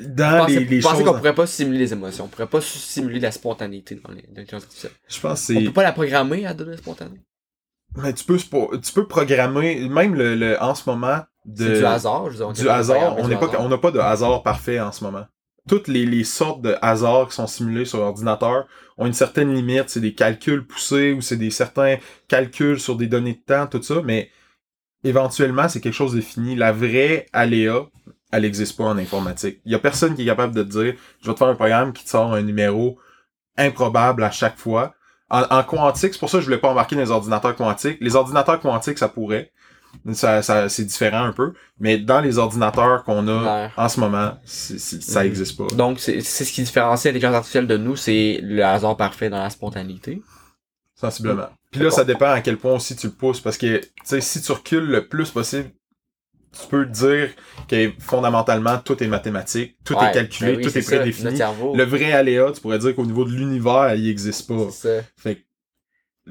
dans 0.00 0.40
Pensez, 0.46 0.60
les, 0.60 0.64
les 0.66 0.80
choses... 0.80 1.02
qu'on 1.02 1.14
pourrait 1.14 1.34
pas 1.34 1.46
simuler 1.46 1.78
les 1.80 1.92
émotions, 1.92 2.24
on 2.24 2.28
pourrait 2.28 2.46
pas 2.46 2.60
simuler 2.60 3.18
la 3.20 3.32
spontanéité 3.32 3.96
dans 3.96 4.12
les- 4.12 4.22
l'intelligence 4.28 4.62
artificielle. 4.62 4.92
Je 5.08 5.20
pense 5.20 5.46
que 5.46 5.52
On 5.52 5.58
c'est... 5.58 5.64
peut 5.64 5.72
pas 5.72 5.82
la 5.82 5.92
programmer 5.92 6.46
à 6.46 6.54
donner 6.54 6.76
spontanée. 6.76 7.20
Mais 7.96 8.12
tu 8.12 8.24
peux, 8.24 8.36
tu 8.38 8.92
peux 8.92 9.06
programmer, 9.08 9.88
même 9.88 10.14
le, 10.14 10.34
le- 10.34 10.62
en 10.62 10.74
ce 10.74 10.88
moment, 10.88 11.20
de, 11.46 11.64
C'est 11.64 11.78
du 11.78 11.84
hasard, 11.86 12.30
je 12.30 12.36
veux 12.36 12.52
dire. 12.52 12.64
du 12.64 12.68
hasard, 12.68 13.16
on 13.18 13.26
n'est 13.26 13.36
pas, 13.36 13.46
hasard. 13.46 13.60
on 13.62 13.68
n'a 13.68 13.78
pas 13.78 13.90
de 13.90 13.98
hasard 13.98 14.42
parfait 14.42 14.78
en 14.78 14.92
ce 14.92 15.02
moment. 15.02 15.24
Toutes 15.68 15.88
les, 15.88 16.24
sortes 16.24 16.62
de 16.62 16.76
hasards 16.82 17.28
qui 17.28 17.34
sont 17.34 17.46
simulés 17.46 17.84
sur 17.84 17.98
l'ordinateur 17.98 18.66
ont 18.96 19.06
une 19.06 19.12
certaine 19.12 19.54
limite, 19.54 19.88
c'est 19.88 20.00
des 20.00 20.14
calculs 20.14 20.66
poussés 20.66 21.12
ou 21.12 21.20
c'est 21.20 21.36
des 21.36 21.50
certains 21.50 21.96
calculs 22.26 22.80
sur 22.80 22.96
des 22.96 23.06
données 23.06 23.34
de 23.34 23.54
temps, 23.54 23.66
tout 23.66 23.82
ça, 23.82 24.02
mais 24.02 24.30
éventuellement, 25.04 25.68
c'est 25.68 25.80
quelque 25.80 25.92
chose 25.92 26.14
de 26.14 26.20
fini. 26.20 26.56
La 26.56 26.72
vraie 26.72 27.26
aléa, 27.32 27.86
elle 28.32 28.42
n'existe 28.42 28.76
pas 28.76 28.84
en 28.84 28.98
informatique. 28.98 29.60
Il 29.64 29.72
y 29.72 29.74
a 29.74 29.78
personne 29.78 30.14
qui 30.14 30.22
est 30.22 30.26
capable 30.26 30.54
de 30.54 30.62
te 30.62 30.68
dire, 30.68 30.94
je 31.22 31.26
vais 31.26 31.34
te 31.34 31.38
faire 31.38 31.48
un 31.48 31.54
programme 31.54 31.92
qui 31.92 32.04
te 32.04 32.10
sort 32.10 32.32
un 32.32 32.42
numéro 32.42 32.98
improbable 33.56 34.22
à 34.22 34.30
chaque 34.30 34.58
fois. 34.58 34.94
En, 35.30 35.62
quantique, 35.62 36.14
c'est 36.14 36.20
pour 36.20 36.30
ça 36.30 36.38
que 36.38 36.42
je 36.42 36.46
voulais 36.46 36.58
pas 36.58 36.70
embarquer 36.70 36.96
dans 36.96 37.02
les 37.02 37.10
ordinateurs 37.10 37.54
quantiques. 37.54 37.98
Les 38.00 38.16
ordinateurs 38.16 38.60
quantiques, 38.60 38.96
ça 38.96 39.08
pourrait. 39.08 39.52
Ça, 40.12 40.42
ça, 40.42 40.68
c'est 40.68 40.84
différent 40.84 41.24
un 41.24 41.32
peu. 41.32 41.52
Mais 41.80 41.98
dans 41.98 42.20
les 42.20 42.38
ordinateurs 42.38 43.04
qu'on 43.04 43.26
a 43.28 43.64
Ouais. 43.66 43.70
en 43.76 43.88
ce 43.88 44.00
moment, 44.00 44.38
ça 44.44 45.20
Mhm. 45.20 45.26
existe 45.26 45.56
pas. 45.58 45.66
Donc, 45.74 46.00
c'est 46.00 46.20
c'est 46.20 46.44
ce 46.44 46.52
qui 46.52 46.62
différencie 46.62 47.06
l'intelligence 47.06 47.34
artificielle 47.34 47.66
de 47.66 47.76
nous, 47.76 47.96
c'est 47.96 48.40
le 48.42 48.62
hasard 48.64 48.96
parfait 48.96 49.28
dans 49.28 49.42
la 49.42 49.50
spontanéité. 49.50 50.22
Sensiblement. 50.94 51.48
Puis 51.70 51.80
là, 51.82 51.90
ça 51.90 52.04
dépend 52.04 52.30
à 52.30 52.40
quel 52.40 52.56
point 52.56 52.74
aussi 52.74 52.96
tu 52.96 53.06
le 53.06 53.12
pousses. 53.12 53.40
Parce 53.40 53.56
que, 53.58 53.78
tu 53.78 53.88
sais, 54.04 54.20
si 54.20 54.40
tu 54.40 54.50
recules 54.52 54.86
le 54.86 55.06
plus 55.06 55.30
possible, 55.30 55.70
tu 56.58 56.66
peux 56.68 56.86
dire 56.86 57.30
que 57.68 57.92
fondamentalement, 58.00 58.78
tout 58.78 59.00
est 59.02 59.06
mathématique, 59.06 59.76
tout 59.84 59.94
Ouais, 59.94 60.08
est 60.08 60.12
calculé, 60.12 60.52
ben 60.52 60.58
oui, 60.58 60.64
tout 60.64 60.76
est 60.78 60.82
prédéfini. 60.82 61.38
Le 61.74 61.84
vrai 61.84 62.12
aléa, 62.12 62.50
tu 62.52 62.60
pourrais 62.60 62.78
dire 62.78 62.94
qu'au 62.96 63.04
niveau 63.04 63.24
de 63.24 63.30
l'univers, 63.30 63.94
il 63.94 64.08
existe 64.08 64.48
pas. 64.48 64.66
c'est 64.72 65.00
ça. 65.00 65.04
Fait 65.18 65.44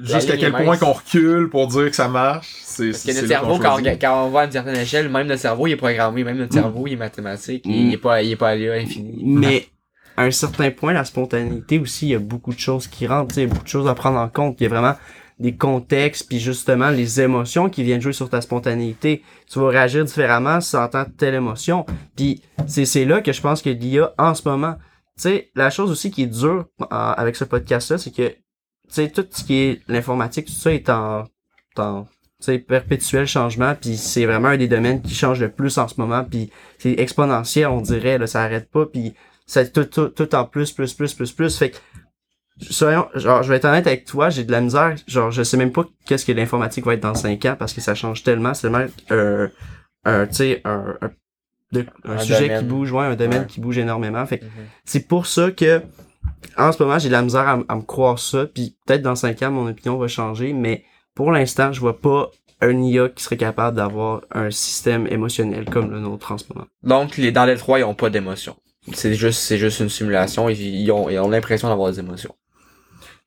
jusqu'à 0.01 0.37
quel 0.37 0.51
point 0.51 0.77
qu'on 0.77 0.93
recule 0.93 1.49
pour 1.49 1.67
dire 1.67 1.89
que 1.89 1.95
ça 1.95 2.07
marche, 2.07 2.47
c'est 2.61 2.91
Parce 2.91 3.03
que 3.03 3.11
c'est 3.11 3.15
notre 3.21 3.27
cerveau, 3.27 3.59
quand 3.59 3.73
on, 3.73 3.75
regarde- 3.75 3.99
quand 4.01 4.25
on 4.25 4.29
voit 4.29 4.41
à 4.41 4.45
une 4.45 4.51
certaine 4.51 4.75
échelle, 4.77 5.09
même 5.09 5.27
notre 5.27 5.41
cerveau, 5.41 5.67
il 5.67 5.71
est 5.73 5.75
programmé, 5.77 6.23
même 6.23 6.37
notre 6.37 6.55
Mm. 6.57 6.61
cerveau, 6.61 6.87
il 6.87 6.93
est 6.93 6.97
mathématique, 6.97 7.65
Mm. 7.65 7.71
il 7.71 7.93
est 7.93 7.97
pas, 7.97 8.21
il 8.21 8.31
est 8.31 8.35
pas 8.35 8.49
allé 8.49 8.69
à 8.69 8.75
l'infini. 8.77 9.21
Mais 9.25 9.67
à 10.15 10.23
un 10.23 10.31
certain 10.31 10.71
point, 10.71 10.93
la 10.93 11.05
spontanéité 11.05 11.79
aussi, 11.79 12.07
il 12.07 12.09
y 12.11 12.15
a 12.15 12.19
beaucoup 12.19 12.53
de 12.53 12.59
choses 12.59 12.87
qui 12.87 13.07
rentrent, 13.07 13.29
tu 13.29 13.35
sais, 13.35 13.41
il 13.41 13.47
y 13.47 13.47
a 13.47 13.53
beaucoup 13.53 13.63
de 13.65 13.69
choses 13.69 13.87
à 13.87 13.95
prendre 13.95 14.17
en 14.19 14.29
compte. 14.29 14.59
Il 14.59 14.63
y 14.63 14.65
a 14.67 14.69
vraiment 14.69 14.95
des 15.39 15.55
contextes, 15.55 16.27
puis 16.27 16.39
justement 16.39 16.89
les 16.89 17.21
émotions 17.21 17.69
qui 17.69 17.83
viennent 17.83 18.01
jouer 18.01 18.13
sur 18.13 18.27
ta 18.27 18.41
spontanéité. 18.41 19.21
Tu 19.51 19.59
vas 19.59 19.67
réagir 19.69 20.03
différemment 20.03 20.59
si 20.61 20.71
tu 20.71 20.77
entends 20.77 21.05
telle 21.17 21.35
émotion. 21.35 21.85
Puis 22.15 22.41
c'est 22.65 22.85
c'est 22.85 23.05
là 23.05 23.21
que 23.21 23.31
je 23.31 23.39
pense 23.41 23.61
que 23.61 23.69
l'IA 23.69 24.13
en 24.17 24.33
ce 24.33 24.47
moment. 24.49 24.75
Tu 25.15 25.21
sais, 25.23 25.49
la 25.55 25.69
chose 25.69 25.91
aussi 25.91 26.09
qui 26.09 26.23
est 26.23 26.25
dure 26.25 26.65
euh, 26.81 26.85
avec 26.89 27.35
ce 27.35 27.43
podcast-là, 27.43 27.99
c'est 27.99 28.09
que 28.15 28.33
sais, 28.93 29.09
tout 29.09 29.25
ce 29.29 29.43
qui 29.43 29.55
est 29.59 29.81
l'informatique, 29.87 30.45
tout 30.47 30.51
ça 30.53 30.73
est 30.73 30.89
en, 30.89 31.25
en 31.77 32.07
perpétuel 32.67 33.25
changement, 33.27 33.73
puis 33.79 33.97
c'est 33.97 34.25
vraiment 34.25 34.49
un 34.49 34.57
des 34.57 34.67
domaines 34.67 35.01
qui 35.01 35.15
change 35.15 35.39
le 35.41 35.49
plus 35.49 35.77
en 35.79 35.87
ce 35.87 35.95
moment, 35.99 36.23
puis 36.23 36.51
c'est 36.77 36.93
exponentiel, 36.99 37.67
on 37.67 37.81
dirait, 37.81 38.17
là, 38.19 38.27
ça 38.27 38.43
arrête 38.43 38.69
pas, 38.69 38.85
puis 38.85 39.13
c'est 39.47 39.73
tout, 39.73 39.85
tout, 39.85 40.09
tout 40.09 40.33
en 40.35 40.45
plus, 40.45 40.71
plus, 40.71 40.93
plus, 40.93 41.13
plus, 41.15 41.31
plus, 41.31 41.57
fait 41.57 41.71
que, 41.71 41.77
soyons, 42.69 43.07
genre, 43.15 43.41
je 43.43 43.49
vais 43.49 43.55
être 43.57 43.65
honnête 43.65 43.87
avec 43.87 44.05
toi, 44.05 44.29
j'ai 44.29 44.43
de 44.43 44.51
la 44.51 44.61
misère, 44.61 44.95
genre, 45.07 45.31
je 45.31 45.41
sais 45.43 45.57
même 45.57 45.71
pas 45.71 45.85
qu'est-ce 46.05 46.25
que 46.25 46.31
l'informatique 46.31 46.85
va 46.85 46.93
être 46.93 47.01
dans 47.01 47.15
5 47.15 47.43
ans, 47.45 47.55
parce 47.57 47.73
que 47.73 47.81
ça 47.81 47.95
change 47.95 48.23
tellement, 48.23 48.53
c'est 48.53 48.69
tellement, 48.69 48.85
euh, 49.11 49.47
un, 50.05 50.27
tu 50.27 50.35
sais, 50.35 50.61
un, 50.63 50.95
un, 51.01 51.09
un 52.05 52.11
Un 52.13 52.17
sujet 52.19 52.41
domaine. 52.41 52.59
qui 52.59 52.65
bouge, 52.65 52.91
ouais, 52.91 53.05
un 53.05 53.15
domaine 53.15 53.41
Ouais. 53.41 53.47
qui 53.47 53.59
bouge 53.59 53.77
énormément, 53.79 54.25
fait 54.27 54.39
que 54.39 54.45
Mhm. 54.45 54.51
c'est 54.85 55.07
pour 55.07 55.25
ça 55.25 55.49
que, 55.51 55.81
en 56.57 56.71
ce 56.71 56.81
moment, 56.81 56.99
j'ai 56.99 57.09
de 57.09 57.13
la 57.13 57.21
misère 57.21 57.63
à, 57.67 57.75
me 57.75 57.81
croire 57.81 58.19
ça, 58.19 58.45
puis 58.45 58.75
peut-être 58.85 59.01
dans 59.01 59.15
5 59.15 59.41
ans, 59.43 59.51
mon 59.51 59.69
opinion 59.69 59.97
va 59.97 60.07
changer, 60.07 60.53
mais 60.53 60.83
pour 61.13 61.31
l'instant, 61.31 61.71
je 61.71 61.79
vois 61.79 61.99
pas 61.99 62.31
un 62.61 62.81
IA 62.81 63.09
qui 63.09 63.23
serait 63.23 63.37
capable 63.37 63.77
d'avoir 63.77 64.21
un 64.31 64.49
système 64.49 65.07
émotionnel 65.07 65.65
comme 65.65 65.91
le 65.91 65.99
nôtre 65.99 66.31
en 66.31 66.37
ce 66.37 66.45
moment. 66.53 66.67
Donc, 66.83 67.17
les, 67.17 67.31
dans 67.31 67.45
les 67.45 67.55
trois, 67.55 67.79
ils 67.79 67.83
ont 67.83 67.93
pas 67.93 68.09
d'émotion. 68.09 68.55
C'est 68.93 69.13
juste, 69.13 69.39
c'est 69.39 69.57
juste 69.57 69.79
une 69.79 69.89
simulation, 69.89 70.49
ils 70.49 70.91
ont, 70.91 71.09
ils 71.09 71.19
ont 71.19 71.29
l'impression 71.29 71.67
d'avoir 71.67 71.91
des 71.91 71.99
émotions. 71.99 72.33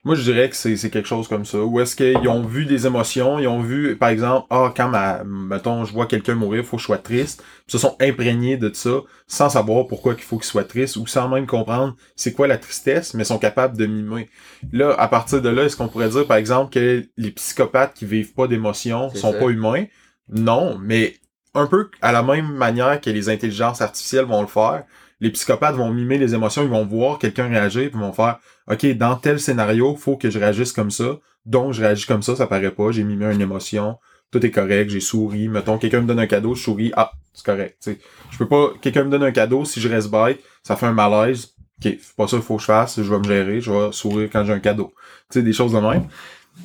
Moi, 0.03 0.15
je 0.15 0.23
dirais 0.23 0.49
que 0.49 0.57
c'est 0.57 0.77
c'est 0.77 0.89
quelque 0.89 1.09
chose 1.09 1.29
comme 1.29 1.45
ça. 1.45 1.59
Ou 1.59 1.79
est-ce 1.81 1.95
qu'ils 1.95 2.27
ont 2.27 2.43
vu 2.43 2.65
des 2.65 2.87
émotions, 2.87 3.39
ils 3.39 3.47
ont 3.47 3.61
vu, 3.61 3.97
par 3.97 4.09
exemple, 4.09 4.47
ah, 4.49 4.73
quand 4.75 4.89
ma, 4.89 5.23
mettons, 5.25 5.85
je 5.85 5.93
vois 5.93 6.07
quelqu'un 6.07 6.35
mourir, 6.35 6.65
faut 6.65 6.77
que 6.77 6.81
je 6.81 6.87
sois 6.87 6.97
triste. 6.97 7.45
Ils 7.69 7.73
se 7.73 7.79
sont 7.79 7.97
imprégnés 8.01 8.57
de 8.57 8.73
ça, 8.73 9.03
sans 9.27 9.51
savoir 9.51 9.87
pourquoi 9.87 10.15
qu'il 10.15 10.25
faut 10.25 10.39
qu'ils 10.39 10.47
soient 10.47 10.65
tristes, 10.65 10.97
ou 10.97 11.07
sans 11.07 11.29
même 11.29 11.47
comprendre 11.47 11.97
c'est 12.17 12.33
quoi 12.33 12.47
la 12.47 12.57
tristesse, 12.57 13.13
mais 13.13 13.25
sont 13.25 13.39
capables 13.39 13.77
de 13.77 13.85
mimer. 13.85 14.31
Là, 14.73 14.95
à 14.99 15.07
partir 15.07 15.43
de 15.43 15.51
là, 15.51 15.65
est-ce 15.65 15.77
qu'on 15.77 15.89
pourrait 15.89 16.09
dire, 16.09 16.27
par 16.27 16.39
exemple, 16.39 16.73
que 16.73 17.07
les 17.19 17.31
psychopathes 17.33 17.93
qui 17.93 18.07
vivent 18.07 18.33
pas 18.33 18.47
d'émotions 18.47 19.11
sont 19.11 19.33
ça. 19.33 19.39
pas 19.39 19.51
humains? 19.51 19.85
Non, 20.31 20.79
mais 20.81 21.17
un 21.55 21.67
peu 21.67 21.91
à 22.01 22.13
la 22.13 22.23
même 22.23 22.53
manière 22.55 23.01
que 23.03 23.11
les 23.11 23.29
intelligences 23.29 23.83
artificielles 23.83 24.25
vont 24.25 24.41
le 24.41 24.47
faire, 24.47 24.85
les 25.21 25.31
psychopathes 25.31 25.77
vont 25.77 25.91
mimer 25.93 26.17
les 26.17 26.35
émotions, 26.35 26.63
ils 26.63 26.71
vont 26.71 26.87
voir 26.87 27.19
quelqu'un 27.19 27.49
réagir, 27.49 27.91
puis 27.91 27.99
ils 27.99 28.01
vont 28.01 28.13
faire 28.13 28.39
OK, 28.71 28.87
dans 28.97 29.17
tel 29.17 29.41
scénario, 29.41 29.97
faut 29.97 30.17
que 30.17 30.31
je 30.31 30.39
réagisse 30.39 30.73
comme 30.73 30.91
ça. 30.91 31.19
Donc, 31.45 31.73
je 31.73 31.81
réagis 31.81 32.07
comme 32.07 32.23
ça, 32.23 32.37
ça 32.37 32.47
paraît 32.47 32.71
pas. 32.71 32.93
J'ai 32.93 33.03
mimé 33.03 33.27
une 33.33 33.41
émotion. 33.41 33.99
Tout 34.31 34.45
est 34.47 34.51
correct. 34.51 34.91
J'ai 34.91 35.01
souri. 35.01 35.49
Mettons, 35.49 35.77
quelqu'un 35.79 36.03
me 36.03 36.07
donne 36.07 36.21
un 36.21 36.27
cadeau, 36.27 36.55
je 36.55 36.63
souris. 36.63 36.93
Ah, 36.95 37.11
c'est 37.35 37.45
correct. 37.45 37.79
Tu 37.83 37.93
sais, 37.93 37.99
je 38.31 38.39
peux 38.39 38.47
pas, 38.47 38.71
quelqu'un 38.81 39.05
me 39.05 39.11
donne 39.11 39.25
un 39.25 39.33
cadeau, 39.33 39.65
si 39.65 39.81
je 39.81 39.89
reste 39.89 40.11
bête, 40.11 40.41
ça 40.63 40.77
fait 40.77 40.87
un 40.87 40.93
malaise. 40.93 41.55
OK, 41.85 41.97
c'est 42.01 42.17
pas 42.17 42.29
ça 42.29 42.37
qu'il 42.37 42.47
faut 42.47 42.57
que 42.57 42.61
je 42.61 42.67
fasse. 42.67 43.03
Je 43.03 43.11
vais 43.11 43.19
me 43.19 43.25
gérer. 43.25 43.61
Je 43.61 43.73
vais 43.73 43.93
sourire 43.93 44.29
quand 44.33 44.45
j'ai 44.45 44.53
un 44.53 44.61
cadeau. 44.61 44.93
Tu 45.31 45.41
sais, 45.41 45.43
des 45.43 45.53
choses 45.53 45.73
de 45.73 45.79
même. 45.79 46.07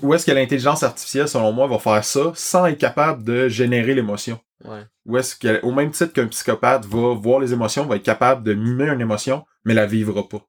Où 0.01 0.13
est-ce 0.13 0.25
que 0.25 0.31
l'intelligence 0.31 0.83
artificielle, 0.83 1.27
selon 1.27 1.53
moi, 1.53 1.67
va 1.67 1.79
faire 1.79 2.03
ça 2.03 2.31
sans 2.35 2.65
être 2.67 2.77
capable 2.77 3.23
de 3.23 3.47
générer 3.47 3.95
l'émotion? 3.95 4.39
Ouais. 4.63 4.83
Ou 5.05 5.17
est-ce 5.17 5.35
que, 5.35 5.61
au 5.63 5.71
même 5.71 5.91
titre 5.91 6.13
qu'un 6.13 6.27
psychopathe 6.27 6.85
va 6.85 7.13
voir 7.13 7.39
les 7.39 7.53
émotions, 7.53 7.85
va 7.85 7.95
être 7.95 8.03
capable 8.03 8.43
de 8.43 8.53
mimer 8.53 8.89
une 8.89 9.01
émotion, 9.01 9.45
mais 9.63 9.73
la 9.73 9.85
vivra 9.85 10.27
pas? 10.27 10.45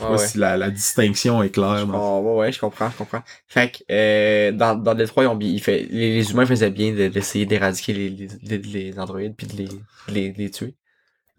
Je 0.00 0.04
sais 0.04 0.08
pas 0.08 0.16
ouais. 0.16 0.26
si 0.26 0.38
la, 0.38 0.56
la 0.56 0.70
distinction 0.70 1.42
est 1.42 1.50
claire. 1.50 1.86
Comprends, 1.86 2.20
ouais, 2.22 2.34
ouais, 2.38 2.52
je 2.52 2.58
comprends, 2.60 2.90
je 2.90 2.96
comprends. 2.96 3.22
Fait 3.48 3.70
que, 3.70 3.84
euh, 3.90 4.52
dans, 4.52 4.74
dans 4.74 4.94
Détroit, 4.94 5.24
ils 5.24 5.26
ont 5.28 5.36
bien, 5.36 5.48
il 5.50 5.62
fait, 5.62 5.82
les, 5.90 6.14
les 6.16 6.30
humains 6.30 6.46
faisaient 6.46 6.70
bien 6.70 6.92
de- 6.94 7.08
d'essayer 7.08 7.46
d'éradiquer 7.46 7.92
les, 7.92 8.10
les, 8.10 8.28
les, 8.42 8.58
les 8.58 8.98
androïdes 8.98 9.34
puis 9.36 9.46
de 9.46 9.56
les, 9.56 9.68
les, 10.08 10.32
les 10.32 10.50
tuer. 10.50 10.74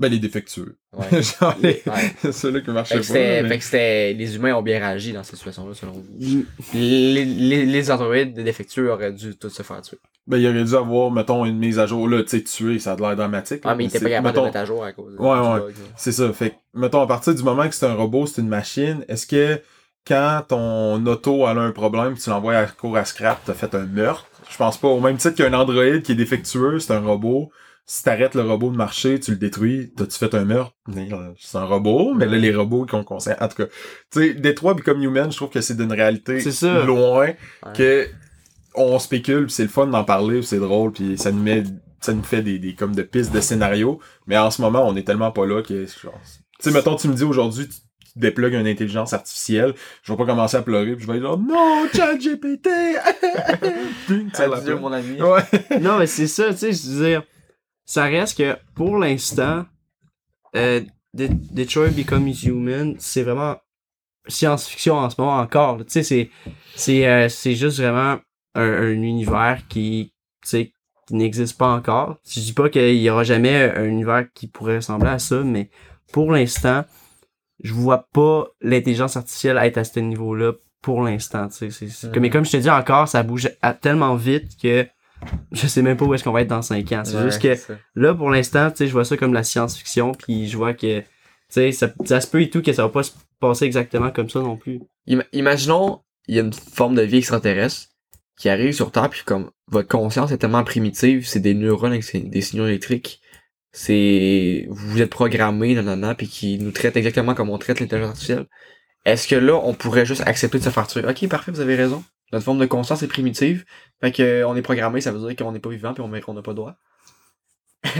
Ben, 0.02 0.12
les 0.12 0.18
défectueux. 0.20 0.78
Ouais. 0.94 1.22
Genre, 1.40 1.56
les... 1.62 1.84
Ouais. 1.86 2.32
ceux-là 2.32 2.62
qui 2.62 2.72
marchaient 2.72 2.98
pas. 2.98 3.04
c'était, 3.04 3.44
mais- 3.44 3.50
fait 3.50 3.58
que 3.60 3.64
c'était, 3.64 4.14
les 4.14 4.36
humains 4.36 4.56
ont 4.56 4.64
bien 4.64 4.80
réagi 4.80 5.14
dans 5.14 5.24
cette 5.24 5.36
situation-là, 5.38 5.76
selon 5.76 5.92
vous. 5.94 6.46
Les, 6.74 7.24
les, 7.24 7.66
les 7.66 7.92
androïdes 7.92 8.34
défectueux 8.34 8.92
auraient 8.92 9.14
dû 9.14 9.36
tous 9.36 9.50
se 9.50 9.62
faire 9.64 9.82
tuer. 9.82 9.98
Ben, 10.28 10.38
il 10.38 10.48
aurait 10.48 10.64
dû 10.64 10.76
avoir, 10.76 11.12
mettons, 11.12 11.46
une 11.46 11.58
mise 11.58 11.78
à 11.78 11.86
jour. 11.86 12.08
Là, 12.08 12.24
tu 12.24 12.30
sais, 12.30 12.44
tuer, 12.44 12.80
ça 12.80 12.94
a 12.94 12.96
l'air 12.96 13.16
dramatique. 13.16 13.62
Ah, 13.64 13.76
mais 13.76 13.86
il 13.86 13.88
était 13.88 14.00
pas 14.00 14.10
capable 14.10 14.28
mettons, 14.28 14.42
de 14.42 14.46
mettre 14.48 14.58
à 14.58 14.66
jour 14.66 14.84
à 14.84 14.92
cause 14.92 15.14
de 15.14 15.20
Ouais, 15.20 15.30
ouais. 15.30 15.60
là. 15.60 15.62
C'est 15.96 16.12
ça. 16.12 16.34
Fait 16.34 16.50
que, 16.52 16.56
mettons, 16.74 17.02
à 17.02 17.08
partir 17.08 17.36
du 17.36 17.44
moment 17.44 17.68
que 17.68 17.76
c'est 17.76 17.86
un 17.86 17.94
robot, 17.94 18.26
c'est 18.26 18.42
une 18.42 18.48
machine, 18.48 19.06
est-ce 19.08 19.28
que 19.28 19.62
quand 20.08 20.42
ton 20.48 21.06
auto 21.06 21.46
a 21.46 21.52
un 21.52 21.72
problème, 21.72 22.16
tu 22.18 22.30
l'envoies 22.30 22.56
à 22.56 22.66
court 22.66 22.98
à 22.98 23.06
scrap, 23.06 23.40
t'as 23.46 23.54
fait 23.54 23.74
un 23.76 23.86
meurtre? 23.86 24.26
Je 24.50 24.58
pense 24.58 24.78
pas. 24.78 24.88
Au 24.88 25.00
même 25.00 25.18
titre 25.18 25.36
qu'un 25.36 25.54
androïde 25.54 26.02
qui 26.04 26.12
est 26.14 26.16
défectueux, 26.16 26.80
c'est 26.80 26.94
un 26.94 27.00
robot. 27.02 27.52
Si 27.94 28.04
t'arrêtes 28.04 28.36
le 28.36 28.44
robot 28.44 28.72
de 28.72 28.78
marcher, 28.78 29.20
tu 29.20 29.32
le 29.32 29.38
détruis, 29.38 29.92
t'as-tu 29.98 30.18
fait 30.18 30.34
un 30.34 30.46
meurtre? 30.46 30.74
C'est 31.38 31.58
un 31.58 31.66
robot, 31.66 32.14
mais 32.14 32.26
là, 32.26 32.38
les 32.38 32.56
robots 32.56 32.86
qui 32.86 32.96
ont 32.96 33.04
conscience. 33.04 33.36
En 33.42 33.50
tout 33.50 33.58
cas, 33.58 33.66
tu 34.12 34.30
sais, 34.30 34.34
Détroit 34.34 34.76
Become 34.76 35.04
Human, 35.04 35.30
je 35.30 35.36
trouve 35.36 35.50
que 35.50 35.60
c'est 35.60 35.76
d'une 35.76 35.92
réalité 35.92 36.40
loin 36.86 37.20
Ouais. 37.26 37.38
que 37.76 38.08
on 38.76 38.98
spécule, 38.98 39.48
puis 39.48 39.54
c'est 39.54 39.64
le 39.64 39.68
fun 39.70 39.88
d'en 39.88 40.06
parler, 40.06 40.38
puis 40.38 40.46
c'est 40.48 40.60
drôle, 40.60 40.94
puis 40.94 41.18
ça 41.18 41.34
nous 41.34 41.42
met 41.44 41.66
ça 42.00 42.14
nous 42.14 42.24
fait 42.24 42.42
des, 42.42 42.60
des 42.60 42.76
comme 42.76 42.96
de 42.96 43.02
pistes 43.02 43.34
de 43.34 43.42
scénario, 43.42 44.00
mais 44.26 44.38
en 44.38 44.52
ce 44.52 44.62
moment, 44.62 44.88
on 44.88 44.96
est 44.96 45.04
tellement 45.04 45.32
pas 45.32 45.46
là 45.46 45.62
que 45.62 45.84
tu 45.84 46.08
sais 46.62 46.72
mettons 46.72 46.96
tu 46.96 47.10
me 47.10 47.14
dis 47.14 47.26
aujourd'hui 47.26 47.68
tu, 47.68 47.74
tu 47.74 48.20
déplugues 48.20 48.54
une 48.54 48.68
intelligence 48.68 49.12
artificielle, 49.12 49.74
je 50.02 50.14
vais 50.14 50.18
pas 50.18 50.26
commencer 50.26 50.56
à 50.56 50.62
pleurer, 50.62 50.96
puis 50.96 51.06
je 51.06 51.12
vais 51.12 51.20
dire 51.20 51.38
non, 51.38 51.88
Adieu, 52.02 52.38
peine. 52.38 52.58
mon 54.80 54.94
ami. 54.94 55.22
Ouais. 55.22 55.42
non, 55.82 55.98
mais 56.00 56.08
c'est 56.08 56.28
ça, 56.28 56.54
tu 56.54 56.60
sais, 56.60 56.72
je 56.72 56.90
veux 56.90 57.06
dire, 57.06 57.24
ça 57.86 58.06
reste 58.06 58.38
que 58.38 58.58
pour 58.76 58.98
l'instant, 58.98 59.66
euh, 60.56 60.82
De- 61.14 61.28
Detroit 61.52 61.90
Become 61.90 62.32
Human, 62.44 62.96
c'est 62.98 63.24
vraiment 63.24 63.58
science-fiction 64.28 64.96
en 64.96 65.10
ce 65.10 65.20
moment 65.20 65.38
encore. 65.40 65.78
Tu 65.80 65.86
sais, 65.90 66.04
c'est 66.04 66.30
c'est 66.76 67.06
euh, 67.08 67.28
c'est 67.30 67.56
juste 67.56 67.80
vraiment 67.80 68.18
un, 68.56 68.62
un 68.64 68.92
univers 69.02 69.62
qui, 69.68 70.14
qui 70.46 70.74
n'existe 71.10 71.58
pas 71.58 71.68
encore. 71.74 72.18
Je 72.26 72.40
dis 72.40 72.54
pas 72.54 72.70
qu'il 72.70 72.96
y 72.96 73.10
aura 73.10 73.24
jamais 73.26 73.72
un 73.76 73.84
univers 73.86 74.26
qui 74.34 74.48
pourrait 74.48 74.78
ressembler 74.78 75.10
à 75.10 75.20
ça, 75.20 75.42
mais 75.44 75.70
pour 76.14 76.32
l'instant, 76.32 76.86
je 77.64 77.74
vois 77.74 78.08
pas 78.14 78.46
l'intelligence 78.62 79.18
artificielle 79.18 79.58
être 79.58 79.78
à 79.80 79.84
ce 79.84 80.00
niveau-là 80.00 80.54
pour 80.82 81.04
l'instant. 81.04 81.48
tu 81.50 81.56
sais. 81.56 81.70
C'est- 81.72 81.90
c'est- 81.90 82.08
Mhm. 82.16 82.20
Mais 82.22 82.30
comme 82.30 82.46
je 82.46 82.52
te 82.52 82.58
dis 82.58 82.70
encore, 82.70 83.08
ça 83.08 83.22
bouge 83.24 83.50
à- 83.62 83.74
tellement 83.74 84.16
vite 84.16 84.58
que 84.62 84.88
je 85.52 85.68
sais 85.68 85.82
même 85.82 85.98
pas 85.98 86.06
où 86.06 86.14
est-ce 86.14 86.24
qu'on 86.24 86.32
va 86.32 86.42
être 86.42 86.48
dans 86.48 86.62
5 86.62 86.92
ans. 86.92 87.04
C'est 87.06 87.18
Ouais, 87.18 87.24
juste 87.24 87.42
que 87.42 87.58
là, 87.96 88.14
pour 88.14 88.30
l'instant, 88.30 88.70
tu 88.72 88.78
sais, 88.78 88.88
je 88.88 88.92
vois 88.94 89.06
ça 89.06 89.18
comme 89.18 89.34
la 89.34 89.44
science-fiction, 89.44 90.14
puis 90.14 90.48
je 90.48 90.58
vois 90.58 90.74
que, 90.74 91.00
tu 91.00 91.06
sais, 91.50 91.72
ça, 91.72 91.92
ça 92.06 92.22
se 92.22 92.28
peut 92.28 92.42
et 92.42 92.50
tout 92.50 92.62
que 92.62 92.74
ça 92.74 92.84
va 92.84 92.90
pas 92.90 93.04
se 93.04 93.12
passer 93.40 93.66
exactement 93.66 94.12
comme 94.12 94.30
ça 94.30 94.40
non 94.40 94.58
plus. 94.58 94.80
Ima- 95.08 95.26
imaginons, 95.34 96.02
il 96.28 96.36
y 96.36 96.40
a 96.40 96.44
une 96.44 96.54
forme 96.54 96.96
de 96.96 97.02
vie 97.02 97.18
extraterrestre 97.18 97.88
qui 98.38 98.50
arrive 98.50 98.74
sur 98.74 98.92
Terre, 98.92 99.10
puis 99.10 99.22
comme 99.26 99.52
votre 99.68 99.88
conscience 99.88 100.32
est 100.32 100.38
tellement 100.38 100.64
primitive, 100.64 101.28
c'est 101.28 101.40
des 101.40 101.54
neurones 101.54 101.92
avec 101.92 102.30
des 102.30 102.42
signaux 102.42 102.66
électriques, 102.68 103.22
c'est 103.72 104.68
vous 104.70 105.02
êtes 105.02 105.10
programmé, 105.10 105.76
nanana, 105.76 106.16
puis 106.16 106.28
qui 106.28 106.58
nous 106.60 106.72
traite 106.72 106.98
exactement 106.98 107.36
comme 107.36 107.50
on 107.50 107.58
traite 107.58 107.80
l'intelligence 107.80 108.10
artificielle. 108.12 108.46
Est-ce 109.06 109.28
que 109.28 109.36
là, 109.36 109.56
on 109.64 109.74
pourrait 109.74 110.06
juste 110.06 110.22
accepter 110.26 110.60
de 110.60 110.64
se 110.64 110.70
faire 110.70 110.88
tuer? 110.88 111.04
Ok, 111.08 111.28
parfait, 111.28 111.52
vous 111.52 111.60
avez 111.62 111.76
raison. 111.76 112.04
Notre 112.32 112.46
forme 112.46 112.60
de 112.60 112.66
conscience 112.66 113.04
est 113.04 113.08
primitive, 113.08 113.66
fait 114.00 114.12
que 114.12 114.24
euh, 114.24 114.48
on 114.48 114.56
est 114.56 114.62
programmé, 114.62 115.02
ça 115.02 115.12
veut 115.12 115.20
dire 115.20 115.36
qu'on 115.36 115.52
n'est 115.52 115.60
pas 115.60 115.70
vivant, 115.70 115.94
puis 115.94 116.04
on 116.04 116.34
n'a 116.34 116.42
pas 116.42 116.52
de 116.52 116.56
droit. 116.56 116.76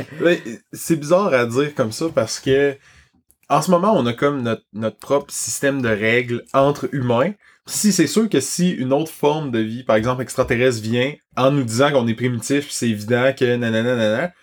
C'est 0.74 0.96
bizarre 0.96 1.34
à 1.34 1.46
dire 1.46 1.74
comme 1.74 1.92
ça 1.92 2.06
parce 2.14 2.40
que 2.40 2.78
en 3.52 3.62
ce 3.62 3.70
moment, 3.70 3.94
on 3.94 4.06
a 4.06 4.14
comme 4.14 4.44
notre, 4.44 4.64
notre 4.72 4.98
propre 4.98 5.34
système 5.34 5.82
de 5.82 5.90
règles 5.90 6.46
entre 6.54 6.88
humains. 6.94 7.34
Si 7.66 7.92
c'est 7.92 8.08
sûr 8.08 8.30
que 8.30 8.40
si 8.40 8.72
une 8.72 8.94
autre 8.94 9.12
forme 9.12 9.52
de 9.52 9.60
vie, 9.60 9.84
par 9.84 9.98
exemple 9.98 10.22
extraterrestre, 10.22 10.82
vient 10.82 11.14
en 11.36 11.52
nous 11.52 11.64
disant 11.64 11.92
qu'on 11.92 12.08
est 12.08 12.14
primitif, 12.14 12.72
c'est 12.72 12.88
évident 12.88 13.34
que 13.38 13.58
nanana, 13.58 13.96
nanana, 13.96 14.34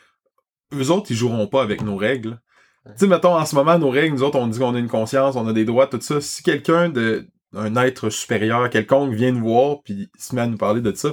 eux 0.74 0.90
autres, 0.90 1.11
ils 1.11 1.16
joueront 1.16 1.46
pas 1.46 1.62
avec 1.62 1.81
nos 1.81 1.96
règles. 1.96 2.38
Tu 2.87 2.92
sais, 2.96 3.07
mettons, 3.07 3.35
en 3.35 3.46
ce 3.46 3.55
moment, 3.55 3.79
nos 3.79 3.90
règles, 3.90 4.14
nous 4.14 4.22
autres, 4.22 4.38
on 4.38 4.46
dit 4.46 4.59
qu'on 4.59 4.74
a 4.74 4.79
une 4.79 4.88
conscience, 4.88 5.37
on 5.37 5.48
a 5.48 5.55
des 5.55 5.64
droits, 5.64 5.87
tout 5.87 6.01
ça. 6.03 6.20
Si 6.20 6.42
quelqu'un 6.42 6.90
de 6.90 7.27
un 7.55 7.75
être 7.77 8.11
supérieur 8.11 8.69
quelconque 8.71 9.15
vient 9.15 9.33
nous 9.33 9.41
voir 9.49 9.83
puis 9.83 10.09
se 10.19 10.35
met 10.35 10.43
à 10.43 10.47
nous 10.47 10.59
parler 10.59 10.81
de 10.81 10.93
ça, 10.95 11.11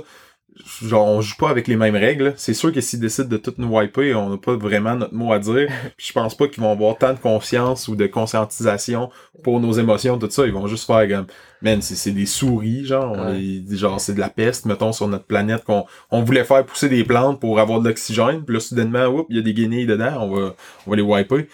genre 0.83 1.07
on 1.07 1.19
joue 1.21 1.35
pas 1.37 1.49
avec 1.49 1.67
les 1.67 1.75
mêmes 1.75 1.95
règles. 1.95 2.33
C'est 2.37 2.53
sûr 2.53 2.71
que 2.71 2.79
s'ils 2.81 2.99
décident 2.99 3.27
de 3.27 3.37
tout 3.37 3.53
nous 3.57 3.67
wiper, 3.77 4.15
on 4.15 4.29
n'a 4.29 4.37
pas 4.37 4.55
vraiment 4.55 4.95
notre 4.95 5.13
mot 5.13 5.33
à 5.33 5.39
dire. 5.39 5.67
Puis 5.97 6.07
je 6.07 6.13
pense 6.13 6.35
pas 6.35 6.47
qu'ils 6.47 6.63
vont 6.63 6.71
avoir 6.71 6.97
tant 6.97 7.13
de 7.13 7.19
conscience 7.19 7.87
ou 7.89 7.95
de 7.97 8.07
conscientisation 8.07 9.09
pour 9.43 9.59
nos 9.59 9.73
émotions, 9.73 10.17
tout 10.17 10.29
ça. 10.29 10.45
Ils 10.45 10.53
vont 10.53 10.67
juste 10.67 10.85
faire 10.87 11.07
comme 11.09 11.25
Man, 11.61 11.81
c'est 11.81 12.11
des 12.11 12.25
souris, 12.27 12.85
genre, 12.85 13.13
on 13.17 13.31
Ouais. 13.31 13.37
les- 13.39 13.77
genre 13.77 13.99
c'est 13.99 14.13
de 14.13 14.19
la 14.19 14.29
peste, 14.29 14.65
mettons, 14.65 14.91
sur 14.91 15.07
notre 15.07 15.23
planète 15.25 15.63
qu'on 15.63 15.85
on 16.11 16.21
voulait 16.21 16.43
faire 16.43 16.63
pousser 16.65 16.89
des 16.89 17.03
plantes 17.03 17.39
pour 17.39 17.59
avoir 17.59 17.79
de 17.81 17.87
l'oxygène, 17.87 18.43
puis 18.45 18.53
là 18.55 18.59
soudainement, 18.59 19.07
oups, 19.07 19.25
il 19.29 19.37
y 19.37 19.39
a 19.39 19.41
des 19.41 19.53
guenilles 19.53 19.87
dedans, 19.87 20.17
on 20.21 20.29
va 20.35 20.55
on 20.85 20.89
va 20.91 20.95
les 20.95 21.01
wiper. 21.01 21.47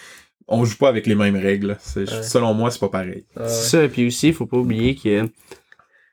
On 0.52 0.66
joue 0.66 0.78
pas 0.78 0.90
avec 0.90 1.08
les 1.08 1.16
mêmes 1.16 1.36
règles. 1.38 1.78
Ouais. 1.96 2.24
Selon 2.24 2.54
moi, 2.54 2.70
c'est 2.72 2.80
pas 2.80 2.90
pareil. 2.90 3.26
C'est 3.48 3.70
ça, 3.82 3.88
puis 3.88 4.08
aussi, 4.08 4.28
il 4.30 4.34
faut 4.34 4.46
pas 4.46 4.58
oublier 4.58 4.96
que, 4.96 5.30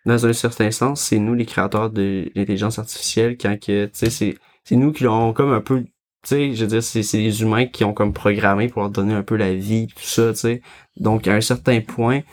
dans 0.06 0.26
un 0.26 0.32
certain 0.32 0.70
sens, 0.70 1.02
c'est 1.02 1.18
nous 1.18 1.34
les 1.34 1.44
créateurs 1.44 1.90
de 1.90 2.30
l'intelligence 2.34 2.78
artificielle, 2.78 3.36
quand 3.36 3.58
que, 3.60 3.86
tu 3.86 3.90
sais, 3.92 4.10
c'est, 4.10 4.36
c'est 4.64 4.76
nous 4.76 4.92
qui 4.92 5.04
l'ont 5.04 5.32
comme 5.32 5.52
un 5.52 5.60
peu, 5.60 5.82
tu 5.82 5.90
sais, 6.24 6.54
je 6.54 6.62
veux 6.62 6.68
dire, 6.70 6.82
c'est, 6.82 7.02
c'est 7.02 7.18
les 7.18 7.42
humains 7.42 7.66
qui 7.66 7.84
ont 7.84 7.92
comme 7.92 8.12
programmé 8.12 8.68
pour 8.68 8.82
leur 8.82 8.90
donner 8.90 9.14
un 9.14 9.22
peu 9.22 9.36
la 9.36 9.52
vie, 9.54 9.86
tout 9.88 10.02
ça, 10.02 10.32
tu 10.32 10.38
sais. 10.38 10.62
Donc, 10.96 11.26
à 11.26 11.34
un 11.34 11.40
certain 11.40 11.80
point, 11.80 12.20
tu 12.20 12.26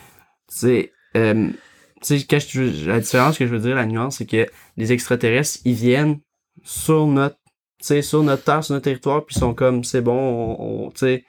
sais, 0.49 0.91
euh, 1.17 1.49
tu 2.01 2.19
sais, 2.19 2.39
je- 2.39 2.87
la 2.87 2.99
différence 2.99 3.37
que 3.37 3.45
je 3.45 3.51
veux 3.51 3.59
dire, 3.59 3.75
la 3.75 3.85
nuance, 3.85 4.17
c'est 4.17 4.25
que 4.25 4.45
les 4.77 4.91
extraterrestres, 4.93 5.59
ils 5.65 5.73
viennent 5.73 6.19
sur 6.63 7.07
notre, 7.07 7.35
tu 7.79 7.87
sais, 7.87 8.01
sur 8.01 8.23
notre 8.23 8.43
terre, 8.43 8.63
sur 8.63 8.73
notre 8.73 8.83
territoire, 8.85 9.25
puis 9.25 9.35
ils 9.35 9.39
sont 9.39 9.53
comme, 9.53 9.83
c'est 9.83 10.01
bon, 10.01 10.17
on, 10.17 10.85
on- 10.87 10.91
tu 10.91 10.99
sais, 10.99 11.23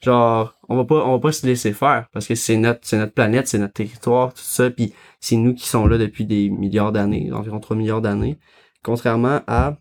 genre, 0.00 0.54
on 0.68 0.76
va 0.76 0.84
pas, 0.84 1.04
on 1.04 1.12
va 1.12 1.18
pas 1.18 1.32
se 1.32 1.46
laisser 1.46 1.72
faire, 1.72 2.08
parce 2.12 2.26
que 2.26 2.34
c'est 2.34 2.56
notre, 2.56 2.80
c'est 2.82 2.98
notre 2.98 3.14
planète, 3.14 3.48
c'est 3.48 3.58
notre 3.58 3.74
territoire, 3.74 4.32
tout 4.32 4.42
ça, 4.42 4.70
puis 4.70 4.92
c'est 5.20 5.36
nous 5.36 5.54
qui 5.54 5.66
sommes 5.66 5.88
là 5.88 5.98
depuis 5.98 6.24
des 6.24 6.50
milliards 6.50 6.92
d'années, 6.92 7.32
environ 7.32 7.60
3 7.60 7.76
milliards 7.76 8.00
d'années, 8.00 8.38
contrairement 8.82 9.40
à 9.46 9.78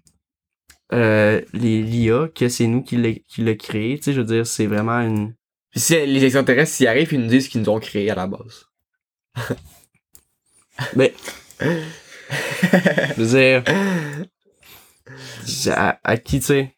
euh, 0.93 1.41
les 1.53 1.84
l'IA, 1.84 2.30
que 2.34 2.49
c'est 2.49 2.67
nous 2.67 2.82
qui 2.82 2.97
l'a 2.97 3.13
qui 3.13 3.43
l'a 3.43 3.56
créé, 3.56 3.97
tu 3.97 4.06
sais, 4.06 4.13
je 4.13 4.21
veux 4.21 4.27
dire, 4.27 4.47
c'est 4.47 4.67
vraiment 4.67 4.99
une... 4.99 5.34
Puis 5.71 5.82
si 5.82 6.06
les 6.06 6.23
extraterrestres 6.23 6.71
s'y 6.71 6.88
arrivent, 6.88 7.13
ils 7.13 7.19
nous 7.19 7.27
disent 7.27 7.49
qu'ils 7.49 7.62
nous 7.62 7.69
ont 7.69 7.80
créés 7.80 8.10
à 8.10 8.15
la 8.15 8.27
base. 8.27 8.65
Mais... 10.95 11.13
je 11.60 13.21
veux 13.21 13.38
dire... 13.38 13.63
à, 15.75 15.99
à 16.03 16.17
qui, 16.17 16.39
tu 16.39 16.45
sais, 16.45 16.77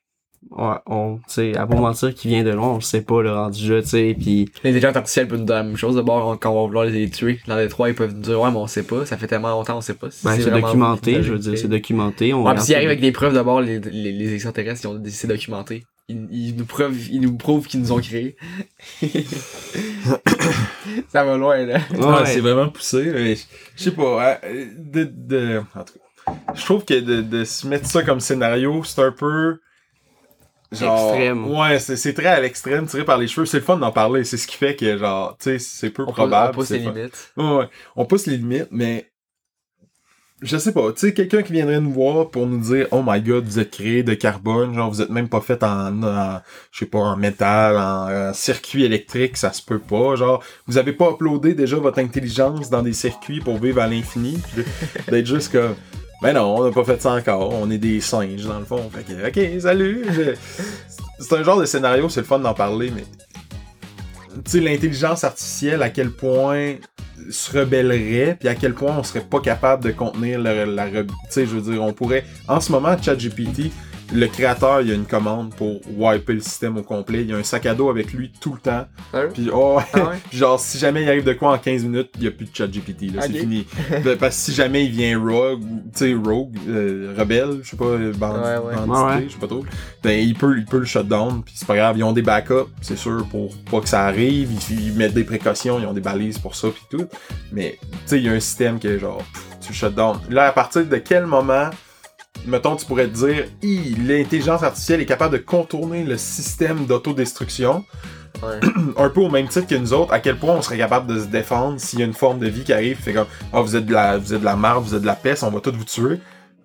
on, 0.52 0.76
on 0.88 1.18
tu 1.18 1.24
sais, 1.28 1.58
à 1.58 1.68
pas 1.68 1.76
mentir 1.76 2.14
qui 2.16 2.28
vient 2.28 2.44
de 2.44 2.50
loin, 2.52 2.70
on 2.70 2.76
le 2.76 2.82
sait 2.82 3.02
pas, 3.02 3.22
le 3.22 3.32
rendu 3.34 3.64
jeu, 3.64 3.82
tu 3.82 3.90
sais, 3.90 4.16
puis 4.20 4.50
L'intelligence 4.64 4.96
artificielle 4.96 5.28
peut 5.28 5.38
nous 5.38 5.46
dire 5.46 5.56
la 5.56 5.64
même 5.64 5.78
chose. 5.78 5.96
D'abord, 5.96 6.38
quand 6.40 6.52
on 6.52 6.62
va 6.62 6.68
vouloir 6.68 6.86
les 6.86 7.10
tuer, 7.10 7.40
dans 7.48 7.56
les 7.58 7.68
trois, 7.68 7.90
ils 7.90 7.96
peuvent 7.96 8.14
nous 8.14 8.22
dire, 8.22 8.40
ouais, 8.42 8.50
mais 8.52 8.58
on 8.58 8.68
sait 8.68 8.84
pas, 8.84 9.06
ça 9.06 9.18
fait 9.18 9.28
tellement 9.28 9.50
longtemps, 9.50 9.78
on 9.78 9.82
sait 9.82 9.94
pas. 9.94 10.10
si 10.12 10.26
ben, 10.26 10.36
c'est 10.40 10.50
documenté, 10.52 11.22
je 11.24 11.34
veux 11.34 11.40
dire, 11.40 11.58
c'est 11.58 11.68
documenté. 11.68 12.34
On 12.34 12.40
Ouais, 12.44 12.50
regarde 12.50 12.66
s'ils 12.66 12.76
arrivent 12.76 12.90
avec 12.90 13.02
des 13.02 13.12
preuves 13.12 13.34
d'abord, 13.34 13.62
les, 13.62 13.80
les, 13.80 14.12
les 14.12 14.34
extraterrestres, 14.34 14.82
ils 14.84 14.88
ont 14.88 14.96
dit 14.96 15.12
c'est 15.12 15.28
documenté. 15.28 15.86
Ils, 16.12 16.28
ils 16.32 16.56
nous 16.56 16.66
prouvent, 16.66 17.08
ils 17.12 17.22
nous 17.22 17.38
prouvent 17.38 17.68
qu'ils 17.68 17.82
nous 17.82 17.92
ont 17.92 18.00
créés. 18.00 18.36
ça 21.10 21.24
va 21.24 21.38
loin, 21.38 21.66
là. 21.66 21.80
Ouais, 21.92 22.00
Ouais. 22.06 22.26
c'est 22.26 22.40
vraiment 22.40 22.70
poussé. 22.70 23.12
mais 23.14 23.36
Je 23.36 23.42
je 23.76 23.84
sais 23.84 23.92
pas. 23.92 24.32
hein, 24.34 24.38
De, 24.78 25.04
de, 25.04 25.62
en 25.76 25.84
tout 25.84 25.94
cas, 25.94 26.34
je 26.56 26.66
trouve 26.66 26.86
que 26.86 27.00
de, 27.00 27.22
de 27.22 27.44
se 27.44 27.68
mettre 27.68 27.86
ça 27.88 28.04
comme 28.04 28.20
scénario, 28.20 28.84
c'est 28.84 29.02
un 29.02 29.12
peu. 29.12 29.60
Genre, 30.72 31.10
Extrême. 31.16 31.48
Ouais, 31.52 31.80
c'est 31.80 31.96
c'est 31.96 32.14
très 32.14 32.28
à 32.28 32.40
l'extrême, 32.40 32.86
tiré 32.86 33.04
par 33.04 33.18
les 33.18 33.28
cheveux. 33.28 33.46
C'est 33.48 33.58
le 33.58 33.64
fun 33.64 33.78
d'en 33.78 33.92
parler. 33.92 34.24
C'est 34.24 34.38
ce 34.38 34.46
qui 34.48 34.56
fait 34.56 34.76
que, 34.76 34.98
genre, 34.98 35.36
tu 35.40 35.46
sais, 35.46 35.60
c'est 35.60 35.90
peu 35.90 36.04
On 36.04 36.06
pousse- 36.08 36.14
probable. 36.16 36.52
on 36.52 36.56
pousse 36.60 36.70
les 36.70 36.80
fun. 36.84 36.92
limites. 36.92 37.34
Ouais, 37.38 37.56
ouais. 37.58 37.70
On 37.96 38.06
pousse 38.06 38.28
les 38.28 38.38
limites, 38.38 38.68
mais. 38.72 39.06
Je 40.42 40.56
sais 40.58 40.72
pas, 40.72 40.94
tu 40.94 41.00
sais, 41.02 41.14
quelqu'un 41.14 41.42
qui 41.42 41.52
viendrait 41.52 41.82
nous 41.82 41.92
voir 41.92 42.30
pour 42.30 42.48
nous 42.48 42.60
dire, 42.60 42.88
oh 42.92 43.04
my 43.06 43.20
god, 43.20 43.44
vous 43.44 43.60
êtes 43.60 43.72
créé 43.72 44.04
de 44.04 44.14
carbone, 44.14 44.74
genre, 44.74 44.90
vous 44.90 45.02
êtes 45.02 45.10
même 45.10 45.28
pas 45.28 45.42
fait 45.42 45.62
en, 45.64 46.02
en 46.02 46.40
je 46.72 46.80
sais 46.80 46.86
pas, 46.86 47.00
en 47.00 47.18
métal, 47.18 47.76
en, 47.76 48.30
en 48.30 48.34
circuit 48.34 48.86
électrique, 48.86 49.36
ça 49.36 49.52
se 49.52 49.62
peut 49.62 49.80
pas, 49.80 50.16
genre, 50.16 50.42
vous 50.66 50.78
avez 50.78 50.94
pas 50.94 51.10
uploadé 51.12 51.56
déjà 51.56 51.76
votre 51.76 52.00
intelligence 52.00 52.70
dans 52.70 52.82
des 52.82 52.94
circuits 52.94 53.42
pour 53.42 53.58
vivre 53.58 53.82
à 53.82 53.88
l'infini, 53.88 54.42
d'être 55.10 55.26
juste 55.26 55.52
comme, 55.52 55.76
ben 56.22 56.34
non, 56.34 56.58
on 56.58 56.66
n'a 56.66 56.72
pas 56.72 56.84
fait 56.84 57.02
ça 57.02 57.14
encore, 57.14 57.54
on 57.54 57.70
est 57.72 57.78
des 57.78 58.02
singes, 58.02 58.46
dans 58.46 58.60
le 58.60 58.66
fond, 58.66 58.90
fait 58.90 59.04
que, 59.04 59.28
ok, 59.28 59.62
salut, 59.62 60.06
c'est 61.20 61.34
un 61.34 61.44
genre 61.44 61.60
de 61.60 61.66
scénario, 61.66 62.10
c'est 62.10 62.22
le 62.22 62.26
fun 62.26 62.40
d'en 62.40 62.54
parler, 62.54 62.92
mais, 62.94 63.06
tu 64.44 64.52
sais, 64.52 64.60
l'intelligence 64.60 65.24
artificielle, 65.24 65.82
à 65.82 65.90
quel 65.90 66.12
point 66.12 66.76
se 67.30 67.58
rebellerait, 67.58 68.38
puis 68.40 68.50
à 68.50 68.56
quel 68.56 68.74
point 68.74 68.98
on 68.98 69.04
serait 69.04 69.22
pas 69.22 69.40
capable 69.40 69.84
de 69.84 69.92
contenir 69.92 70.40
la, 70.40 70.66
la 70.66 70.90
Tu 70.90 71.08
sais, 71.30 71.46
je 71.46 71.56
veux 71.56 71.72
dire, 71.72 71.84
on 71.84 71.94
pourrait... 71.94 72.24
En 72.48 72.60
ce 72.60 72.72
moment, 72.72 72.96
ChatGPT, 73.02 73.72
le 74.12 74.28
créateur, 74.28 74.82
il 74.82 74.88
y 74.90 74.92
a 74.92 74.96
une 74.96 75.06
commande 75.06 75.54
pour 75.56 75.80
wiper 75.98 76.34
le 76.34 76.40
système 76.40 76.78
au 76.78 76.84
complet. 76.84 77.22
Il 77.22 77.30
y 77.30 77.34
a 77.34 77.38
un 77.38 77.44
sac 77.44 77.66
à 77.66 77.76
dos 77.76 77.90
avec 77.90 78.12
lui 78.14 78.32
tout 78.42 78.54
le 78.54 78.60
temps. 78.60 78.86
Sérieux? 79.12 79.30
Puis, 79.34 79.50
oh, 79.54 79.78
ouais. 79.78 79.84
Ah 79.94 80.00
ouais? 80.10 80.16
Genre, 80.34 80.60
si 80.60 80.78
jamais 80.80 81.04
il 81.04 81.10
arrive 81.10 81.24
de 81.24 81.34
quoi 81.34 81.54
en 81.54 81.58
15 81.58 81.84
minutes, 81.84 82.10
il 82.18 82.24
y 82.24 82.28
a 82.28 82.32
plus 82.32 82.46
de 82.46 82.56
ChatGPT, 82.56 83.14
là, 83.14 83.22
Ok. 83.24 83.30
c'est 83.32 83.40
fini. 83.40 83.66
Ben, 84.04 84.18
Parce 84.18 84.36
que 84.36 84.42
si 84.42 84.54
jamais 84.54 84.86
il 84.86 84.92
vient 84.92 85.20
rogue, 85.20 85.62
ou, 85.64 85.82
tu 85.94 86.00
sais, 86.00 86.14
rogue, 86.14 86.56
euh, 86.68 87.14
rebelle, 87.18 87.60
je 87.64 87.70
sais 87.70 87.78
pas, 87.78 87.86
euh, 87.86 88.12
bandi- 88.14 88.40
Ouais, 88.40 88.58
ouais. 88.58 88.76
bandité, 88.86 88.92
Ouais, 88.92 89.16
ouais. 89.16 89.26
je 89.28 89.34
sais 89.34 89.40
pas 89.40 89.48
trop, 89.48 89.66
ben 90.04 90.12
il 90.28 90.34
peut, 90.36 90.56
il 90.58 90.66
peut 90.66 90.80
le 90.80 90.86
shutdown, 90.86 91.44
puis 91.44 91.54
c'est 91.58 91.68
pas 91.68 91.76
grave, 91.76 91.98
ils 91.98 92.04
ont 92.04 92.14
des 92.14 92.22
backups, 92.22 92.70
c'est 92.82 92.98
sûr, 92.98 93.26
pour 93.30 93.56
pas 93.72 93.80
que 93.82 93.90
ça 93.90 94.06
arrive, 94.06 94.50
ils, 94.70 94.88
ils 94.88 94.94
mettent 94.94 95.14
des 95.14 95.24
précautions, 95.24 95.80
ils 95.80 95.86
ont 95.86 95.94
des 95.94 96.02
balises 96.02 96.38
pour 96.40 96.56
ça, 96.56 96.70
puis 96.70 96.84
tout. 96.90 97.06
Mais, 97.52 97.78
tu 97.82 97.88
sais, 98.06 98.18
il 98.20 98.26
y 98.26 98.30
a 98.30 98.34
un 98.34 98.40
système 98.40 98.80
que, 98.80 98.98
genre, 98.98 99.18
pff, 99.18 99.46
tu 99.62 99.70
le 99.70 99.74
shutdown. 99.76 100.18
Là, 100.30 100.48
à 100.48 100.52
partir 100.52 100.86
de 100.86 100.98
quel 100.98 101.26
moment, 101.26 101.70
mettons, 102.46 102.76
tu 102.76 102.86
pourrais 102.86 103.08
te 103.08 103.26
dire, 103.26 103.46
l'intelligence 104.08 104.64
artificielle 104.64 105.02
est 105.02 105.06
capable 105.06 105.34
de 105.38 105.44
contourner 105.44 106.04
le 106.04 106.18
système 106.18 106.86
d'autodestruction, 106.86 107.84
Ouais. 108.44 108.60
un 108.98 109.10
peu 109.10 109.22
au 109.22 109.30
même 109.30 109.48
titre 109.48 109.66
que 109.68 109.74
nous 109.76 109.92
autres, 109.92 110.14
à 110.14 110.20
quel 110.20 110.38
point 110.38 110.54
on 110.56 110.62
serait 110.62 110.78
capable 110.78 111.08
de 111.14 111.20
se 111.20 111.26
défendre 111.26 111.80
s'il 111.80 112.00
y 112.00 112.04
a 112.04 112.06
une 112.06 112.14
forme 112.14 112.38
de 112.38 112.48
vie 112.48 112.64
qui 112.64 112.72
arrive, 112.72 112.96
fait 112.98 113.12
comme 113.12 113.26
ah 113.52 113.60
vous 113.62 113.76
êtes 113.76 113.88
de 113.88 113.94
la 113.94 114.18
vous 114.20 114.34
êtes 114.36 114.40
de 114.42 114.46
la 114.46 114.56
marde, 114.56 114.84
vous 114.86 114.94
êtes 114.94 115.02
de 115.02 115.08
la 115.08 115.16
peste, 115.16 115.42
on 115.44 115.50
va 115.50 115.60
tous 115.60 115.72
vous 115.72 115.84
tuer. 115.84 116.20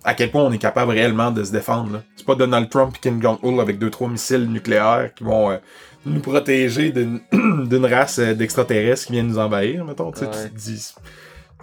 À 0.04 0.12
quel 0.12 0.30
point 0.30 0.42
on 0.42 0.52
est 0.52 0.58
capable 0.58 0.92
réellement 0.92 1.30
de 1.30 1.42
se 1.42 1.50
défendre 1.50 1.94
là. 1.94 2.02
C'est 2.16 2.26
pas 2.26 2.34
Donald 2.34 2.68
Trump 2.68 2.94
et 2.94 2.98
Kim 3.00 3.20
Jong 3.20 3.38
Un 3.42 3.58
avec 3.58 3.78
deux 3.78 3.88
trois 3.90 4.08
missiles 4.10 4.44
nucléaires 4.50 5.10
qui 5.16 5.24
vont 5.24 5.50
euh, 5.52 5.56
nous 6.04 6.20
protéger 6.20 6.90
d'une 6.92 7.20
d'une 7.66 7.87
race 7.87 8.18
euh, 8.18 8.34
d'extraterrestres 8.34 9.06
qui 9.06 9.12
viennent 9.12 9.28
nous 9.28 9.38
envahir, 9.38 9.87
mettons, 9.87 10.12
tu 10.12 10.20
sais, 10.20 10.26
Ouais. 10.26 10.32
tu 10.44 10.50
te 10.50 10.58
dis 10.58 10.94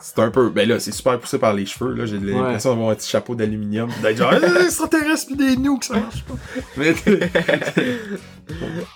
c'est 0.02 0.20
un 0.20 0.30
peu 0.32 0.50
ben 0.50 0.68
là 0.68 0.80
c'est 0.80 0.92
super 0.94 1.20
poussé 1.20 1.38
par 1.38 1.54
les 1.54 1.66
cheveux 1.66 1.94
là 1.94 2.06
j'ai 2.06 2.18
l'impression 2.18 2.72
d'avoir 2.72 2.90
un 2.92 2.96
petit 2.96 3.10
chapeau 3.10 3.36
d'aluminium 3.36 3.90
pis 3.90 4.02
d'être 4.02 4.18
genre 4.18 4.34
Eh, 4.42 4.64
extraterrestres 4.66 5.28
pis 5.28 5.36
des 5.36 5.56
nukes 5.58 5.84
ça 5.84 5.94
marche 5.96 6.24
pas 6.24 6.34
mais 6.78 6.94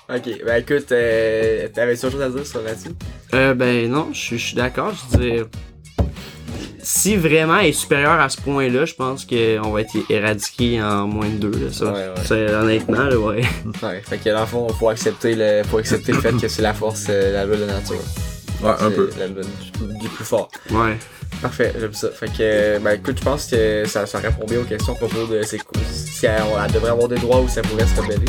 ok, 0.09 0.29
ben 0.45 0.61
écoute, 0.61 0.91
euh, 0.91 1.67
t'avais-tu 1.73 2.05
autre 2.05 2.15
chose 2.15 2.21
à 2.23 2.29
dire 2.29 2.45
sur 2.45 2.61
là-dessus? 2.61 2.89
Euh, 3.33 3.53
ben 3.53 3.89
non, 3.89 4.09
je 4.11 4.35
suis- 4.35 4.55
d'accord. 4.55 4.93
Je 5.13 5.17
veux 5.17 5.23
dire, 5.31 5.45
si 6.79 7.15
vraiment 7.15 7.57
elle 7.59 7.67
est 7.67 7.71
supérieur 7.73 8.19
à 8.19 8.29
ce 8.29 8.39
point-là, 8.41 8.85
je 8.85 8.93
pense 8.93 9.25
qu'on 9.25 9.71
va 9.71 9.81
être 9.81 9.95
éradiqué 10.09 10.81
en 10.81 11.07
moins 11.07 11.27
de 11.29 11.37
deux. 11.47 11.51
Là, 11.51 11.71
ça. 11.71 11.85
Ouais, 11.85 11.91
ouais. 11.93 12.13
C'est- 12.25 12.53
honnêtement, 12.53 13.03
là, 13.03 13.17
ouais. 13.17 13.41
Ouais, 13.81 14.01
fait 14.01 14.17
que 14.17 14.29
dans 14.29 14.41
le 14.41 14.45
fond, 14.45 14.67
faut 14.69 14.89
accepter 14.89 15.35
le, 15.35 15.63
faut 15.63 15.77
accepter 15.77 16.11
le 16.11 16.19
fait 16.21 16.33
que 16.33 16.47
c'est 16.47 16.61
la 16.61 16.73
force, 16.73 17.05
euh, 17.09 17.31
la 17.33 17.45
loi 17.45 17.55
de 17.55 17.63
la 17.65 17.73
nature. 17.75 17.95
Ouais 18.61 18.71
un 18.79 18.91
peu 18.91 19.09
du, 19.99 20.09
plus 20.09 20.25
fort. 20.25 20.49
Ouais. 20.71 20.97
Parfait, 21.41 21.73
j'aime 21.77 21.93
ça. 21.93 22.09
Fait 22.11 22.27
que, 22.27 22.79
ben 22.79 22.91
écoute, 22.91 23.17
je 23.19 23.23
pense 23.23 23.47
que 23.47 23.85
ça, 23.85 24.05
ça 24.05 24.19
répond 24.19 24.45
bien 24.45 24.59
aux 24.59 24.63
questions 24.63 24.93
à 24.93 24.95
propos 24.95 25.25
de 25.27 25.41
c'est, 25.43 25.59
si 25.91 26.25
elle, 26.25 26.43
elle 26.63 26.71
devrait 26.71 26.91
avoir 26.91 27.07
des 27.07 27.15
droits 27.15 27.41
ou 27.41 27.47
si 27.47 27.59
elle 27.59 27.67
pourrait 27.67 27.87
se 27.87 27.99
rebeller. 27.99 28.25